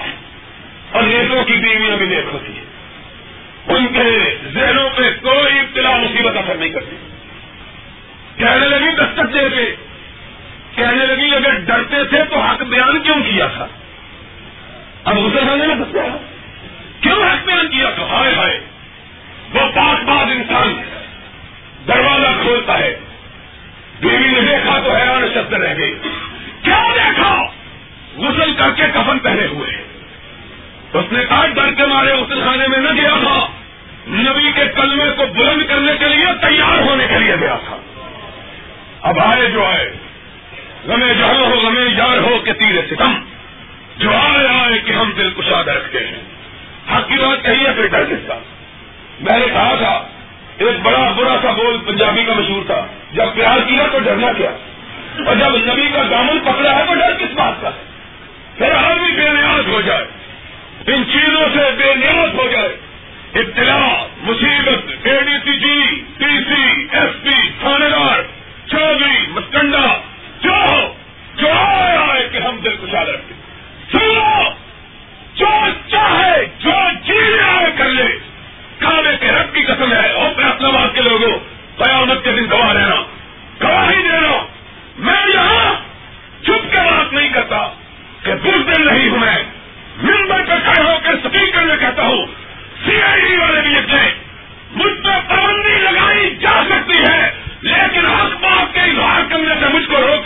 اور 0.91 1.04
نیتوں 1.04 1.43
کی 1.43 1.54
بیویاں 1.54 1.97
بھی 1.97 2.06
نیک 2.06 2.25
ہوتی 2.34 2.54
ہیں۔ 2.54 2.65
ان 3.67 3.88
کے 3.88 4.38
ذہنوں 4.54 4.89
پہ 4.89 5.04
کوئی 5.21 5.60
ابتلا 5.60 5.97
مصیبت 5.97 6.38
اثر 6.38 6.56
نہیں 6.56 6.69
کرتی۔ 6.69 6.95
کہنے 8.38 8.67
لگی 8.67 8.95
دستک 8.95 9.34
دے 9.34 9.49
کے، 9.49 9.75
کہنے 10.75 11.06
لگی 11.06 11.36
اگر 11.36 11.60
ڈرتے 11.60 12.04
تھے 12.04 12.23
تو 12.23 12.39
حق 12.39 12.63
بیان 12.63 12.99
کیوں 12.99 13.15
کیا 13.15 13.47
تھا؟ 13.47 13.67
اب 15.09 15.17
غسل 15.17 15.47
خانے 15.47 15.67
میں 15.67 15.75
دستا 15.75 16.17
کیوں 17.01 17.23
حق 17.23 17.45
بیان 17.45 17.67
کیا؟ 17.67 17.89
تھا 17.89 18.03
ہائے 18.03 18.35
ہائے، 18.35 18.59
وہ 19.53 19.59
پاک 19.75 20.03
بات 20.03 20.27
انسان 20.31 20.81
دروازہ 21.87 22.41
کھولتا 22.41 22.79
ہے۔ 22.79 22.99
بیوی 23.99 24.31
نے 24.31 24.41
دیکھا 24.41 24.79
تو 24.79 24.91
حیران 24.91 25.27
شبد 25.33 25.53
رہ 25.53 25.73
گئی۔ 25.77 25.99
کیا 26.61 26.83
دیکھا؟ 26.95 27.41
غسل 28.17 28.53
کر 28.53 28.71
کے 28.71 28.83
کفن 28.93 29.19
پہنے 29.19 29.45
ہوئے۔ 29.45 29.83
اس 30.93 31.05
نے 31.11 31.25
کہا، 31.25 31.47
ڈر 31.47 31.71
کے 31.71 31.85
مارے 31.85 32.13
غسل 32.13 32.43
خانے 32.43 32.67
میں 32.67 32.77
نہ 32.77 33.01
گیا 33.01 33.17
تھا۔ 33.23 33.47
نبی 34.07 34.51
کے 34.55 34.65
کلمے 34.65 35.11
کو 35.17 35.25
بلند 35.25 35.61
کرنے 35.67 35.91
کے 35.99 36.05
لیے 36.05 36.25
تیار 36.25 36.81
ہونے 36.81 37.07
کے 37.07 37.19
لیے 37.19 37.35
گیا 37.35 37.55
تھا۔ 37.55 37.77
اب 39.01 39.19
آئے 39.19 39.51
جو 39.51 39.65
آئے۔ 39.65 39.93
غمے 40.87 41.13
جہاں 41.13 41.33
ہو، 41.33 41.55
غمے 41.55 41.81
یار 41.97 42.17
ہو 42.17 42.39
کہ 42.39 42.53
تیرے 42.53 42.81
ستم۔ 42.91 43.13
جو 43.99 44.09
آئے 44.12 44.47
آئے 44.47 44.79
کہ 44.79 44.91
ہم 44.91 45.12
دل 45.12 45.29
کشاد 45.38 45.63
رکھتے 45.63 45.99
ہیں۔ 45.99 46.23
حق 46.95 47.07
کی 47.07 47.13
بات 47.13 47.45
کہیے 47.45 47.71
پھر 47.75 47.88
ڈر 47.88 48.05
کس 48.05 48.27
کا 48.27 48.39
میں 49.19 49.39
نے 49.39 49.45
کہا 49.45 49.75
تھا، 49.75 50.07
ایک 50.57 50.79
بڑا 50.83 51.13
برا 51.17 51.35
سا 51.41 51.51
بول 51.51 51.77
پنجابی 51.88 52.23
کا 52.23 52.33
مشہور 52.33 52.63
تھا۔ 52.65 52.85
جب 53.12 53.35
پیار 53.35 53.57
کیا 53.67 53.85
تو 53.91 53.99
ڈرنا 53.99 54.33
کیا۔ 54.33 54.49
اور 55.25 55.35
جب 55.35 55.73
نبی 55.73 55.89
کا 55.93 56.03
دامن 56.12 56.39
پکڑا 56.39 56.79
ہے 56.79 56.83
تو 56.88 56.93
ڈر 56.93 57.13
کس 57.19 57.33
بات 57.33 57.62
کا 57.62 57.69
پھر 58.57 58.71
آدمی 58.71 59.12
بے 59.12 59.29
نیاز 59.29 59.67
ہو 59.67 59.81
جائے۔ 59.81 60.05
ان 60.88 61.03
چیزوں 61.05 61.47
سے 61.53 61.71
بے 61.77 61.95
نیاز 61.95 62.35
ہو 62.35 62.47
جائے۔ 62.51 62.77
ابتلا، 63.35 64.07
مصیبت، 64.21 65.07
A 65.07 65.21
D 65.21 65.38
C 65.43 65.59
G 65.59 66.03
T 66.17 66.55
C, 66.55 66.88
S 66.91 67.23
P 67.23 67.49
تھانے 67.59 67.89
دار 67.89 68.21
چودھری 68.67 69.27
مسکنڈا، 69.27 70.01
جو 70.41 70.93
جو 71.35 71.47
آئے 71.51 71.97
آئے 71.97 72.29
کہ 72.31 72.38
ہم 72.38 72.57
دل 72.57 72.75
کشاد 72.75 73.05
رکھتے 73.05 73.33
ہیں۔ 73.33 73.48
سنو، 73.91 74.49
جو 75.36 75.47
چاہے، 75.88 76.45
جو 76.60 76.71
جی 77.06 77.13
چیز 77.13 77.39
آئے 77.39 77.71
کر 77.78 77.89
لے۔ 77.89 78.19
کعبے 78.80 79.17
کے 79.19 79.28
رب 79.28 79.56
کی 79.56 79.62
قسم 79.62 79.93
ہے 79.93 80.12
اور 80.12 80.30
فیصلہ 80.36 80.67
باد 80.67 80.95
کے 80.95 81.02
لوگوں، 81.02 81.39
قیامت 81.78 82.23
کے 82.23 82.32
دن 82.32 82.45
گواہ 82.52 82.73
رہنا۔ 82.73 82.95
گواہی 83.62 84.02
دینا۔ 84.02 84.45
میں 84.97 85.28
یہاں 85.34 85.73
چپ 86.41 86.71
کے 86.71 86.78
بات 86.78 87.13
نہیں 87.13 87.30
کرتا 87.30 87.67
کہ 88.23 88.34
بس 88.34 88.75
دن 88.75 88.86
نہیں 88.86 89.10
ہوں 89.10 89.19
میں۔ 89.19 89.43
ممبر 90.04 90.41
پہ 90.41 90.54
کھڑے 90.63 90.91
ہو 90.91 90.97
کے 91.04 91.10
اسپیکر 91.10 91.62
میں 91.62 91.78
کہتا 91.78 92.04
ہوں، 92.04 92.25
سی 92.86 93.02
آئی 93.02 93.21
ڈی 93.21 93.38
والے 93.38 93.62
بھی 93.62 93.69
لکھے 93.69 94.13
مجھ 94.71 95.04
پہ 95.04 95.36
پابندی 95.36 95.75
لگائی 95.82 96.36
جا 96.36 96.63
سکتی 96.69 96.97
ہے، 96.97 97.32
لیکن 97.62 98.06
حق 98.06 98.41
بات 98.41 98.73
کے 98.73 98.80
اظہار 98.80 99.21
کرنے 99.30 99.54
سے 99.60 99.65
مجھ 99.73 99.88
کو 99.88 99.97
روکا 99.97 100.18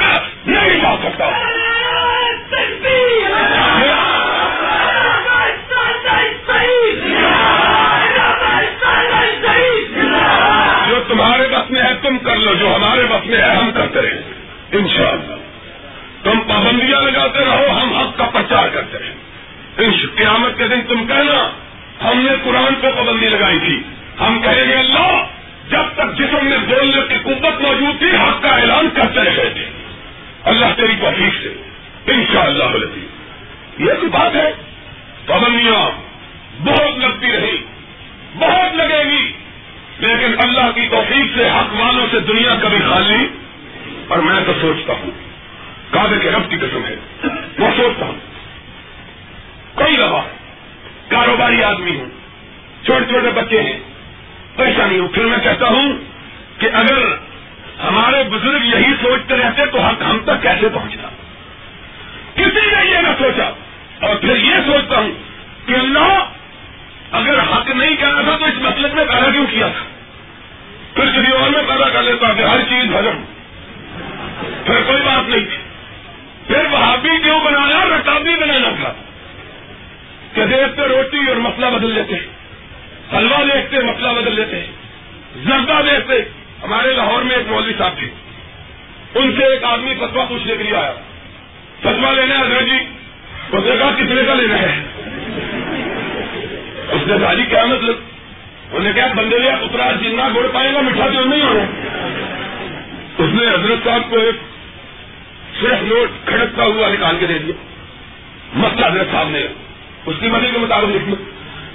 اس 110.05 110.15
کی 110.19 110.27
مرضی 110.27 110.47
کے 110.51 110.57
مطابق 110.57 110.85
لکھ 110.85 111.21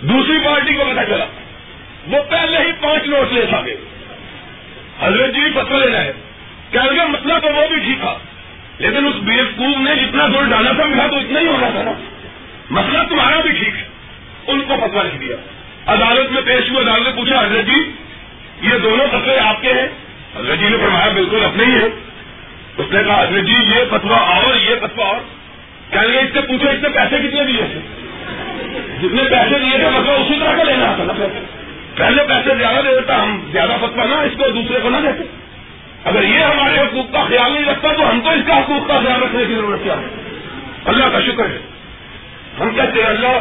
دوسری 0.00 0.38
پارٹی 0.44 0.74
کو 0.74 0.84
پتا 0.84 1.04
چلا۔ 1.04 1.24
وہ 2.06 2.22
پہلے 2.30 2.58
ہی 2.58 2.72
پانچ 2.80 3.06
نوٹ 3.06 3.32
لے 3.32 3.46
سکے 3.52 3.76
حضرت 5.00 5.34
جی 5.34 5.40
پتہ 5.54 5.74
لینا 5.74 6.04
ہے۔ 6.04 6.12
کہ 6.70 6.78
اگر 6.78 7.06
مسئلہ 7.06 7.34
مطلب 7.34 7.42
تو 7.42 7.54
وہ 7.54 7.66
بھی 7.68 7.76
ٹھیک 7.76 7.98
تھا۔ 8.00 8.18
لیکن 8.78 9.06
اس 9.06 9.14
بیوقوف 9.14 9.76
نے 9.80 9.94
جتنا 9.94 10.26
زور 10.26 10.42
ڈالا 10.42 10.72
تھا، 10.72 10.84
میرا 10.84 11.06
تو 11.06 11.16
اتنا 11.16 11.40
ہی 11.40 11.46
ہونا 11.46 11.70
تھا 11.70 11.82
نا۔ 11.82 11.92
مسئلہ 12.70 12.98
تمہارا 13.08 13.40
بھی 13.40 13.50
ٹھیک 13.50 13.74
ہے۔ 13.76 13.88
ان 14.46 14.60
کو 14.60 14.74
پتہ 14.76 14.98
لکھ 14.98 15.16
دیا۔ 15.16 15.36
عدالت 15.86 16.32
میں 16.32 16.42
پیش 16.42 16.70
ہوئے، 16.70 16.84
عدالت 16.84 17.08
نے 17.08 17.12
پوچھا، 17.16 17.40
حضرت 17.40 17.64
جی 17.64 17.92
یہ 18.62 18.78
دونوں 18.78 19.06
فتوے 19.06 19.38
آپ 19.38 19.62
کے 19.62 19.72
ہیں؟ 19.72 19.88
حضرت 20.36 20.58
جی 20.58 20.68
نے 20.68 20.76
فرمایا، 20.76 21.08
بالکل 21.08 21.44
اپنے 21.44 21.64
ہی 21.64 21.72
ہے 21.72 21.88
اس 22.76 22.86
نے 22.90 23.04
کہا، 23.04 23.22
حضرت 23.22 23.42
جی 23.44 23.52
یہ 23.52 23.84
فتوا 23.90 24.18
اور، 24.18 24.56
یہ 24.56 24.74
فتوا 24.80 25.06
اور۔ 25.06 25.20
کہنے 25.90 26.06
لگے 26.06 26.18
اس 26.18 26.28
سے 26.32 26.40
پوچھو، 26.40 26.68
اس 26.68 26.82
نے 26.82 26.88
پیسے 26.88 27.28
کتنے 27.28 27.44
دیے 27.44 27.62
تھے؟ 27.72 28.07
جتنے 29.02 29.22
پیسے 29.22 29.58
دیے 29.58 29.78
تھے 29.78 29.88
مطلب 29.88 30.14
اسی 30.14 30.34
طرح 30.40 30.56
کا 30.56 30.62
لینا 30.62 30.92
تھا 30.96 31.04
نا 31.04 31.12
پیسے 31.12 31.40
پہلے 31.94 32.22
پیسے 32.28 32.54
زیادہ 32.58 32.76
دے 32.76 32.90
دیتا 32.90 33.22
ہم 33.22 33.40
زیادہ 33.52 33.76
فتوا 33.80 34.04
نہ 34.04 34.14
اس 34.14 34.32
کو 34.38 34.50
دوسرے 34.50 34.78
کو 34.82 34.90
نہ 34.90 34.96
دیتے۔ 34.96 35.24
اگر 36.04 36.22
یہ 36.22 36.38
ہمارے 36.38 36.78
حقوق 36.78 37.12
کا 37.12 37.24
خیال 37.28 37.52
نہیں 37.52 37.64
رکھتا 37.64 37.88
تو 37.92 38.10
ہم 38.10 38.20
تو 38.24 38.30
اس 38.30 38.42
کا 38.46 38.58
حقوق 38.58 38.88
کا 38.88 39.00
خیال 39.00 39.22
رکھنے 39.22 39.44
کی 39.44 39.54
ضرورت 39.54 39.84
کیا 39.84 39.92
ہے؟ 39.92 40.06
اللہ 40.84 41.04
کا 41.12 41.20
شکر 41.20 41.44
ہے۔ 41.44 41.58
ہم 42.60 42.70
کہتے 42.76 43.00
ہیں، 43.00 43.08
اللہ 43.08 43.38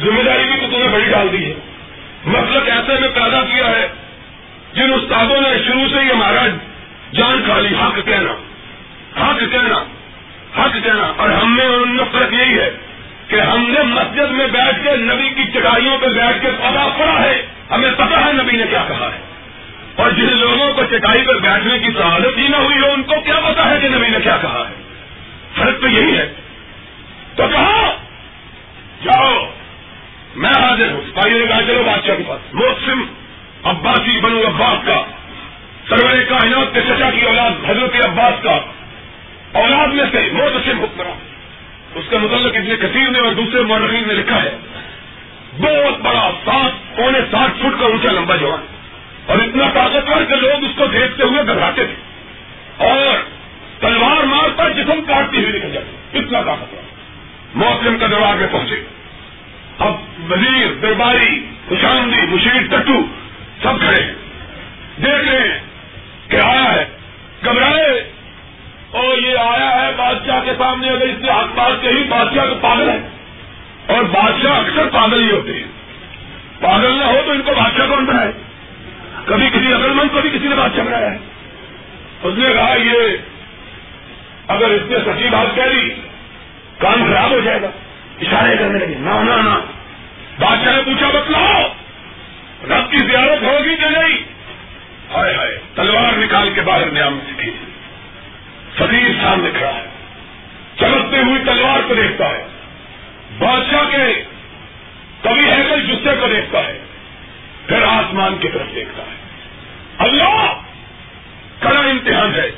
ذمہ 0.00 0.22
داری 0.22 0.42
بھی 0.42 0.60
تو 0.60 0.66
تمہیں 0.66 0.88
بڑی 0.88 1.04
ڈال 1.10 1.28
دی 1.32 1.44
ہے۔ 1.44 1.54
مطلب 2.24 2.62
ایسے 2.66 3.00
میں 3.00 3.08
پیدا 3.08 3.40
کیا 3.40 3.70
ہے، 3.70 3.88
جن 4.74 4.94
استادوں 4.94 5.40
نے 5.40 5.58
شروع 5.66 5.88
سے 5.92 6.00
ہی 6.00 6.12
ہمارا 6.12 6.46
جان 7.12 7.42
کھا 7.44 7.60
لی، 7.60 7.68
حق 7.68 8.06
کہنا۔ 8.06 8.32
حق 9.20 9.52
کہنا 9.52 9.84
حق 10.62 10.84
کہنا۔ 10.84 11.12
اور 11.16 11.28
ہم 11.28 11.56
میں 11.56 11.66
ان 11.66 11.96
میں 11.96 12.04
فرق 12.12 12.32
یہی 12.32 12.58
ہے۔ 12.58 12.70
کہ 13.30 13.40
ہم 13.40 13.70
نے 13.70 13.82
مسجد 13.82 14.32
میں 14.32 14.46
بیٹھ 14.46 14.84
کے 14.84 14.96
نبی 14.96 15.28
کی 15.28 15.44
چٹائیوں 15.44 15.98
پہ 15.98 16.06
بیٹھ 16.06 16.42
کے 16.42 16.50
پتا 16.50 16.88
پڑا 16.98 17.22
ہے۔ 17.22 17.46
ہمیں 17.70 17.90
پتا 17.96 18.26
ہے 18.26 18.32
نبی 18.32 18.56
نے 18.56 18.64
کیا 18.70 18.84
کہا 18.88 19.10
ہے۔ 19.14 19.20
اور 19.96 20.10
جن 20.10 20.36
لوگوں 20.36 20.72
کو 20.72 20.82
چٹائی 20.84 21.22
پر 21.26 21.38
بیٹھنے 21.38 21.78
کی 21.78 21.88
سعادت 21.92 22.38
ہی 22.38 22.48
نہ 22.48 22.56
ہوئی 22.56 22.78
ہو، 22.78 22.92
ان 22.92 23.02
کو 23.02 23.20
کیا 23.20 23.40
پتا 23.44 23.70
ہے 23.70 23.80
کہ 23.80 23.88
نبی 23.88 24.08
نے 24.08 24.18
کیا 24.22 24.38
کہا 24.42 24.64
ہے؟ 24.68 24.82
فرق 25.54 25.80
تو 25.80 25.88
یہی 25.88 26.18
ہے۔ 26.18 26.32
تو 27.36 27.48
کہا، 27.48 27.94
جاؤ، 29.04 29.50
میں 30.36 30.50
حاضر 30.50 30.90
ہوں۔ 30.90 31.00
سپاہی 31.10 31.38
نے 31.38 31.46
کہا 31.46 31.62
چلو 31.62 31.82
بادشاہ 31.86 32.14
کے 32.16 32.22
پاس۔ 32.26 32.54
موسم 32.54 33.02
عباسی 33.64 34.20
بنو 34.20 34.46
عباس 34.46 34.86
کا، 34.86 35.02
سرور 35.88 36.22
کائنات 36.28 36.74
کے 36.74 36.80
چچا 36.80 37.10
کی 37.10 37.20
اولاد 37.20 37.50
حضرت 37.68 38.06
عباس 38.06 38.42
کا، 38.42 38.58
اولاد 39.52 39.88
میں 39.88 40.04
سے 40.12 40.30
موسم 40.32 40.80
حکمران 40.80 41.29
اس 41.94 42.04
کا 42.10 42.18
متعلق 42.18 42.56
اتنے 42.56 42.76
کثیر 42.76 43.10
نے 43.10 43.18
اور 43.18 43.32
دوسرے 43.32 43.62
مورخین 43.62 44.08
نے 44.08 44.14
لکھا 44.14 44.42
ہے۔ 44.42 44.56
بہت 45.58 46.00
بڑا 46.00 46.30
سات 46.44 46.96
پونے 46.96 47.18
ساٹھ 47.30 47.52
فٹ 47.58 47.80
کا 47.80 47.86
اونچا 47.86 48.12
لمبا 48.12 48.36
جوان۔ 48.36 48.60
اور 49.26 49.38
اتنا 49.38 49.64
طاقتور 49.74 50.24
کہ 50.24 50.34
لوگ 50.34 50.64
اس 50.64 50.70
کو 50.76 50.86
دیکھتے 50.86 51.22
ہوئے 51.22 51.42
گھبراتے 51.42 51.86
تھے۔ 51.86 51.94
اور 52.76 53.22
تلوار 53.80 54.24
مار 54.24 54.48
پر 54.56 54.70
جسم 54.70 55.00
کاٹتی 55.06 55.44
ہوئی 55.44 55.58
نکل 55.58 55.72
جاتی 55.72 56.18
اتنا 56.18 56.42
طاقتور۔ 56.42 56.82
موسم 57.54 57.98
کا 57.98 58.06
دربار 58.06 58.36
میں 58.36 58.46
پہنچے۔ 58.50 58.74
اب 59.78 59.94
وزیر، 60.30 60.74
درباری 60.82 61.46
خوشامدی 61.68 62.20
مشیر، 62.20 62.76
ٹٹو 62.76 63.02
سب 63.62 63.80
کھڑے 63.80 64.02
ہیں 64.02 64.14
دیکھ 64.96 65.28
رہے 65.28 65.38
ہیں 65.38 65.58
کہ 66.28 66.36
آیا 66.36 66.72
ہے 66.72 66.84
گھبرائے 67.44 68.12
اور 68.90 69.18
یہ 69.18 69.38
آیا 69.38 69.86
ہے 69.86 69.92
بادشاہ 69.96 70.40
کے 70.44 70.49
سامنے 70.60 70.88
اگر 70.88 71.06
اس 71.06 71.18
نے 71.20 71.30
حق 71.30 71.54
بات 71.54 71.82
کہی 71.82 72.04
بادشاہ 72.08 72.46
تو 72.46 72.54
پاگل 72.60 72.88
ہے۔ 72.88 73.08
اور 73.86 74.02
بادشاہ 74.02 74.58
اکثر 74.58 74.86
پاگل 74.92 75.24
ہی 75.24 75.30
ہوتے 75.30 75.52
ہیں۔ 75.52 75.64
پاگل 76.60 76.98
نہ 76.98 77.04
ہو 77.04 77.20
تو 77.24 77.30
ان 77.30 77.42
کو 77.42 77.52
بادشاہ 77.52 77.86
کون 77.86 78.04
بنائے؟ 78.04 78.32
کبھی 79.24 79.48
کسی 79.48 79.72
عقل 79.72 79.92
مند، 79.92 80.16
کبھی 80.16 80.30
کسی 80.30 80.48
نے 80.48 80.54
بادشاہ 80.54 80.84
بنایا 80.84 81.10
ہے۔ 81.10 81.18
اس 82.22 82.34
نے 82.38 82.52
کہا 82.54 82.74
یہ 82.74 83.16
اگر 84.48 84.66
اس 84.66 84.82
نے 84.90 84.98
سچی 84.98 85.28
بات 85.30 85.56
کہہ 85.56 85.62
دی 85.62 85.88
کام 86.78 87.04
خراب 87.08 87.30
ہو 87.30 87.40
جائے 87.40 87.62
گا۔ 87.62 87.70
اشارے 88.20 88.56
کرنے 88.56 88.78
لگے، 88.78 88.94
نہ 88.98 89.60
بادشاہ 90.38 90.76
نے 90.76 90.82
پوچھا، 90.82 91.06
بتلاؤ، 91.08 91.62
رب 92.70 92.90
کی 92.90 92.98
زیارت 92.98 93.42
ہوگی 93.42 93.76
کہ 93.76 93.88
نہیں؟ 93.90 94.18
ہائے 95.14 95.34
ہائے، 95.34 95.58
تلوار 95.74 96.12
نکال 96.18 96.50
کے 96.54 96.60
باہر 96.60 96.86
نیام 96.86 97.18
سیکھی 97.28 97.50
فقیر 98.74 99.22
سامنے 99.22 99.50
کھڑا 99.58 99.74
ہے 99.74 99.89
چمکتے 101.10 101.30
ہوئی 101.30 101.44
تلوار 101.44 101.80
کو 101.88 101.94
دیکھتا 101.94 102.28
ہے۔ 102.28 102.46
بادشاہ 103.38 103.90
کے 103.90 104.24
کبھی 105.22 105.52
ہیکل 105.52 105.86
جسے 105.86 106.10
کو 106.20 106.26
دیکھتا 106.26 106.58
ہے۔ 106.58 106.78
پھر 107.66 107.82
آسمان 107.82 108.36
کی 108.38 108.48
طرف 108.48 108.74
دیکھتا 108.74 109.02
ہے۔ 109.02 109.16
اللہ، 109.98 110.60
کڑا 111.60 111.80
امتحان 111.80 112.34
ہے۔ 112.34 112.50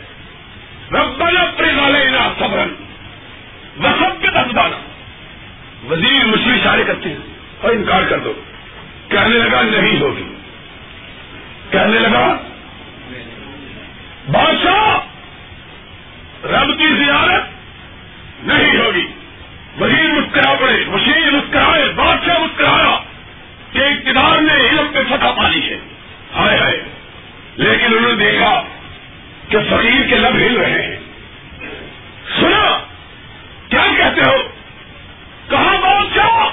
ربنا 0.90 1.44
پرینا 1.56 2.32
صبرن 2.38 2.74
وسب 3.84 4.22
کے 4.22 4.28
دسدانا 4.28 4.78
وزیر 5.90 6.24
مچھلی 6.24 6.54
اشارے 6.54 6.84
کرتے 6.84 7.08
ہیں۔ 7.08 7.18
اور 7.60 7.70
انکار 7.70 8.02
کر 8.08 8.18
دو۔ 8.18 8.32
کہنے 9.08 9.38
لگا، 9.38 9.62
نہیں 9.62 10.00
ہوگی۔ 10.00 10.34
کہنے 11.70 11.98
لگا، 11.98 12.36
بادشاہ، 14.30 14.98
رب 16.46 16.78
کی 16.78 17.04
زیارت 17.04 17.51
نہیں 18.42 18.78
ہوگی۔ 18.78 19.06
وزیر 19.80 20.12
مسکرا 20.12 20.54
پڑے 20.60 20.84
مشیر 20.86 21.30
مسکرائے، 21.30 21.92
بادشاہ 21.94 22.38
مسکرایا۔ 22.38 22.98
کہ 23.72 23.78
اقتدار 23.78 24.40
نے 24.40 24.54
علم 24.54 24.86
پہ 24.94 25.02
فتح 25.10 25.26
پانی 25.36 25.70
ہے۔ 25.70 25.78
ہائے 26.34 26.58
ہائے۔ 26.58 26.82
لیکن 27.56 27.84
انہوں 27.84 28.12
نے 28.12 28.30
دیکھا 28.30 28.62
کہ 29.48 29.58
فقیر 29.58 30.08
کے 30.08 30.16
لب 30.16 30.34
ہل 30.34 30.56
رہے 30.56 30.82
ہیں۔ 30.82 30.96
سنا، 32.40 32.78
کیا 33.68 33.86
کہتے 33.96 34.20
ہو؟ 34.20 34.36
کہاں 35.48 35.78
بادشاہ؟ 35.82 36.46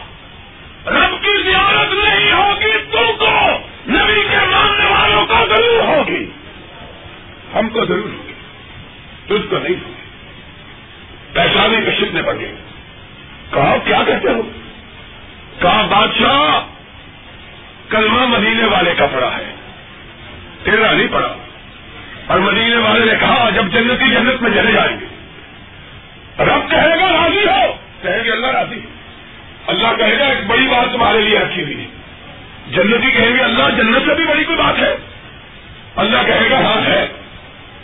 رب 0.90 1.24
کی 1.24 1.44
زیارت 1.44 1.94
نہیں 1.94 2.32
ہوگی، 2.32 2.78
تم 2.92 3.12
کو 3.20 3.58
نبی 3.90 4.22
کے 4.32 4.38
ماننے 4.46 4.86
والوں 4.86 5.26
کا 5.26 5.46
ضرور 5.46 5.84
ہوگی۔ 5.84 6.26
ہم 7.56 7.70
کو 7.70 7.86
ضرور 7.86 8.10
ہوگی۔ 8.14 8.34
تجھ 9.26 9.50
کو 9.50 9.58
نہیں 9.58 9.76
ہوگی۔ 9.86 9.99
پیشانی 11.34 11.78
کے 11.86 11.92
شدنے 11.92 12.22
پڑ 12.22 12.40
گئے 12.40 12.56
کہا 13.54 13.76
کیا 13.86 14.04
کہتے 14.08 14.30
ہو؟ 14.30 14.42
کہا، 15.60 15.82
بادشاہ، 15.82 16.68
کلمہ 17.90 18.26
مدینے 18.26 18.66
والے 18.66 18.94
کا 18.98 19.06
پڑا 19.06 19.38
ہے۔ 19.38 19.56
تیرا 20.64 20.92
نہیں 20.92 21.08
پڑا 21.12 21.34
اور 22.28 22.40
مدینے 22.40 22.76
والے 22.76 23.06
نے 23.06 23.14
کہا، 23.20 23.50
جب 23.50 23.66
جنتی 23.68 24.10
جنت 24.12 24.42
میں 24.42 24.52
چلے 24.52 24.72
جائیں 24.72 25.00
گے 25.00 25.06
رب 26.44 26.72
کہے 26.72 27.00
گا، 27.00 27.12
راضی 27.12 27.48
ہو! 27.48 27.74
کہے 28.02 28.24
گے 28.24 28.32
اللہ 28.32 28.48
راضی 28.48 28.80
اللہ 29.68 29.88
کہے 29.98 30.20
گا، 30.20 30.26
ایک 30.26 30.48
بڑی 30.48 30.68
بات 30.68 30.94
تمہارے 30.94 31.20
لیے 31.20 31.40
رکھی 31.40 31.64
ہوئی 31.64 31.88
جنتی 32.70 33.12
کہیں 33.12 33.36
گے، 33.38 33.44
اللہ 33.44 33.70
جنت 33.70 34.06
سے 34.06 34.16
بھی 34.16 34.26
بڑی 34.26 34.44
کوئی 34.44 34.58
بات 34.58 34.80
ہے۔ 34.80 34.96
اللہ 35.96 36.18
کہے 36.26 36.50
گا 36.50 36.60
ہاں 36.60 36.86
ہے۔ 36.86 37.08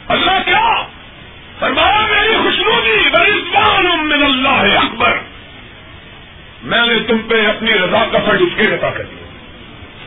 اللہ 0.07 0.31
کیا 0.45 0.87
فرمایا، 1.59 2.05
میری 2.05 2.37
خوشبو 2.43 2.81
کی 2.81 3.09
من 4.03 4.23
اللہ 4.23 4.77
اکبر۔ 4.77 5.19
میں 6.63 6.85
نے 6.87 6.93
تم 7.07 7.17
پہ 7.17 7.47
اپنی 7.47 7.71
رضا 7.71 8.05
کا 8.11 8.19
سرٹیفکیٹ 8.25 8.73
عطا 8.73 8.89
کر 8.89 9.03
دیا۔ 9.03 9.25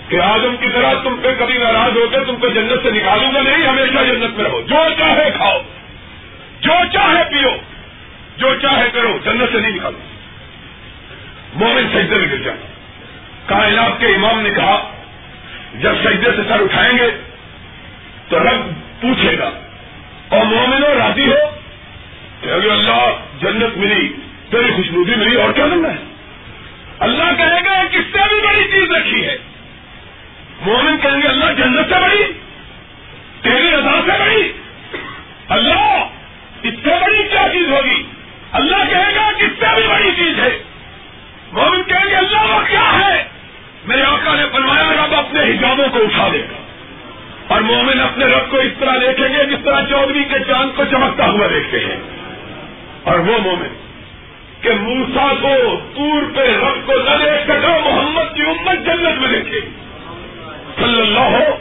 کہ 0.08 0.20
آدم 0.20 0.56
کی 0.60 0.66
طرح 0.74 0.92
تم 1.04 1.16
پہ 1.22 1.28
کبھی 1.38 1.58
ناراض 1.58 1.96
ہو 1.96 2.06
کے 2.10 2.24
تم 2.26 2.36
پہ 2.36 2.48
جنت 2.48 2.82
سے 2.82 2.90
نکالوں 2.90 3.34
گا 3.34 3.42
نہیں، 3.42 3.66
ہمیشہ 3.66 3.92
جنت 3.92 4.36
میں 4.36 4.44
رہو۔ 4.44 4.60
جو 4.60 4.76
چاہے 4.98 5.30
کھاؤ، 5.36 5.58
جو 6.60 6.72
چاہے 6.92 7.24
پیو، 7.30 7.50
جو 8.36 8.54
چاہے 8.62 8.90
کرو، 8.92 9.18
جنت 9.24 9.52
سے 9.52 9.58
نہیں 9.60 9.72
نکالو۔ 9.72 9.98
مومن 11.54 11.88
سجدے 11.88 12.14
میں 12.14 12.28
گر 12.30 12.36
جانا 12.36 12.66
کائنات 13.46 14.00
کے 14.00 14.06
امام 14.06 14.40
نے 14.40 14.50
کہا، 14.50 14.92
جب 15.74 15.92
سجدے 16.04 16.30
سے 16.36 16.42
سر 16.48 16.60
اٹھائیں 16.60 16.98
گے، 16.98 17.10
تو 18.28 18.38
رب 18.38 18.72
پوچھے 19.00 19.38
گا 19.38 19.50
اور 20.28 20.44
مومنوں 20.44 20.94
راضی 20.94 21.26
ہو 21.26 21.50
کہ 22.40 22.48
اگر 22.48 22.70
اللہ 22.70 23.16
جنت 23.40 23.76
ملی، 23.76 24.12
تیری 24.50 24.72
خوشبودی 24.76 25.14
ملی، 25.14 25.36
اور 25.36 25.52
کیا 25.52 25.66
ملنا 25.66 25.88
ہے؟ 25.88 25.96
اللہ 26.98 27.36
کہے 27.36 27.60
گا 27.66 27.82
کس 27.90 28.12
سے 28.12 28.18
بھی 28.28 28.40
بڑی 28.46 28.64
چیز 28.64 28.90
رکھی 28.90 29.26
ہے۔ 29.26 29.36
مومن 30.60 30.96
کہیں 30.98 31.22
گے، 31.22 31.28
اللہ 31.28 31.44
جنت 31.44 31.88
سے 31.88 32.00
بڑی، 32.02 32.32
تیری 33.42 33.70
رضا 33.70 34.00
سے 34.06 34.18
بڑی۔ 34.18 34.52
اللہ، 35.48 36.06
اس 36.62 36.74
سے 36.84 36.90
بڑی 37.06 37.28
کیا 37.28 37.46
چیز 37.52 37.68
ہوگی؟ 37.68 38.02
اللہ 38.52 38.76
کہے 38.90 39.14
گا 39.16 39.32
کس 39.32 39.60
سے 39.60 39.74
بھی 39.74 39.88
بڑی 39.88 40.10
چیز 40.16 40.38
ہے۔ 40.38 40.58
مومن 41.52 41.82
کہیں 41.82 42.10
گے، 42.10 42.16
اللہ 42.16 42.54
وہ 42.54 42.60
کیا 42.68 42.98
ہے؟ 42.98 43.24
میرے 43.84 44.02
آقا 44.02 44.34
نے 44.34 44.44
فرمایا، 44.52 45.06
رب 45.06 45.14
اپنے 45.14 45.40
حجابوں 45.40 45.88
کو 45.88 45.98
اٹھا 45.98 46.28
دے 46.32 46.40
گا۔ 46.40 46.67
اور 47.48 47.60
مومن 47.60 48.00
اپنے 48.00 48.24
رب 48.24 48.50
کو 48.50 48.56
اس 48.56 48.72
طرح 48.78 48.96
دیکھیں 48.96 49.28
گے 49.28 49.44
جس 49.44 49.64
طرح 49.64 49.80
چودھری 49.90 50.24
کے 50.24 50.38
چاند 50.38 50.76
کو 50.76 50.84
چمکتا 50.84 51.30
ہوا 51.30 51.46
دیکھتے 51.46 51.78
ہیں۔ 51.80 52.00
اور 53.02 53.18
وہ 53.18 53.38
مومن 53.38 53.68
کہ 54.60 54.70
موسا 54.80 55.34
کو 55.40 55.80
دور 55.96 56.22
پہ 56.34 56.40
رب 56.40 56.86
کو 56.86 56.92
نہ 56.92 57.24
دیکھ 57.24 57.44
سکا، 57.44 57.78
محمد 57.84 58.36
کی 58.36 58.42
امت 58.42 58.86
جنت 58.86 59.18
میں 59.18 59.28
دیکھے۔ 59.28 59.60
صلی 60.76 61.00
اللہ 61.00 61.20
ہو، 61.20 61.56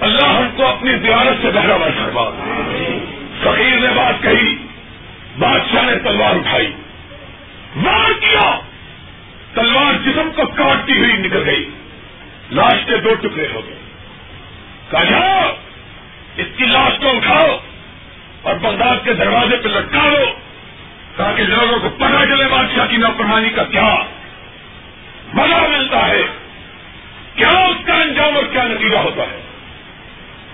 اللہ 0.00 0.26
ہم 0.26 0.48
کو 0.56 0.66
اپنی 0.66 0.90
زیارت 0.90 1.42
سے 1.42 1.48
بہرا 1.54 1.76
فرما۔ 1.76 2.30
فقیر 3.42 3.80
نے 3.80 3.88
بات 3.94 4.22
کہی 4.22 4.56
بات 5.38 5.60
تلوار 6.04 6.34
اٹھائی۔ 6.34 6.72
وار 7.76 8.12
کیا۔ 8.20 8.60
تلوار 9.54 9.92
جسم 10.04 10.30
کو 10.36 10.42
کاٹتی 10.46 10.92
ہوئی 10.92 11.12
نکل 11.12 11.42
گئی۔ 11.46 11.68
لاش 12.50 12.84
کے 12.86 12.96
دو 12.96 13.14
ٹکڑے 13.14 13.48
ہو 13.54 13.60
گئے۔ 13.66 13.81
کہا 14.92 15.04
جاؤ 15.04 15.50
اس 16.36 16.46
کی 16.56 16.64
لاش 16.64 16.92
کو 16.98 17.16
اٹھاؤ 17.16 17.58
اور 18.42 18.54
بغداد 18.54 18.96
کے 19.04 19.12
دروازے 19.12 19.56
پہ 19.56 19.68
لٹکا 19.68 20.08
دو 20.18 20.24
تاکہ 21.16 21.42
لوگوں 21.42 21.78
کو 21.78 21.88
پتا 21.88 22.26
چلے 22.26 22.44
بادشاہ 22.44 22.86
کی 22.86 22.96
نافرمانی 22.96 23.50
کا 23.50 23.62
کیا 23.62 23.96
مزہ 25.34 25.54
ملتا 25.54 26.08
ہے۔ 26.08 26.22
کیا 27.34 27.48
اس 27.48 27.86
کا 27.86 27.94
انجام 27.94 28.36
اور 28.36 28.44
کیا 28.44 28.64
نتیجہ 28.64 28.96
ہوتا 28.96 29.22
ہے؟ 29.22 29.40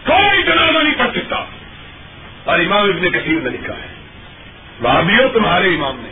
کوئی 0.06 0.42
جنازہ 0.42 0.78
نہیں 0.78 0.94
پڑھ 0.98 1.10
سکتا۔ 1.10 1.36
اور 2.44 2.58
امام 2.58 2.84
ابن 2.84 3.10
کثیر 3.10 3.40
نے 3.40 3.50
لکھا 3.50 3.74
ہے۔ 3.74 3.94
وہاں 4.80 5.02
بھی 5.02 5.14
ہو 5.14 5.28
تمہارے 5.28 5.68
امام 5.68 5.96
نے۔ 5.98 6.10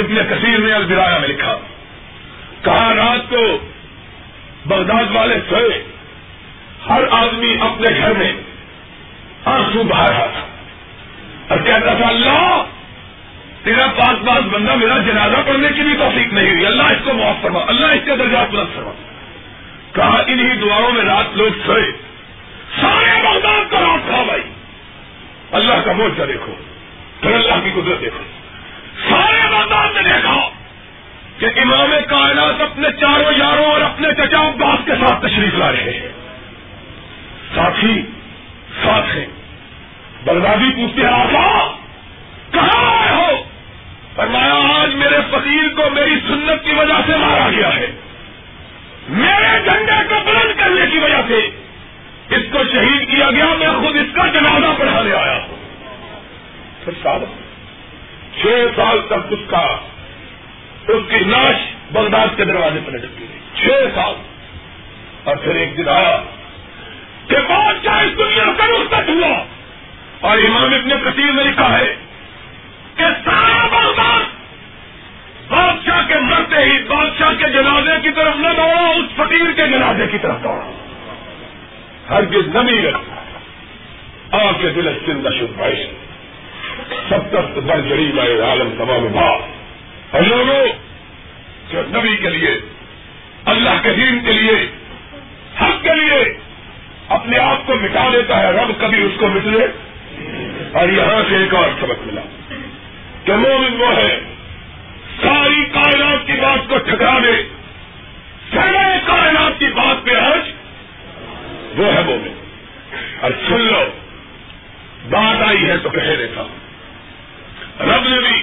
ابن 0.00 0.16
کثیر 0.30 0.58
نے 0.58 0.72
البرایا 0.72 1.18
میں 1.18 1.28
لکھا، 1.28 1.58
کہا، 2.62 2.94
رات 2.94 3.30
کو 3.30 3.58
بغداد 4.66 5.04
والے 5.12 5.34
سوئے۔ 5.48 5.91
ہر 6.88 7.02
آدمی 7.10 7.56
اپنے 7.60 7.98
گھر 7.98 8.12
میں 8.12 8.32
آنسو 9.44 9.82
بہا 9.82 10.06
رہا 10.10 10.26
تھا 10.26 10.46
اور 11.48 11.58
کہتا 11.58 11.94
تھا، 11.94 12.08
اللہ، 12.08 12.64
تیرا 13.64 13.86
پاس 13.86 14.26
پاس 14.26 14.44
بندہ 14.44 14.74
میرا 14.74 14.98
جنازہ 14.98 15.36
پڑھنے 15.46 15.68
کی 15.68 15.82
بھی 15.82 15.94
توفیق 15.98 16.32
نہیں 16.32 16.50
ہوئی۔ 16.50 16.66
اللہ 16.66 16.82
اس 16.82 16.98
کو 17.04 17.12
معاف 17.12 17.42
فرما، 17.42 17.60
اللہ 17.66 17.86
اس 17.86 18.00
کے 18.04 18.16
درجات 18.16 18.50
بلند 18.50 18.76
فرما۔ 18.76 18.92
کہا، 19.92 20.22
انہی 20.26 20.56
دعاؤں 20.56 20.92
میں 20.92 21.04
رات 21.04 21.36
لوگ 21.36 21.66
سوئے 21.66 21.92
سارے 22.80 23.22
بغداد 23.22 23.70
کا 23.70 23.80
رات 23.80 24.08
تھا 24.08 24.22
بھائی۔ 24.22 24.42
اللہ 25.52 25.74
کا 25.84 25.92
موجہ 25.92 26.22
دیکھو، 26.22 26.54
پھر 27.20 27.34
اللہ 27.34 27.54
کی 27.64 27.70
قدرت 27.74 28.00
دیکھو۔ 28.00 28.22
سارے 29.10 29.48
بغداد 29.50 29.88
نے 29.94 30.02
دیکھا 30.02 30.48
کہ 31.38 31.46
امام 31.60 31.90
کائنات 32.08 32.60
اپنے 32.60 32.88
چاروں 33.00 33.32
یاروں 33.38 33.64
اور 33.64 33.80
اپنے 33.80 34.08
چچا 34.14 34.48
عباس 34.48 34.78
کے 34.84 34.92
ساتھ 34.92 35.26
تشریف 35.26 35.54
لا 35.54 35.72
رہے 35.72 36.00
ہیں۔ 36.00 36.21
ساتھی، 37.54 38.02
ساتھ 38.82 39.16
ہیں۔ 39.16 39.26
بغدادی 40.24 40.70
پوچھتے 40.76 41.02
ہیں، 41.02 41.08
آقا، 41.08 41.76
کہاں 42.50 42.98
آئے 42.98 43.16
ہو؟ 43.16 43.42
فرمایا، 44.14 44.82
آج 44.82 44.94
میرے 44.94 45.18
فقیر 45.30 45.74
کو 45.76 45.90
میری 45.90 46.14
سنت 46.28 46.64
کی 46.64 46.72
وجہ 46.72 47.00
سے 47.06 47.16
مارا 47.16 47.48
گیا 47.50 47.76
ہے۔ 47.76 47.86
میرے 49.08 49.68
جھنڈے 49.68 50.08
کو 50.08 50.14
بلند 50.24 50.60
کرنے 50.60 50.86
کی 50.92 50.98
وجہ 50.98 51.22
سے 51.28 51.36
اس 52.36 52.42
کو 52.52 52.58
شہید 52.72 53.10
کیا 53.10 53.30
گیا، 53.30 53.46
میں 53.58 53.68
خود 53.68 53.96
اس 53.96 54.14
کا 54.14 54.26
جنازہ 54.26 54.78
پڑھانے 54.78 55.12
آیا 55.12 55.38
ہوں۔ 55.38 55.56
پھر 56.84 56.92
سال، 57.02 57.24
چھ 58.40 58.46
سال 58.76 58.98
تک 59.06 59.26
اس 59.30 59.38
کا، 59.46 59.66
اس 60.88 61.02
کی 61.10 61.18
لاش 61.18 61.56
بغداد 61.92 62.26
کے 62.36 62.44
دروازے 62.44 62.80
پر 62.86 62.92
لٹکی 62.92 63.26
گئی 63.30 63.38
چھ 63.54 63.94
سال۔ 63.94 64.14
اور 65.24 65.36
پھر 65.36 65.54
ایک 65.54 65.76
دن 65.76 65.88
آیا۔ 65.88 66.22
کہ 67.28 67.36
بادشاہ 67.36 68.02
اس 68.02 68.18
دنیا 68.18 68.44
کا 68.58 68.66
رخت 68.66 69.08
ہوا۔ 69.08 69.44
اور 70.20 70.38
امام 70.38 70.74
ابن 70.74 70.88
کثیر 70.88 71.32
نے 71.32 71.42
لکھا 71.42 71.78
ہے 71.78 71.96
کہ 72.96 73.04
سارا 73.24 73.66
بغداد 73.66 74.42
بادشاہ 75.48 76.06
کے 76.08 76.14
مرتے 76.14 76.56
ہی 76.56 76.78
بادشاہ 76.88 77.32
کے 77.38 77.48
جنازے 77.48 78.00
کی 78.02 78.10
طرف 78.10 78.36
نہ 78.36 78.48
دوڑا 78.56 78.88
اس 78.88 79.14
فقیر 79.16 79.52
کے 79.56 79.66
جنازے 79.68 80.06
کی 80.06 80.18
طرف 80.18 80.42
دوڑا 80.42 80.70
ہر 82.10 82.24
کس 82.24 82.56
نبی 82.56 82.88
آپ 84.32 84.62
کے 84.62 84.68
دل 84.68 84.98
چند 85.06 85.26
شد 85.38 85.56
بھائی۔ 85.56 85.86
سب 87.08 87.18
تک 87.30 87.58
بر 87.58 87.80
جڑی 87.80 88.10
بھائی 88.14 88.40
عالم 88.40 88.70
تمام 88.78 89.06
بھاگ 89.12 89.40
اور 90.10 90.22
لوگوں 90.22 90.66
جو 91.70 91.82
نبی 91.88 92.16
کے 92.16 92.28
لیے، 92.28 92.60
اللہ 93.44 93.70
کے 93.82 93.92
دین 93.92 94.20
کے 94.24 94.32
لیے، 94.32 94.70
حق 95.60 95.82
کے 95.82 95.91
اپنے 97.22 97.38
آپ 97.38 97.66
کو 97.66 97.74
مٹا 97.74 98.08
دیتا 98.12 98.42
ہے، 98.42 98.52
رب 98.52 98.80
کبھی 98.80 99.02
اس 99.02 99.12
کو 99.20 99.28
مٹلے۔ 99.28 99.66
اور 100.72 100.88
یہاں 100.88 101.22
سے 101.28 101.36
ایک 101.36 101.54
اور 101.54 101.68
سبق 101.80 102.06
ملا۔ 102.06 102.20
کہ 103.24 103.32
مومن 103.36 103.80
وہ 103.80 103.96
ہے، 103.96 104.20
ساری 105.22 105.64
کائنات 105.64 106.26
کی 106.26 106.32
بات 106.32 106.68
کو 106.68 106.78
ٹھکرا 106.78 107.18
دے 107.18 107.42
سارے 108.52 108.98
کائنات 109.06 109.58
کی 109.58 109.66
بات 109.66 110.04
پہ 110.04 110.10
حج، 110.10 110.52
وہ 111.76 111.86
ہے 111.86 112.02
مومن۔ 112.06 112.34
اور 113.20 113.30
سن 113.48 113.60
لو، 113.60 113.84
بات 115.10 115.42
آئی 115.42 115.68
ہے 115.68 115.78
تو 115.78 115.90
کہہ 115.90 116.16
دیتا 116.18 116.42
رب 117.80 118.08
نے 118.08 118.28
بھی 118.28 118.42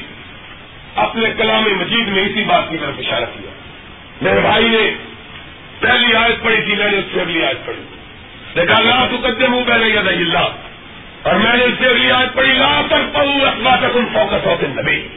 اپنے 0.95 1.29
کلام 1.37 1.63
مجید 1.63 2.07
میں 2.07 2.23
اسی 2.23 2.43
بات 2.43 2.69
کی 2.69 2.77
طرف 2.77 2.93
اشارہ 2.97 3.23
کیا۔ 3.23 3.51
میرے 4.21 4.39
بھائی 4.39 4.65
نے 4.65 4.91
پہلی 5.79 6.15
آیت 6.15 6.43
پڑھی 6.43 6.61
تھی، 6.61 6.75
میں 6.75 6.91
نے 6.91 6.97
اس 6.97 7.05
سے 7.13 7.21
اگلی 7.21 7.45
آیت 7.45 7.65
پڑھی۔ 7.65 7.98
دیکھا 8.59 8.75
اللہ 8.75 9.05
تو 9.11 9.17
کدے 9.17 9.47
منہ 9.47 9.63
پہ 9.67 9.73
نہیں 9.73 9.89
گیا 9.89 9.99
اللہ۔ 9.99 10.47
اور 11.23 11.35
میں 11.35 11.57
نے 11.57 11.63
اس 11.63 11.73
سے 11.79 11.85
اگلی 11.85 12.11
آیت 12.11 12.33
پڑھی، 12.33 12.53
لا 12.53 12.81
تک 12.87 13.13
پڑھوں 13.13 13.41
اخبا 13.41 13.75
تک 13.75 13.85
ان 13.93 14.05
فوکس 14.13 14.45
ہوتے 14.45 14.67
نبی 14.67 15.07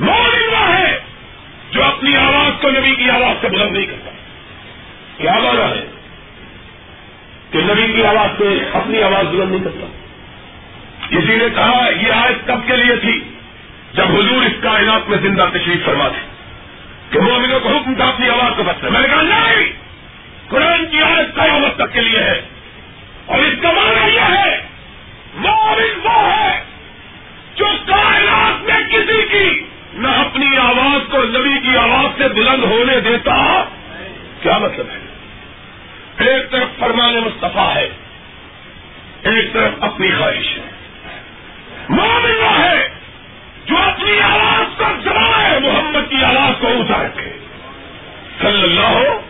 مومن 0.00 0.54
ہے 0.54 0.98
جو 1.70 1.84
اپنی 1.84 2.16
آواز 2.16 2.62
کو 2.62 2.70
نبی 2.70 2.94
کی 2.94 3.10
آواز 3.10 3.36
سے 3.40 3.48
بلند 3.48 3.72
نہیں 3.72 3.86
کرتا۔ 3.86 4.10
کیا 5.16 5.32
مانا 5.32 5.70
ہے 5.70 5.86
کہ 7.50 7.58
نبی 7.58 7.92
کی 7.92 8.04
آواز 8.04 8.38
سے 8.38 8.58
اپنی 8.72 9.02
آواز 9.02 9.26
بلند 9.26 9.50
نہیں 9.50 9.64
کرتا۔ 9.64 9.86
کسی 11.08 11.36
نے 11.36 11.44
کہا، 11.54 11.88
یہ 12.00 12.12
آیت 12.12 12.46
کب 12.46 12.58
کے 12.66 12.76
لیے 12.76 12.96
تھی 12.96 13.20
جب 13.94 14.04
حضور 14.04 14.42
اس 14.42 14.52
کائنات 14.62 15.08
میں 15.08 15.18
زندہ 15.18 15.46
تشریف 15.52 15.84
فرما 15.84 16.08
تھے 16.08 16.26
کہ 17.10 17.20
مومنوں 17.20 17.60
کو 17.60 17.68
حکم 17.68 17.94
تھا 17.94 18.04
اپنی 18.04 18.28
آواز 18.28 18.52
کو 18.56 18.62
بچنا 18.62 18.88
میں 18.90 19.00
نے 19.00 19.08
کہا، 19.08 19.22
نہیں! 19.22 19.72
قرآن 20.48 20.86
کی 20.86 21.02
آیت 21.02 21.34
قیامت 21.34 21.76
تک 21.76 21.92
کے 21.92 22.00
لیے 22.00 22.20
ہے۔ 22.20 22.51
اور 23.32 23.40
اس 23.40 23.62
کا 23.62 23.72
معنی 23.72 24.14
یہ 24.14 24.20
ہے 24.20 24.66
مومن 25.34 26.06
وہ 26.06 26.32
ہے 26.32 26.64
جو 27.56 27.64
کائنات 27.86 28.62
میں 28.62 28.82
کسی 28.88 29.22
کی 29.30 29.64
نہ 29.94 30.08
اپنی 30.08 30.56
آواز 30.56 31.00
کو 31.10 31.18
نبی 31.18 31.60
کی 31.60 31.76
آواز 31.76 32.18
سے 32.18 32.28
بلند 32.28 32.64
ہونے 32.64 33.00
دیتا۔ 33.00 33.64
کیا 34.42 34.58
مطلب 34.58 34.86
ہے؟ 34.90 34.98
ایک 36.28 36.50
طرف 36.50 36.78
فرمان 36.78 37.14
مصطفیٰ 37.14 37.76
ہے، 37.76 37.88
ایک 39.22 39.52
طرف 39.52 39.72
اپنی 39.80 40.10
خواہش 40.10 40.58
ہے۔ 40.58 40.62
مومن 41.88 42.30
وہ 42.30 42.58
ہے 42.58 42.88
جو 43.66 43.76
اپنی 43.76 44.20
آواز 44.20 44.78
کو 44.78 44.84
جمائے، 45.04 45.58
محمد 45.58 46.10
کی 46.10 46.24
آواز 46.24 46.60
کو 46.60 46.66
اونچا 46.66 47.02
رکھے۔ 47.02 47.32
صلی 48.40 48.62
اللہ 48.62 48.86
ہو 48.86 49.20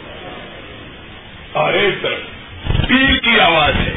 اور 1.52 1.72
ایک 1.72 2.02
طرف 2.02 2.18
پیر 2.88 3.18
کی 3.18 3.40
آواز 3.40 3.74
ہے 3.76 3.92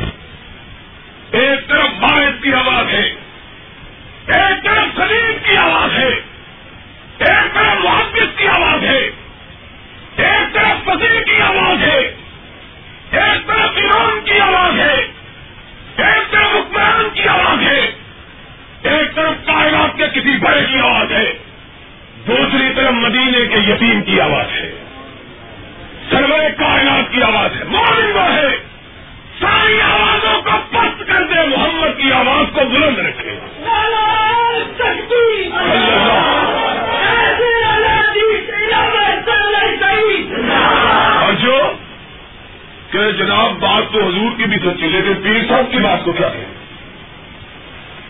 ایک 1.31 1.67
طرف 1.69 1.89
باعث 1.99 2.43
کی 2.43 2.53
آواز 2.53 2.93
ہے 2.93 3.05
ایک 4.27 4.63
طرف 4.63 4.95
سلیم 4.95 5.37
کی 5.45 5.57
آواز 5.57 5.97
ہے 5.97 6.09
ایک 7.19 7.53
طرف 7.53 7.83
محبت 7.83 8.37
کی 8.37 8.47
آواز 8.47 8.83
ہے 8.83 8.99
ایک 10.17 10.53
طرف 10.53 10.85
فصیح 10.85 11.19
کی 11.25 11.41
آواز 11.41 11.83
ہے 11.83 11.99
ایک 13.11 13.47
طرف 13.47 13.77
امام 13.77 14.19
کی 14.25 14.39
آواز 14.39 14.79
ہے 14.79 14.95
ایک 15.97 16.31
طرف 16.31 16.55
حکمران 16.55 17.09
کی 17.13 17.27
آواز 17.27 17.63
ہے 17.67 17.81
ایک 18.91 19.15
طرف 19.15 19.45
کائنات 19.45 19.97
کے 19.97 20.07
کسی 20.13 20.37
بڑے 20.37 20.65
کی 20.71 20.79
آواز 20.79 21.11
ہے 21.11 21.33
دوسری 22.27 22.69
طرف 22.75 22.91
مدینے 22.91 23.45
کے 23.45 23.59
یتیم 23.71 24.01
کی 24.01 24.21
آواز 24.21 24.51
ہے 24.51 24.71
سرور 26.09 26.49
کائنات 26.57 27.11
کی 27.11 27.23
آواز 27.23 27.55
ہے 27.55 27.63
محمد 31.47 32.01
کی 32.01 32.11
آواز 32.11 32.45
کو 32.53 32.69
بلند 32.69 32.99
رکھے۔ 32.99 33.39
اور 41.25 41.33
جو 41.33 41.71
کہ 42.91 43.11
جناب 43.11 43.51
بات 43.59 43.93
تو 43.93 43.99
حضور 43.99 44.31
کی 44.37 44.45
بھی 44.45 44.57
سچی 44.57 44.87
لیکن 44.87 45.13
پیر 45.23 45.47
صاحب 45.49 45.71
کی 45.71 45.77
بات 45.77 46.05
کو 46.05 46.11
کیا 46.11 46.27
ہے؟ 46.27 46.45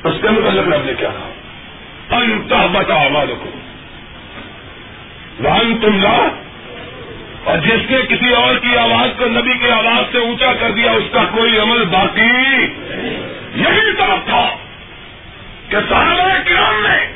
اس 0.03 0.13
کے 0.21 0.29
متعلق 0.29 0.67
رب 0.67 0.86
نے 0.86 0.93
کیا 0.93 1.09
کہا۔ 1.09 2.17
انتہ 2.17 2.55
بتا 2.71 2.93
آواز 2.93 3.27
کو 3.39 3.49
وان 5.43 5.77
تم 5.77 6.01
لا۔ 6.01 6.27
اور 7.43 7.57
جس 7.57 7.91
نے 7.91 7.97
کسی 8.09 8.33
اور 8.33 8.55
کی 8.55 8.77
آواز 8.77 9.09
کو 9.17 9.25
نبی 9.25 9.57
کی 9.57 9.71
آواز 9.71 10.11
سے 10.11 10.17
اونچا 10.17 10.53
کر 10.59 10.71
دیا، 10.71 10.91
اس 10.91 11.03
کا 11.11 11.23
کوئی 11.23 11.59
عمل 11.59 11.86
باقی 11.86 12.65
یہی 13.55 13.93
طرف 13.97 14.27
تھا 14.27 14.49
کہ 15.69 15.77
صحابہ 15.89 16.29
کرام 16.45 16.87
نے، 16.87 17.13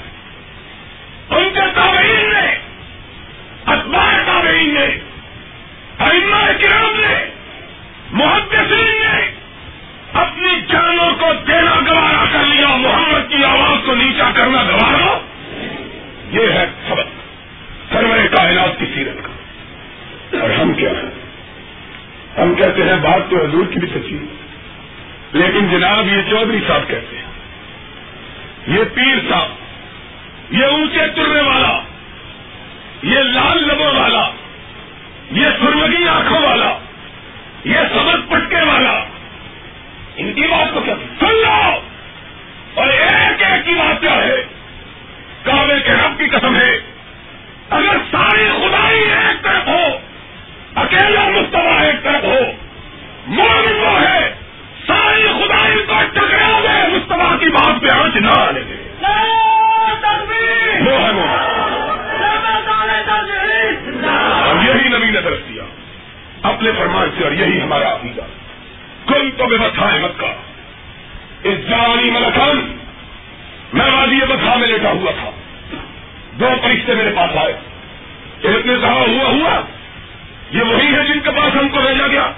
ان 1.29 1.49
کے 1.53 1.61
تابعین 1.75 2.29
نے 2.33 2.57
اخبار 3.65 4.23
تابعین 4.25 4.73
نے 4.73 4.85
ارما 5.99 6.47
کرام 6.61 6.99
نے، 6.99 7.25
محدثین 8.11 9.01
نے 9.01 9.31
اپنی 10.13 10.61
جانوں 10.61 11.15
کو 11.19 11.25
دینا 11.47 11.75
گوارا 11.75 12.25
کر 12.31 12.45
لیا، 12.45 12.67
محمد 12.67 13.29
کی 13.29 13.43
آواز 13.43 13.85
کو 13.85 13.95
نیچا 13.95 14.31
کرنا 14.35 14.63
گوارا 14.63 15.17
یہ 16.31 16.51
ہے 16.51 16.65
سبق، 16.87 17.07
سرور 17.93 18.27
کائنات 18.37 18.79
کی 18.79 18.85
سیرت 18.95 19.23
کا۔ 19.23 19.29
اور 20.41 20.49
ہم 20.49 20.73
کیا 20.73 20.89
ہیں؟ 20.89 21.19
ہم 22.41 22.55
کہتے 22.55 22.83
ہیں، 22.83 22.95
بات 22.95 23.29
تو 23.29 23.45
حضور 23.45 23.65
کی 23.65 23.79
بھی 23.79 23.87
سچی 23.87 24.17
ہے۔ 24.17 24.48
لیکن 25.33 25.67
جناب 25.69 26.07
یہ 26.07 26.21
چودھری 26.29 26.59
صاحب 26.67 26.87
کہتے 26.87 27.17
ہیں، 27.17 27.29
یہ 28.67 28.83
پیر 28.95 29.29
صاحب، 29.29 29.49
یہ 30.49 30.65
اونچے 30.65 30.99
چرنے 31.15 31.41
والا، 31.41 31.79
یہ 33.03 33.19
لال 33.19 33.63
لبوں 33.67 33.93
والا، 33.99 34.29
یہ 35.31 35.45
سرمگی 35.59 36.07
آنکھوں 36.07 36.41
والا، 36.41 36.77
یہ 37.63 37.79
سبق 37.93 38.31
پٹکے 38.31 38.61
والا، 38.61 39.03
ان 40.15 40.33
کی 40.33 40.41
بات 40.41 40.73
کو 40.73 40.79
کیا 40.79 40.95
سن 41.19 41.35
لو! 41.35 41.79
اور 42.73 42.87
ایک 42.87 43.43
ایک 43.43 43.65
کی 43.65 43.73
بات 43.73 44.01
کیا 44.01 44.15
ہے؟ 44.15 44.43
کعبے 45.43 45.79
کے 45.85 45.91
رب 45.91 46.19
کی 46.19 46.25
قسم 46.25 46.55
ہے، 46.55 46.79
اگر 47.69 47.97
ساری 48.11 48.49
خدائی 48.57 48.99
ایک 48.99 49.43
طرف 49.43 49.67
ہو، 49.67 49.99
اکیلا 50.75 51.29
مستفا 51.29 51.81
ایک 51.83 52.03
طرف 52.03 52.23
ہو، 52.23 52.51
مومن 53.27 53.79
وہ 53.79 54.01
ہے۔ 54.01 54.28
بات 57.49 57.81
پہ 57.81 57.87
آنچ 57.89 58.15
نہ 58.15 58.29
آنے 58.29 58.59
دے 58.59 58.75
وہ 60.85 60.99
ہے 60.99 61.11
اور 64.39 64.55
یہی 64.55 64.87
نبی 64.87 65.09
نے 65.09 65.21
درست 65.21 65.49
دیا۔ 65.49 65.63
اپنے 66.41 66.71
فرمان 66.71 67.09
سے 67.17 67.23
اور 67.23 67.31
یہی 67.31 67.61
ہمارا 67.61 67.93
عقیدہ۔ 67.93 68.21
کل 69.13 69.29
تو 69.37 69.45
بے 69.47 69.57
ہے 69.57 69.99
مت 69.99 70.19
کا 70.19 70.33
اس 71.43 71.69
جانی 71.69 72.11
ملکان 72.11 72.77
میں 73.73 73.91
وادی 73.91 74.19
بتا 74.29 74.55
میں 74.55 74.67
لیٹا 74.67 74.91
ہوا 74.91 75.11
تھا۔ 75.11 75.31
دو 76.39 76.49
فرشتے 76.63 76.93
میرے 76.93 77.09
پاس 77.15 77.37
آئے۔ 77.37 77.53
ایک 78.41 78.65
نے 78.65 78.73
کہا 78.81 78.93
ہوا 78.93 79.29
ہوا۔ 79.29 79.61
یہ 80.51 80.61
وہی 80.61 80.95
ہے 80.95 81.03
جن 81.03 81.19
کے 81.19 81.31
پاس 81.31 81.55
ہم 81.55 81.69
کو 81.69 81.79
بھیجا 81.79 82.07
گیا۔ 82.07 82.31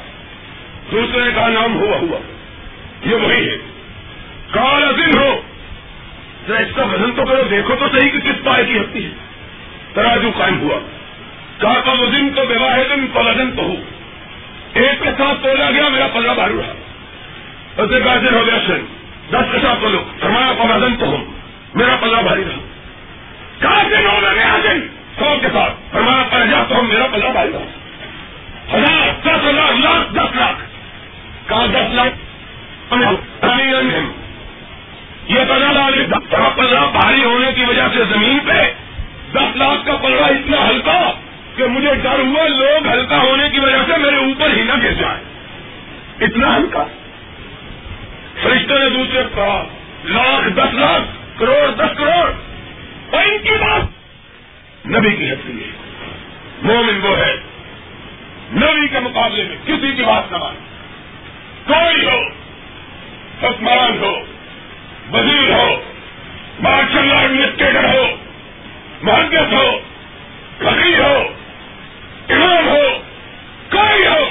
دوسرے 0.92 1.32
کہا 1.36 1.48
نام 1.48 1.80
ہوا 1.80 1.98
ہوا۔ 1.98 2.18
یہ 3.10 3.16
وہی 3.16 3.50
ہے۔ 3.50 3.71
کال 4.52 4.98
دن 4.98 5.18
ہو۔ 5.18 5.42
ذرا 6.48 6.58
اس 6.58 6.76
کا 6.76 6.84
وزن 6.84 7.12
تو 7.12 7.26
کرو 7.26 7.44
دیکھو 7.50 7.76
تو 7.76 7.86
صحیح 7.88 8.10
کہ 8.10 8.20
کس 8.20 8.44
پائے 8.44 8.66
کی 8.66 8.78
ہستی 8.78 9.06
ہے۔ 9.06 9.10
تراجو 9.94 10.32
قائم 10.38 10.60
ہوا۔ 10.60 10.80
کہا 11.60 11.82
کا 11.86 11.92
وزن 11.92 12.30
تو 12.30 12.46
دن 12.46 13.08
تو 13.14 13.20
وزن 13.20 13.52
تو 13.52 13.64
ہو۔ 13.64 13.76
ایک 14.74 15.04
کے 15.04 15.10
ساتھ 15.18 15.44
تولا 15.44 15.72
گیا، 15.72 15.88
میرا 15.88 16.08
پلڑا 16.14 16.34
بھاری 16.34 16.54
رہا 16.54 16.74
اسے 17.84 18.36
ہو 18.36 18.46
گیا 18.46 18.60
سن 18.68 18.86
دس 19.30 19.52
کے 19.52 19.58
ساتھ 19.62 19.80
بولو، 19.80 20.04
فرمایا 20.20 20.54
کا 20.58 20.88
تو 21.00 21.06
ہوں 21.06 21.26
میرا 21.74 21.96
پلڑا 22.00 22.22
بھاری 22.22 22.44
رہا 22.44 22.58
کہا 23.60 23.84
دن 23.84 24.06
ہو 24.06 24.20
گیا 24.36 24.58
دن 24.64 24.82
سو 25.20 25.36
کے 25.42 25.48
ساتھ۔ 25.54 25.74
فرمایا 25.92 26.24
پر 26.30 26.46
تو 26.70 26.80
ہم 26.80 26.86
میرا 26.86 27.08
پلڑا 27.12 27.32
بھاری 27.32 27.52
رہا 27.54 27.62
ہزار 28.78 29.10
دس 29.22 29.44
ہزار، 29.44 29.74
لاکھ 29.74 30.14
دس 30.14 30.36
لاکھ۔ 30.36 30.64
کہاں 31.50 31.68
دس 31.68 31.94
لاکھ۔ 31.94 32.16
یہ 35.28 35.40
پتا 35.48 35.72
ڈال 35.74 36.08
پلڑا 36.56 36.86
بھاری 36.86 37.24
ہونے 37.24 37.52
کی 37.56 37.64
وجہ 37.64 37.88
سے 37.94 38.04
زمین 38.10 38.40
پہ 38.46 38.74
دس 39.34 39.56
لاکھ 39.56 39.86
کا 39.86 39.96
پلڑا 39.96 40.28
اتنا 40.28 40.70
ہلکا 40.70 41.12
کہ 41.56 41.66
مجھے 41.66 41.96
ڈر 41.96 42.20
ہوا 42.20 42.48
لوگ 42.48 42.88
ہلکا 42.88 43.18
ہونے 43.18 43.50
کی 43.50 43.60
وجہ 43.60 43.78
سے 43.88 43.98
میرے 43.98 44.16
اوپر 44.16 44.50
ہی 44.54 44.64
نہ 44.64 44.74
گر 44.84 44.94
جائے 44.94 45.22
اتنا 46.22 46.58
ہلکا۔ 46.58 46.84
فرشتوں 48.42 48.80
نے 48.80 48.90
دوسرے 48.90 49.24
کہا، 49.36 49.64
لاکھ 50.06 50.54
دس 50.54 50.74
لاکھ، 50.74 51.40
کروڑ 51.40 51.72
دس 51.72 51.98
کروڑ۔ 51.98 52.32
اور 53.12 53.24
ان 53.24 53.38
کی 53.44 53.52
بات 53.52 53.82
نبی 54.88 55.12
کی 55.12 55.30
حیثیت 55.30 55.56
ہے۔ 55.56 55.72
مومن 56.62 57.02
وہ 57.02 57.18
ہے۔ 57.18 57.36
نبی 58.54 58.88
کے 58.88 59.00
مقابلے 59.00 59.44
میں 59.44 59.58
کسی 59.66 59.92
کی 59.96 60.04
بات 60.04 60.32
نہ 60.32 60.38
مانے۔ 60.38 60.60
کوئی 61.68 62.06
ہو، 62.06 62.20
حکمران 63.44 63.98
ہو 64.04 64.14
وزیر 65.14 65.52
ہو، 65.52 65.82
مارشل 66.60 67.12
ایڈمنسٹریٹر 67.12 67.84
ہو 67.84 68.16
محدت 69.02 69.54
ہو، 69.54 69.80
فقیر 70.58 71.00
ہو، 71.00 71.30
امام 72.30 72.68
ہو 72.68 73.00
کوئی 73.72 74.08
ہو، 74.08 74.26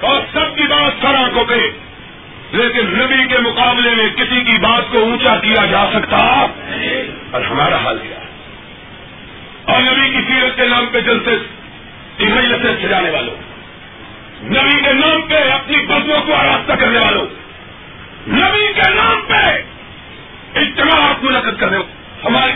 اور 0.00 0.20
سب 0.32 0.56
کی 0.56 0.62
بات 0.62 1.02
سر 1.02 1.14
آنکھوں 1.14 1.44
پہ 1.44 1.54
لیکن 2.52 2.86
نبی 2.86 3.26
کے 3.28 3.38
مقابلے 3.38 3.90
میں 3.90 4.08
کسی 4.16 4.44
کی 4.44 4.58
بات 4.58 4.92
کو 4.92 4.98
اونچا 4.98 5.36
کیا 5.36 5.66
جا 5.66 5.84
سکتا؟ 5.92 6.46
اور 7.32 7.40
ہمارا 7.40 7.76
حال 7.76 7.98
کیا؟ 8.02 8.18
اور 9.64 9.82
نبی 9.82 10.08
کی 10.10 10.20
سیرت 10.28 10.56
کے 10.56 10.64
نام 10.64 10.86
پہ 10.92 11.00
چلتے 11.00 11.30
سے 12.18 12.86
سجانے 12.86 13.10
والوں، 13.10 13.34
نبی 14.42 14.80
کے 14.80 14.92
نام 14.92 15.22
پہ 15.22 15.50
اپنی 15.50 15.76
بسوں 15.86 16.20
کو 16.26 16.34
آراستہ 16.34 16.72
کرنے 16.72 16.98
والوں، 16.98 17.26
نبی 18.28 18.72
کے 18.74 18.94
نام 18.94 19.20
پہ 19.28 19.69
اجتماع 20.54 21.10
آپ 21.10 21.24
منعقد 21.24 21.60
کرنے 21.60 21.76
ہمارے 22.24 22.52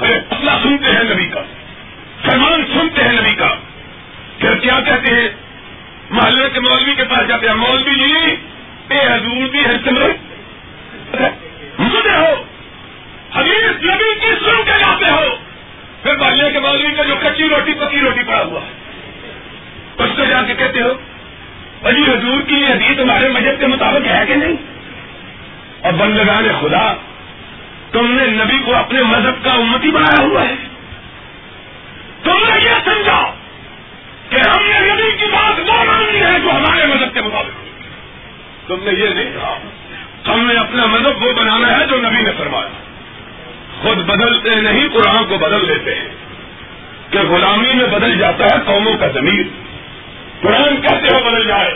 مسئلہ 0.00 0.50
سنتے 0.62 0.84
ہیں 0.84 1.14
نبی 1.14 1.26
کا۔ 1.26 1.42
سلمان 2.30 2.64
سنتے 2.74 3.02
ہیں 3.02 3.12
نبی 3.12 3.34
کا۔ 3.34 3.54
پھر 4.38 4.54
کیا 4.54 4.80
کہتے 4.80 5.14
ہیں؟ 5.14 5.28
محلے 6.10 6.50
کے 6.50 6.60
مولوی 6.60 6.94
کے 6.94 7.04
پاس 7.04 7.28
جاتے 7.28 7.48
ہیں۔ 7.48 7.54
مولوی 7.54 7.94
جی 7.94 8.36
اے 8.88 8.98
حضور 8.98 9.48
بھی 9.48 9.58
ہے 9.58 9.98
مجھے 11.78 12.16
ہو۔ 12.16 12.44
حدیث 13.34 13.82
نبی 13.82 14.14
کی 14.20 14.34
سن 14.44 14.62
کے 14.64 14.78
جاتے 14.78 15.12
ہو۔ 15.12 15.36
پھر 16.02 16.16
محلے 16.16 16.50
کے 16.52 16.58
مولوی 16.58 16.94
کا 16.96 17.02
جو 17.02 17.14
کچی 17.22 17.48
روٹی، 17.48 17.72
پکی 17.72 18.00
روٹی 18.00 18.22
پڑا 18.26 18.42
ہوا 18.42 18.60
ہے۔ 18.60 18.70
اس 19.98 20.10
کو 20.16 20.24
جا 20.24 20.42
کے 20.42 20.54
کہتے 20.54 20.80
ہو 20.80 20.92
اجی 21.84 22.02
حضور 22.02 22.42
کی 22.48 22.54
یہ 22.54 22.66
حدیث 22.66 22.96
تمہارے 22.96 23.28
مذہب 23.28 23.60
کے 23.60 23.66
مطابق 23.66 24.06
ہے 24.06 24.26
کہ 24.26 24.34
نہیں؟ 24.34 24.56
اور 25.82 25.92
بندگان 25.92 26.48
خدا 26.60 26.94
تم 27.92 28.12
نے 28.12 28.26
نبی 28.26 28.58
کو 28.64 28.74
اپنے 28.74 29.02
مذہب 29.02 29.44
کا 29.44 29.52
امتی 29.52 29.90
بنایا 29.90 30.24
ہوا 30.24 30.42
ہے۔ 30.42 30.54
تم 32.22 32.38
نے 32.48 32.60
یہ 32.64 32.74
سمجھا 32.84 33.32
کہ 34.28 34.36
ہم 34.36 34.62
نے 34.62 34.94
نبی 34.94 35.16
کی 35.16 35.24
بات 35.32 35.60
وہ 35.60 35.84
ماننی 35.84 36.20
ہے 36.20 36.40
جو 36.44 36.50
ہمارے 36.50 36.86
مذہب 36.86 37.14
کے 37.14 37.20
مطابق۔ 37.20 37.68
تم 38.68 38.76
نے 38.82 38.90
یہ 39.00 39.08
نہیں 39.08 39.32
کہا 39.32 39.58
ہم 40.28 40.46
نے 40.46 40.54
اپنا 40.54 40.86
مذہب 40.86 41.22
وہ 41.22 41.32
بنانا 41.32 41.78
ہے 41.78 41.86
جو 41.86 41.96
نبی 41.96 42.22
نے 42.22 42.30
فرمایا۔ 42.38 42.68
خود 43.82 43.98
بدلتے 43.98 44.54
نہیں، 44.54 44.88
قرآن 44.88 45.24
کو 45.28 45.38
بدل 45.38 45.68
دیتے 45.68 45.94
ہیں۔ 45.94 46.08
کہ 47.10 47.18
غلامی 47.18 47.74
میں 47.74 47.86
بدل 47.86 48.18
جاتا 48.18 48.44
ہے 48.44 48.58
قوموں 48.64 48.98
کا 48.98 49.08
زمین 49.08 49.48
قرآن 50.40 50.76
کہتے 50.76 51.14
ہو 51.14 51.20
بدل 51.20 51.46
جائے۔ 51.46 51.70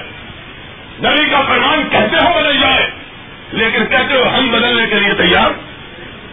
نبی 0.99 1.31
کا 1.31 1.41
فرمان 1.41 1.83
کہتے 1.91 2.17
ہو 2.17 2.41
بدل 2.41 2.61
جائے۔ 2.61 2.91
لیکن 3.53 3.87
کہتے 3.87 4.15
ہو 4.15 4.39
ہم 4.39 4.49
بدلنے 4.49 4.87
کے 4.87 4.95
لیے 4.95 5.15
تیار۔ 5.15 5.72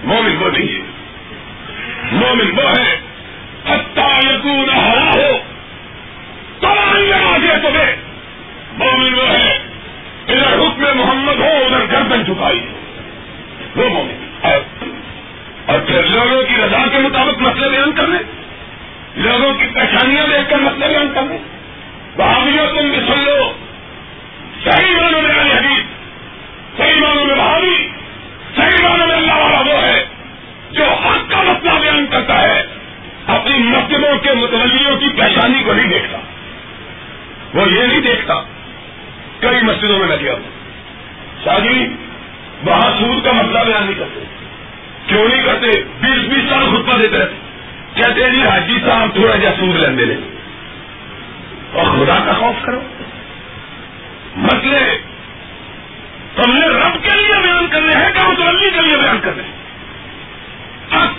مومن 0.03 0.43
وہ 0.43 0.49
نہیں 0.49 0.67
ہے۔ 0.67 0.87
مومن 2.11 2.59
وہ 2.59 2.69
ہے 2.69 2.95
یقون 4.33 4.69
ہرا 4.69 5.11
ہو 5.15 5.37
آگے 7.35 7.69
تمہیں۔ 7.69 7.95
مومن 8.71 9.13
وہ 9.13 9.29
ہے 9.29 9.59
ادھر 10.27 10.53
حکم 10.53 10.97
محمد 10.97 11.35
ہو، 11.35 11.65
ادھر 11.65 11.85
گردن 11.91 12.25
چکائی۔ 12.25 12.65
وہ 13.75 13.89
مومن۔ 13.89 14.25
اور 15.65 15.79
پھر 15.79 16.03
لوگوں 16.03 16.43
کی 16.43 16.55
رضا 16.55 16.87
کے 16.91 16.97
مطابق 16.97 17.41
مسئلے 17.41 17.69
بیان 17.69 17.91
کرنے۔ 17.91 18.17
لوگوں 19.15 19.53
کی 19.53 19.65
پریشانیاں 19.73 20.27
دیکھ 20.27 20.49
کر 20.49 20.55
مسئلے 20.55 20.87
بیان 20.87 21.07
کرنے۔ 21.15 21.37
بہادیوں 22.17 22.67
تم 22.67 22.89
بھی 22.89 22.99
سن 23.07 23.19
لو۔ 23.19 23.53
صحیح 24.63 24.95
معنوں 24.95 25.21
میں 25.21 25.39
آئی 25.39 25.51
حدیث۔ 25.51 25.83
صحیح 26.77 27.01
معنوں 27.01 27.25
میں 27.25 27.35
بہادی 27.35 27.87
صحیح 28.55 28.89
معنوں 28.89 29.07
میں 29.07 29.15
اللہ 29.15 29.33
والا 29.33 29.59
وہ 29.59 29.83
ہے 29.83 30.05
جو 30.71 30.83
حق 30.83 31.31
کا 31.31 31.41
مسئلہ 31.41 31.79
بیان 31.79 32.05
کرتا 32.11 32.41
ہے، 32.41 32.63
اپنی 33.27 33.57
مسجدوں 33.59 34.17
کے 34.19 34.33
متولیوں 34.33 34.97
کی 34.97 35.07
پریشانی 35.07 35.63
کو 35.63 35.73
نہیں 35.73 35.89
دیکھتا۔ 35.89 36.17
وہ 37.53 37.71
یہ 37.71 37.87
نہیں 37.87 38.01
دیکھتا 38.01 38.33
کئی 39.39 39.61
مسجدوں 39.61 39.99
میں 39.99 40.07
میں 40.07 40.17
گیا 40.17 40.33
شادی 41.43 41.87
وہاں 42.63 42.91
سود 42.99 43.25
کا 43.25 43.31
مسئلہ 43.31 43.59
بیان 43.59 43.83
نہیں 43.83 43.99
کرتے۔ 43.99 44.23
کیوں 45.07 45.27
نہیں 45.27 45.43
کرتے؟ 45.43 45.67
بیس 46.01 46.25
بیس 46.29 46.49
سال 46.49 46.65
خطبہ 46.69 46.97
دیتے 46.97 47.17
رہتے۔ 47.17 47.35
کہتے 47.93 48.23
ہیں 48.23 48.31
جی 48.31 48.43
حاجی 48.43 48.79
صاحب 48.85 49.13
تھوڑا 49.13 49.35
جا 49.35 49.49
سود 49.59 49.75
لینے 49.75 50.05
لیں۔ 50.05 50.17
اور 51.73 51.85
خدا 51.85 52.19
کا 52.25 52.33
خوف 52.33 52.65
کرو۔ 52.65 52.81
مسئلے 54.35 54.98
تم 56.43 56.57
نے 56.57 56.67
رب 56.67 57.03
کے 57.03 57.15
لیے 57.15 57.41
بیان 57.41 57.67
کرنے 57.67 57.95
ہیں 57.95 58.11
کہ 58.13 58.27
متولی 58.27 58.69
کے 58.69 58.81
لیے 58.81 58.97
بیان 58.97 59.19
کرنے 59.21 59.43
ہیں۔ 59.43 59.51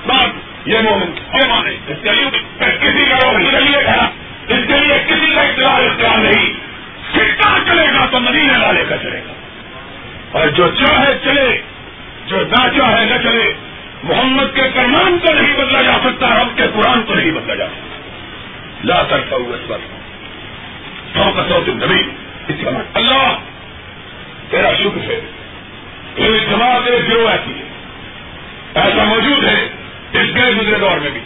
بات 0.07 0.29
یہ 0.69 0.79
مومن 0.79 1.11
مانے۔ 1.49 1.71
اس 1.71 1.97
کے 2.03 2.11
لیے 2.13 2.31
کسی 2.59 3.05
کا 3.11 3.33
کے 3.33 3.61
لیے 3.61 3.79
اس 4.49 4.67
کے 4.67 4.81
لیے 4.81 5.05
کسی 5.07 5.35
کا 5.35 5.41
اختیار 5.41 5.83
اختیار 5.83 6.19
نہیں۔ 6.19 6.53
سکہ 7.15 7.59
چلے 7.67 7.87
گا 7.95 8.07
تو 8.07 8.21
مدینہ 8.21 8.53
ڈالے 8.53 8.85
کا 8.89 8.97
چلے 8.97 9.21
گا۔ 9.29 9.33
اور 10.33 10.49
جو 10.49 10.69
چاہے 10.69 11.19
چلے، 11.25 11.61
جو 12.27 12.37
نہ 12.41 12.79
چاہے 12.79 13.05
نہ 13.05 13.23
چلے۔ 13.23 13.55
محمد 14.03 14.57
کے 14.57 14.63
فرمان 14.75 15.19
کو 15.19 15.33
نہیں 15.33 15.57
بدلا 15.57 15.83
جا 15.83 15.99
سکتا، 16.05 16.27
رب 16.29 16.57
کے 16.57 16.63
قرآن 16.75 17.03
کو 17.03 17.15
نہیں 17.15 17.31
بدلا 17.31 17.55
جا 17.55 17.67
سکتا۔ 17.67 17.99
لا 18.85 19.03
کرتا 19.03 19.37
ہوں 19.37 19.47
اس 19.47 19.69
پر 19.69 19.79
سو 21.15 21.31
کا 21.37 21.43
سو 21.49 21.63
تم 21.67 21.85
نبی 21.85 22.03
اللہ 22.95 23.37
تیرا 24.51 24.75
شکر 24.75 25.11
ہے۔ 25.11 25.21
میری 26.19 26.47
جماعت 26.51 26.81
ایک 26.87 27.09
گروہ 27.09 27.31
ایسی 27.31 27.55
ہے۔ 27.55 27.65
ایسا 28.75 29.05
موجود 29.05 29.45
ہے 29.45 29.69
اس 30.13 30.35
گئے 30.35 30.53
گزرے 30.61 30.79
دور 30.79 30.99
میں 30.99 31.11
بھی۔ 31.11 31.21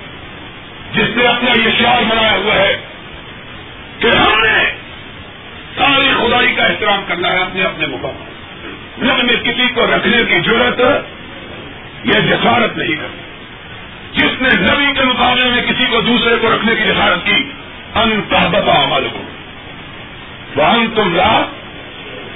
جس 0.92 1.16
نے 1.16 1.26
اپنا 1.26 1.50
یہ 1.50 1.82
شعار 1.82 2.02
بنایا 2.02 2.36
ہوا 2.36 2.54
ہے 2.54 2.80
کہ 3.98 4.06
ہم 4.06 4.40
نے 4.40 4.72
ساری 5.78 6.10
خدائی 6.18 6.54
کا 6.54 6.64
احترام 6.64 7.04
کرنا 7.08 7.32
ہے 7.32 7.38
اپنے 7.38 7.62
اپنے 7.62 7.86
مقام 7.86 8.24
نہ 8.98 9.12
میں 9.12 9.36
کسی 9.36 9.68
کو 9.74 9.86
رکھنے 9.86 10.16
کی 10.18 10.50
ضرورت 10.50 10.80
یہ 12.04 12.20
جسارت 12.20 12.76
نہیں 12.76 12.96
کرتی 12.96 13.18
جس 14.12 14.42
نے 14.42 14.48
نبی 14.48 14.92
کے 14.94 15.04
مقابلے 15.04 15.44
میں 15.44 15.62
کسی 15.62 15.86
کو 15.90 16.00
دوسرے 16.00 16.36
کو 16.40 16.54
رکھنے 16.54 16.76
کی 16.76 16.82
جسارت 16.82 17.26
کی 17.26 17.50
ان 17.94 18.20
تحبتا 18.28 18.84
عمل 18.84 19.08
کو 19.12 19.22
وہ 20.56 20.96
تم 20.96 21.14
لا 21.14 21.42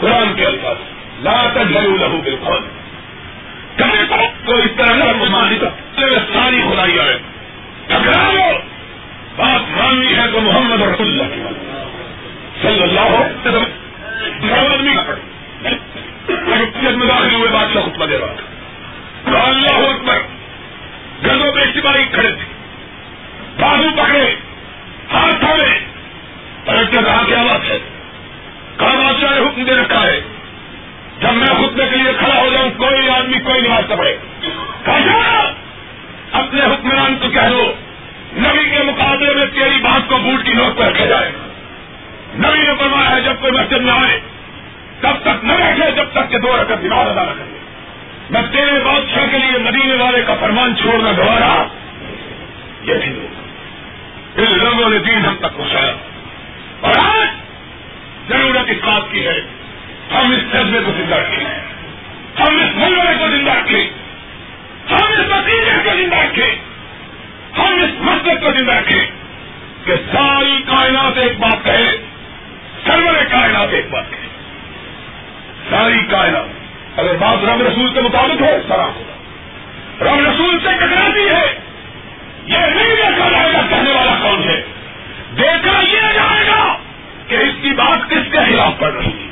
قرآن 0.00 0.34
کے 0.34 0.46
الفاظ۔ 0.46 0.76
لا 1.22 1.46
تجھلو 1.54 1.96
لہو 1.96 2.20
بالقول۔ 2.24 2.68
کبھی 3.76 3.98
تو 4.08 4.14
کوئی 4.44 4.62
اس 4.62 4.70
طرح 4.76 4.96
نہ 4.96 5.04
مسلمان 5.04 5.58
کا 5.60 5.68
ساری 6.32 6.62
خدائی 6.70 6.98
آئے۔ 7.00 7.18
ٹکرا 7.86 8.52
بات 9.36 9.78
ماننی 9.78 10.14
ہے 10.14 10.22
تو 10.32 10.40
محمد 10.40 10.82
رسول 10.82 11.08
اللہ 11.08 11.34
کی 11.34 11.42
صلی 12.62 12.82
اللہ 12.82 13.00
ہو 13.00 13.24
آدمی 14.54 14.94
میں 16.96 17.06
داخل 17.06 17.34
ہوئے 17.34 17.50
بادشاہ 17.50 17.82
خطبہ 17.82 18.06
دے 18.06 18.18
رہا۔ 18.18 18.34
تھا 19.24 19.42
اللہ 19.42 19.90
اکبر۔ 19.90 20.18
گردوں 21.26 21.52
پہ 21.52 21.80
سپاہی 21.80 22.04
کھڑے 22.04 22.30
تھے۔ 22.30 22.44
بازو 23.60 23.90
پکڑے۔ 23.96 24.34
ہاتھ 25.12 25.36
تھامے۔ 25.40 25.78
پلٹ 26.64 26.90
کے 26.90 26.98
کہا، 27.06 27.22
کیا 27.26 27.42
بات 27.42 27.64
ہے؟ 27.64 27.78
بادشاہ 28.86 29.30
نے 29.30 29.40
حکم 29.40 29.64
دے 29.64 29.72
رکھا 29.72 30.06
ہے۔ 30.06 30.20
جب 31.20 31.32
میں 31.32 31.46
خطبے 31.46 31.82
کے 31.90 31.96
لیے 31.96 32.12
کھڑا 32.18 32.40
ہو 32.40 32.48
جاؤں، 32.52 32.70
کوئی 32.70 33.10
آدمی 33.10 33.38
کوئی 33.38 33.60
نماز 33.60 33.84
پڑھے 33.98 34.16
کہا، 34.84 35.52
اپنے 36.32 36.60
حکمران 36.62 37.16
کو 37.20 37.28
کہہ 37.28 37.48
دو، 37.50 37.72
نبی 38.36 38.70
کے 38.70 38.82
مقابلے 38.82 39.34
میں 39.34 39.46
تیری 39.46 39.78
بات 39.82 40.08
کو 40.08 40.18
بوٹ 40.18 40.46
کی 40.46 40.52
نوٹ 40.52 40.78
پہ 40.78 40.84
رکھا 40.84 41.04
جائے۔ 41.04 41.32
نبی 42.34 42.58
نے 42.58 42.74
فرمایا 42.78 43.16
ہے 43.16 43.20
جب 43.20 43.34
کوئی 43.40 43.52
مسجد 43.52 43.80
میں 43.80 43.92
آئے، 43.92 44.20
تب 45.00 45.14
تک 45.22 45.44
نہ 45.44 45.52
بیٹھے، 45.52 45.90
جب 45.90 46.04
تک 46.12 46.30
کہ 46.30 46.38
دو 46.38 46.56
رقم 46.56 46.74
دماغ 46.74 47.08
ادا 47.08 47.24
رکھیں 47.24 47.58
میں 48.30 48.42
تیرے 48.52 48.84
بادشاہ 48.84 49.26
کے 49.30 49.38
لیے 49.38 49.58
مدینے 49.58 49.94
والے 49.94 50.22
کا 50.22 50.34
فرمان 50.40 50.76
چھوڑنا 50.76 51.12
دوبارہ۔ 51.16 51.64
یہ 52.82 52.94
بھی 52.94 53.26
ان 54.36 54.58
لوگوں 54.58 54.90
نے 54.90 54.98
دین 54.98 55.26
ہم 55.26 55.36
تک 55.36 55.56
پہنچایا۔ 55.56 55.92
اور 56.80 56.92
آج 56.98 57.28
ضرورت 58.28 58.70
اس 58.70 58.84
بات 58.84 59.02
کی 59.12 59.26
ہے۔ 59.26 59.40
ہم 60.14 60.32
اس 60.32 60.52
جذبے 60.52 60.80
کو 60.86 60.92
زندہ 60.96 61.14
رکھیں۔ 61.14 61.44
ہم 62.40 62.56
اس 62.56 62.76
ملبے 62.76 63.18
کو 63.18 63.28
زندہ 63.28 63.50
رکھیں۔ 63.50 63.90
ہم 64.90 65.12
اس 65.12 65.18
نتیجے 65.18 65.72
کو 65.84 65.90
زندہ 65.96 66.16
رکھیں۔ 66.16 66.54
ہم 67.58 67.84
اس 67.84 67.90
مسجد 68.00 68.42
کو 68.42 68.52
زندہ 68.58 68.72
رکھیں۔ 68.72 69.06
کہ 69.84 69.94
ساری 70.12 70.62
کائنات 70.62 71.18
ایک 71.18 71.40
بات 71.40 71.64
کہے۔ 71.64 71.96
سرور 72.86 73.24
کائنات 73.30 73.68
ایک 73.70 73.90
بات 73.90 74.04
کہے۔ 74.10 74.28
ساری 75.70 76.04
کائنات۔ 76.10 76.58
اگر 76.96 77.16
بات 77.16 77.44
رب 77.44 77.62
رسول 77.62 77.94
کے 77.94 78.00
مطابق 78.00 78.42
ہے 78.42 78.58
سرا 78.68 78.84
ہوگا 78.84 79.14
رب 80.04 80.20
رسول 80.30 80.58
سے 80.58 80.68
ٹکراتی 80.76 81.28
ہے۔ 81.28 81.58
یہ 82.46 82.58
نہیں 82.58 82.96
دیکھا 82.96 83.28
جائے 83.30 83.52
گا 83.52 83.60
کہنے 83.68 83.92
والا 83.92 84.18
کون 84.22 84.42
ہے۔ 84.42 84.62
دیکھا 85.38 85.80
یہ 85.80 86.00
جائے 86.00 86.46
گا 86.46 86.67
کہ 87.28 87.34
اس 87.34 87.54
کی 87.62 87.70
بات 87.70 88.10
کس 88.10 88.32
کے 88.32 88.38
خلاف 88.38 88.78
پڑ 88.78 88.92
رہی 88.92 89.06
ہے؟ 89.06 89.28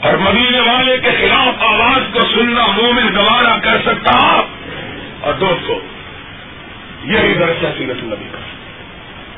اور 0.00 0.14
مدینے 0.14 0.60
والے 0.60 0.98
کے 0.98 1.10
خلاف 1.10 1.62
آواز 1.62 2.02
کو 2.12 2.20
سننا 2.20 2.66
مومن 2.66 3.08
گوارا 3.14 3.56
کر 3.62 3.76
سکتا 3.86 4.42
اور 5.20 5.32
دوستو، 5.32 5.80
یہی 7.04 7.34
درجہ 7.34 7.66
سیرت 7.78 8.04
نبی 8.04 8.28
کا۔ 8.32 8.38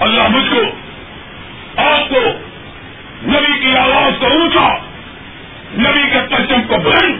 اللہ 0.05 0.29
مجھ 0.29 0.51
کو، 0.51 0.63
آپ 1.77 2.09
کو، 2.09 2.21
نبی 3.23 3.61
کی 3.61 3.77
آواز 3.77 4.13
کو 4.19 4.27
اونچا، 4.27 4.77
نبی 5.79 6.11
کے 6.11 6.19
پرچم 6.31 6.63
کو 6.63 6.77
بلند، 6.77 7.17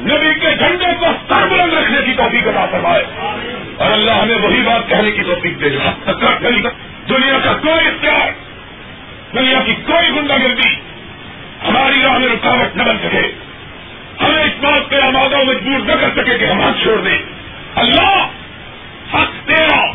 نبی 0.00 0.34
کے 0.40 0.56
جھنڈے 0.58 0.86
کو 1.00 1.06
سر 1.28 1.46
بلند 1.46 1.72
رکھنے 1.72 1.98
کی 2.04 2.12
توفیق 2.12 2.48
ادا 2.48 2.66
کروائے 2.66 3.04
اور 3.76 3.90
اللہ 3.90 4.10
ہمیں 4.10 4.36
وہی 4.36 4.62
بات 4.62 4.88
کہنے 4.88 5.10
کی 5.10 5.22
توفیق 5.22 5.60
دے 5.60 5.74
گا۔ 5.74 6.10
دنیا 7.08 7.38
کا 7.44 7.52
کوئی 7.52 7.88
اختیار 7.88 8.32
دنیا 9.34 9.60
کی 9.66 9.74
کوئی 9.74 10.16
گنڈا 10.16 10.36
گردی 10.36 10.74
ہماری 11.68 12.02
راہ 12.02 12.18
میں 12.18 12.28
رکاوٹ 12.28 12.76
نہ 12.76 12.82
بن 12.82 12.98
سکے۔ 12.98 13.32
ہمیں 14.20 14.44
اس 14.44 14.64
بات 14.64 14.90
پہ 14.90 15.00
آمادہ 15.00 15.36
مجبور 15.36 15.80
نہ 15.80 15.92
کر 15.92 16.22
سکے 16.22 16.38
کہ 16.38 16.44
ہم 16.44 16.60
ہاتھ 16.60 16.82
چھوڑ 16.82 17.00
دیں۔ 17.00 17.18
اللہ، 17.74 18.26
حق 19.14 19.48
تیرا۔ 19.48 19.86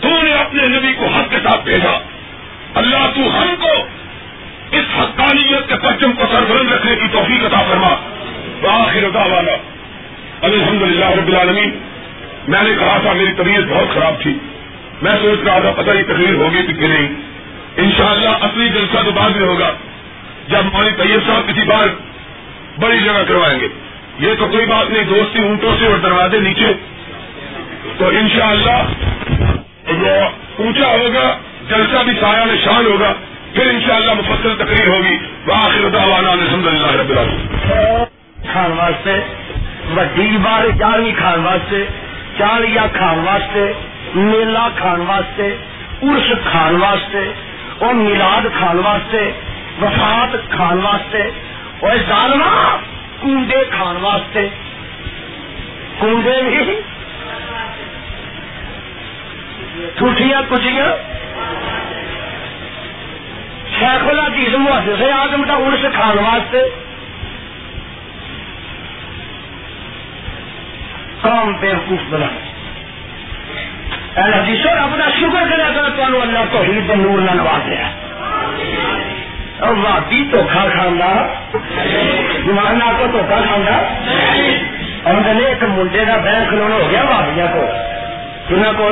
تو 0.00 0.22
نے 0.22 0.32
اپنے 0.32 0.68
نبی 0.68 0.92
کو 0.92 1.06
حق 1.06 1.30
کے 1.30 1.36
ساتھ 1.44 1.64
بھیجا۔ 1.64 1.98
اللہ، 2.74 2.98
تو 3.14 3.42
ہم 3.42 3.54
کو 3.62 3.72
اس 4.70 4.84
حقانیت 4.98 5.68
کے 5.68 5.74
پرچم 5.76 6.12
کو 6.12 6.24
سربرند 6.32 6.72
رکھنے 6.72 6.96
کی 6.96 7.06
توفیق 7.12 7.44
عطا 7.44 7.62
فرما۔ 7.62 7.94
بآخر 8.60 9.16
والا 9.16 9.56
الحمد 10.42 10.82
للہ 10.82 11.04
رب 11.04 11.28
العالمین۔ 11.28 11.78
میں 12.48 12.62
نے 12.62 12.70
کہا 12.78 12.98
تھا 13.02 13.12
میری 13.12 13.32
طبیعت 13.32 13.64
بہت 13.68 13.94
خراب 13.94 14.22
تھی۔ 14.22 14.34
میں 15.02 15.12
سوچ 15.22 15.38
رہا 15.44 15.58
تھا 15.58 15.82
پتہ 15.82 15.90
ہی 15.90 16.02
تقریر 16.02 16.34
ہوگی 16.34 16.66
کہ 16.66 16.86
نہیں۔ 16.86 17.31
انشاءاللہ 17.76 18.28
اصلی 18.28 18.68
جلسہ 18.68 19.02
تو 19.04 19.10
بعد 19.10 19.30
میں 19.30 19.48
ہوگا۔ 19.48 19.70
جب 20.48 20.58
ہماری 20.58 20.90
طیب 20.90 21.20
صاحب 21.26 21.48
کسی 21.48 21.66
بار 21.66 21.88
بڑی 22.80 22.98
جگہ 22.98 23.22
کروائیں 23.28 23.60
گے۔ 23.60 23.68
یہ 24.18 24.34
تو 24.38 24.46
کوئی 24.46 24.66
بات 24.66 24.90
نہیں، 24.90 25.04
دوستی 25.04 25.42
اونٹوں 25.42 25.76
سے 25.78 25.86
اور 25.86 25.96
دروازے 25.96 26.40
نیچے۔ 26.40 26.72
تو 27.98 28.08
انشاءاللہ 28.08 28.82
وہ 29.88 30.10
اونچا 30.58 30.86
ہوگا، 30.86 31.38
جلسہ 31.68 32.02
بھی 32.04 32.12
سایہ 32.20 32.52
نشان 32.52 32.86
ہوگا، 32.86 33.12
پھر 33.52 33.66
انشاءاللہ 33.66 34.12
مفصل 34.12 34.54
تقریر 34.58 34.88
ہوگی۔ 34.88 35.16
وآخر 35.46 35.88
دعوانا 35.88 36.30
الحمد 36.30 36.66
للہ 36.66 37.00
رب 37.00 37.10
العالمین۔ 37.10 37.46
کھان 38.52 38.72
واسطے 38.72 39.14
وڈی 39.96 40.36
بار 40.42 40.78
چالی 40.78 41.12
کھان 41.12 41.44
واسطے 41.44 41.84
چالیا 42.38 42.86
کھان 42.92 43.18
واسطے، 43.18 43.72
میلہ 44.14 44.68
کھان 44.76 45.00
واسطے، 45.00 45.56
ارس 46.02 46.32
کھان 46.50 46.76
واسطے 46.76 47.32
اور 47.84 47.94
میلاد 47.94 48.42
کھان 48.58 48.78
واسطے، 48.78 49.30
وفات 49.82 50.50
کھان 50.50 50.78
واسطے، 50.78 51.22
اور 51.80 51.96
ظالمہ 52.08 52.76
کنڈے 53.22 53.64
کھان 53.70 53.96
واسطے۔ 53.96 54.48
کنڈے 56.00 56.42
بھی 56.42 56.80
ٹوٹیاں 59.94 60.42
کچیاں 60.48 60.96
شیخ 63.78 64.08
اللہ 64.08 64.28
جیز 64.36 64.54
محدث 64.54 64.98
سے 64.98 65.12
آدم 65.12 65.42
کا 65.42 65.54
ارس 65.54 65.84
کھان 65.94 66.18
واسطے۔ 66.18 66.62
کام 71.20 71.52
بیوقوف 71.60 71.98
بنا 72.10 72.51
حدیث 74.16 74.66
رب 74.66 74.98
کا 74.98 75.10
شکر 75.20 75.50
کرے 75.50 75.62
اگر 75.62 75.88
تمہیں 75.88 76.22
اللہ 76.22 76.38
تو 76.52 76.60
ہی 76.60 76.80
نور 76.94 77.18
نہ 77.18 77.30
نوازیا 77.30 77.90
اور 79.58 79.74
واپی 79.76 80.28
دھوکھا 80.32 80.68
کھانا 80.72 81.26
زمانہ 82.46 82.84
کو 82.84 83.06
تو 83.12 83.18
دھوکھا 83.18 83.40
کھانا 83.46 83.76
اور 85.02 85.14
ایک 85.40 85.62
منڈے 85.62 86.04
کا 86.04 86.16
بہن 86.16 86.44
کھلونا 86.48 86.74
ہو 86.74 86.88
گیا 86.90 87.02
واپیا 87.02 87.46
کو۔ 87.46 87.66
کن 88.48 88.62
کو 88.76 88.88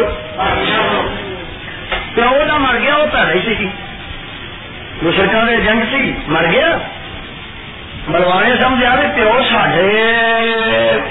پیو 2.14 2.44
کا 2.48 2.56
مر 2.56 2.78
گیا، 2.82 2.96
وہ 2.96 3.06
پیڑ 3.12 3.36
سی 3.44 3.68
مشرقہ 5.02 5.46
کے 5.46 5.52
ایجنٹ 5.52 5.84
سی، 5.90 6.12
مر 6.26 6.46
گیا۔ 6.50 6.78
بلوانے 8.12 8.54
سمجھا 8.60 8.94
بھی 8.94 9.06
پیو 9.14 9.40
سڈے 9.50 10.20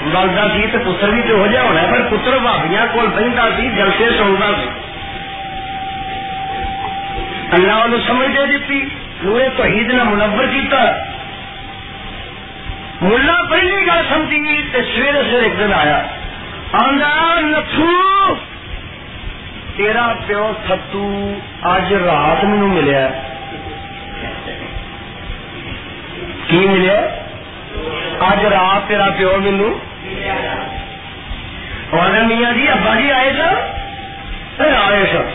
بلدا 0.04 0.48
سی 0.48 0.66
تو 0.72 0.78
پتر 0.78 1.08
بھی 1.08 1.22
پیو 1.22 1.46
جہا 1.52 1.62
ہونا 1.62 1.82
پر 1.90 2.02
پتر 2.10 2.38
بھابیا 2.38 2.86
کول 2.92 3.06
بہتا 3.06 3.48
سی، 3.56 3.68
جلسے 3.68 4.08
سنتا 4.18 4.46
سی۔ 4.46 4.68
اللہ 7.52 7.72
وہ 7.72 7.98
سمجھ 8.06 8.36
دے 8.36 8.46
دیتی، 8.46 8.84
نورے 9.22 9.48
توحید 9.56 9.94
نے 9.94 10.02
منور 10.02 10.44
کیتا۔ 10.44 10.78
ملا 13.00 13.50
پہلی 13.50 13.86
گل 13.86 14.02
سمجھی 14.08 14.62
سویرے 14.72 15.22
سویرے 15.30 15.44
ایک 15.44 15.58
دن 15.58 15.72
آیا۔ 15.74 16.02
آندا، 16.72 17.40
نتھو، 17.40 18.34
تیرا 19.76 20.12
پیو 20.26 20.52
تھتو 20.66 21.34
اج 21.62 21.94
رات 21.94 22.44
مینو 22.44 22.66
ملیا۔ 22.66 23.08
کی 26.46 26.56
ملیا 26.56 27.00
اج 28.20 28.44
رات 28.44 28.88
تیرا 28.88 29.06
پیو 29.18 29.36
مینو 29.36 29.70
اور 31.90 32.10
میاں 32.10 32.52
جی 32.52 32.68
ابا 32.68 32.94
جی 32.94 33.12
آئے 33.12 33.32
سر 33.36 34.74
آئے 34.74 35.04
سر 35.12 35.28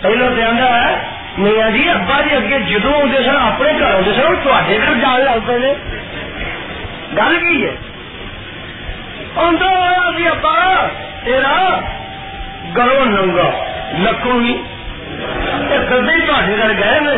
پہلو 0.00 0.28
تو 0.36 0.42
آدھا 0.48 0.68
ہے، 0.80 0.96
میاں 1.38 1.70
جی 1.70 1.88
ابا 1.90 2.20
جی 2.20 2.36
اگے 2.36 2.58
جدو 2.58 2.94
آتے 2.94 3.22
سن، 3.22 3.36
اپنے 3.36 3.72
گھر 3.78 3.94
آتے 3.94 4.12
سن 4.14 4.34
تے 4.44 4.78
گھر 4.78 4.94
جان 4.94 5.20
لگ 5.20 5.46
پے 5.46 5.58
گل 7.16 7.38
کی 7.38 7.64
ہے؟ 7.64 7.74
ابا، 10.30 10.86
تیرا 11.24 11.80
گلو 12.76 13.04
ننگا 13.04 13.50
لکو 13.98 14.38
ہی 14.38 14.54
کدے 15.88 16.18
تے 16.26 16.56
گھر 16.56 16.72
گئے 16.78 17.00
میں۔ 17.00 17.16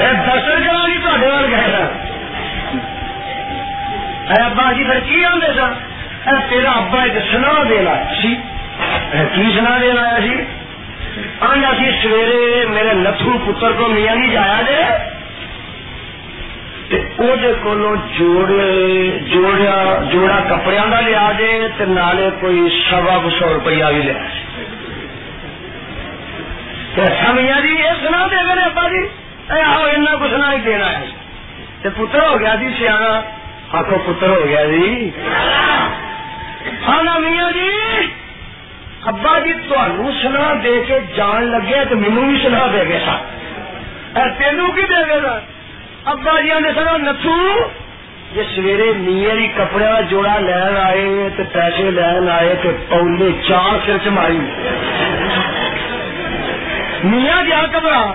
درشن 0.00 0.62
کرا 0.64 0.86
نہیں 0.86 0.98
تے 0.98 1.20
گئے 1.20 1.66
سر 4.26 4.42
ابا 4.42 4.72
جی 4.72 4.84
پھر 4.84 5.00
کی 5.00 5.24
آدھے 5.24 5.52
سن؟ 5.56 6.38
تیرا 6.48 6.70
ابا 6.70 7.02
ایک 7.02 7.18
سنا 7.32 7.52
دینا 7.68 7.94
سی۔ 8.22 8.34
کی 9.34 9.50
سنا 9.56 9.76
دینا 9.80 10.02
آیا 10.02 10.18
سی؟ 10.22 10.34
آنڈا 11.40 11.70
سی، 11.78 11.90
سویرے 12.02 12.66
میرے 12.68 12.92
نتھو 12.94 13.38
پتر 13.46 13.72
کو 13.72 13.88
میاں 13.88 14.14
نہیں 14.16 14.32
جایا 14.32 14.60
جے 14.66 14.82
جوڑا 20.12 20.38
کپڑے 20.48 20.76
کا 20.90 21.00
لیا 21.00 21.30
جے 21.38 21.84
نالے 21.88 22.28
کوئی 22.40 22.68
سوا 22.90 23.18
کو 23.22 23.30
سو 23.30 23.48
روپیہ 23.48 23.84
بھی 23.84 24.02
لیا 24.02 24.14
اچھا 27.04 27.60
جی 27.60 27.74
یہ 27.74 27.92
سنا 28.02 28.26
دے 28.30 28.42
میرے 28.46 28.60
ابا 28.60 28.88
جی۔ 28.88 29.06
آؤ 29.50 29.84
ایسا 29.84 30.16
کچھ 30.20 30.34
نہ 30.34 30.52
ہی 30.52 30.58
دینا 30.58 30.98
ہے۔ 30.98 31.06
پتر 31.82 32.28
ہو 32.28 32.40
گیا 32.40 32.54
جی 32.54 32.68
سیاح۔ 32.78 33.20
آخو 33.72 33.96
پتر 34.06 34.28
ہو 34.28 34.44
گیا 34.48 34.64
جی۔ 34.64 35.10
ہاں 36.88 37.20
میاں 37.20 37.50
جی۔ 37.50 37.70
ابا 39.06 39.38
جی 39.38 39.52
تہن 39.52 40.10
سنا 40.22 40.54
دے 40.64 40.82
کے 40.86 40.98
جان 41.16 41.42
لگے 41.42 41.84
تو 41.90 41.96
مینو 41.96 42.20
بھی 42.20 42.38
سنا 42.42 42.66
دے 42.72 42.84
گے 42.88 42.98
سر 43.04 44.28
تینو 44.38 44.66
کی 44.66 44.82
دے 44.82 45.02
گے 45.10 45.20
سر 45.22 45.38
ابا 46.04 46.40
جی 46.40 46.50
نے 46.60 46.70
سنا 46.74 46.96
نتو 46.96 47.36
جی 48.34 48.42
سویرے 48.54 48.92
میری 48.96 49.48
کپڑے 49.56 49.84
کا 49.84 50.00
جوڑا 50.00 50.38
لین 50.38 50.76
آئے 50.76 51.28
تو 51.36 51.42
پیسے 51.52 51.90
لین 51.90 52.30
آئے 52.30 52.54
تو 52.62 52.70
پولی 52.88 53.32
چار 53.48 53.78
سر 53.86 53.96
چ 54.04 54.06
ماری۔ 54.06 54.38
میاں 57.04 57.42
جی، 57.42 57.50
جا 57.50 57.66
کبرا 57.72 58.12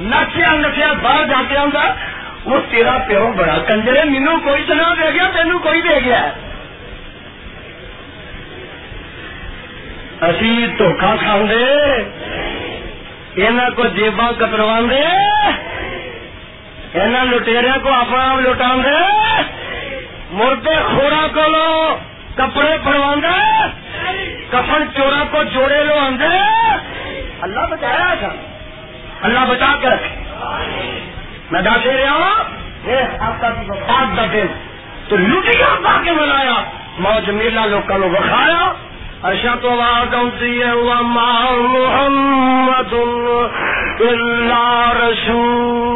نچیا 0.00 0.50
نچیا 0.60 0.92
باہر 1.02 1.24
جا 1.28 1.42
کے 1.48 1.56
آؤں 1.58 1.70
وہ 2.44 2.58
تیرا 2.70 2.96
پیو 3.06 3.26
بڑا 3.36 3.56
کنجر 3.68 4.04
مینو 4.10 4.34
کوئی 4.44 4.62
سنا 4.66 4.92
دے 4.98 5.08
گیا، 5.14 5.28
تینوں 5.34 5.58
کوئی 5.62 5.80
دے 5.82 5.98
گیا۔ 6.04 6.20
اسی 10.28 10.52
دھوکھا 10.78 11.14
کھانے 11.20 11.64
یہاں 13.42 13.68
کو 13.76 13.84
جیبا 13.96 14.30
کتروا 14.38 14.78
دے 14.90 15.02
یہاں 16.94 17.24
لٹیریا 17.24 17.76
کو 17.82 17.92
اپنا 17.92 18.26
لٹا 18.40 18.74
دے 18.84 18.98
مردے 20.38 20.76
خورا 20.88 21.26
کو 21.34 21.46
کپڑے 22.36 22.76
پڑوا 22.84 23.14
کفن 24.50 24.84
چورا 24.96 25.22
کو 25.30 25.42
جوڑے 25.52 25.82
لو 25.84 25.98
آدھے 26.00 26.36
اللہ 27.42 27.66
بچایا 27.70 28.14
تھا 28.20 28.32
اللہ 29.22 29.38
بچا 29.48 29.74
کے 29.80 29.88
رکھے 29.88 30.24
میں 31.50 31.62
دس 31.62 31.86
رہا 31.86 32.12
ہوں۔ 32.12 32.58
آپ 33.18 34.16
کا 34.16 34.26
دن۔ 34.32 34.46
تو 35.08 35.16
لٹیا 35.16 35.74
پا 35.84 36.00
کے 36.04 36.10
بنایا۔ 36.12 36.54
موج 36.98 37.30
میلا 37.30 37.66
لوگوں 37.66 37.98
کو 37.98 38.08
بخایا 38.08 38.72
اشت 39.22 39.64
وادی 39.64 40.64
وما 40.64 41.50
محمد 41.50 42.94
إلا 44.00 44.92
رسول۔ 45.00 45.88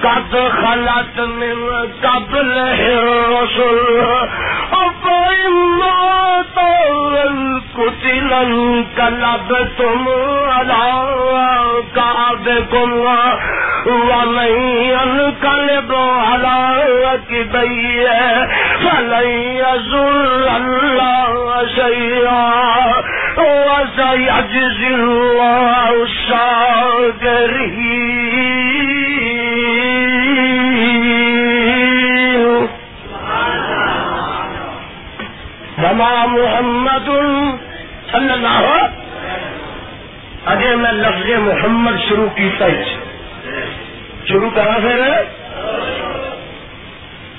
قد 0.00 0.32
خلت 0.32 1.18
من 1.18 1.84
قبله 2.02 2.84
الرسل۔ 2.86 4.02
أفإن 4.72 5.82
مات 7.78 7.86
قتل 7.86 8.32
انقلبتم 8.32 10.08
على 10.48 11.02
كعبكم 11.96 12.92
ومن 13.86 14.52
ينقلب 14.82 15.92
على 15.94 16.84
عقبيه 17.06 18.48
فلن 18.82 19.28
يزر 19.28 20.56
الله 20.56 21.66
شيئا 21.74 22.52
وسيجزي 23.38 24.94
الله 24.94 26.02
الشاكرين 31.78 32.68
وما 35.78 36.26
محمد 36.26 37.08
صلی 38.12 38.32
اللہ 38.32 38.86
اگے 40.44 40.76
میں 40.76 40.92
لفظ 40.92 41.30
محمد 41.38 41.96
شروع 42.08 42.28
کیتا 42.34 42.66
ہی 42.66 42.96
شروع 44.28 44.50
کرا 44.54 44.78
پھر 44.80 45.02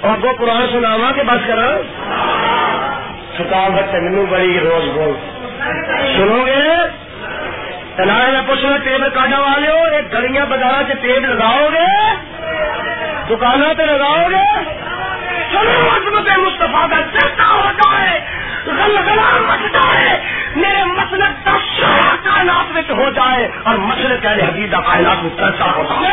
اور 0.01 0.17
کو 0.21 0.27
قرآن 0.37 0.67
سناوا 0.71 1.11
کہ 1.15 1.23
بس 1.23 1.47
کرا؟ 1.47 1.81
تھکاوٹ 3.37 3.93
مینو 3.93 4.25
بڑی 4.25 4.59
روز 4.59 4.89
بول۔ 4.93 5.13
سنو 6.17 6.45
گے؟ 6.45 6.75
تنہا 7.95 8.29
میں 8.31 8.41
پوچھنا 8.47 8.77
ٹیب 8.77 9.05
کاٹا 9.13 9.39
والے 9.39 9.71
ہو، 9.71 9.83
ایک 9.83 10.13
گلیاں 10.13 10.45
بازار 10.45 10.83
سے 10.87 10.93
ٹیب 11.01 11.25
لگاؤ 11.25 11.69
گے؟ 11.69 11.87
دکانوں 13.29 13.73
پہ 13.73 13.83
لگاؤ 13.83 14.29
گے؟ 14.29 14.63
چلو 15.51 15.89
عظمت 15.95 16.29
مصطفیٰ 16.37 16.89
کا 16.89 17.01
چرچا 17.13 17.47
ہو 17.51 17.71
جائے 17.77 18.19
غلغلہ 18.67 19.53
مچ 19.53 19.73
جائے، 19.73 20.19
میرے 20.55 20.83
مسلک 20.83 21.45
کا 21.45 21.57
شعر 21.77 22.15
کائنات 22.23 22.71
میں 22.71 22.81
ہو 22.89 23.09
جائے 23.09 23.47
اور 23.63 23.75
مسلک 23.75 24.25
اہل 24.25 24.39
حدیث 24.39 24.73
کائنات 24.73 25.23
میں 25.23 25.29
چرچا 25.37 25.65
ہے 25.65 25.83
جائے۔ 25.83 26.09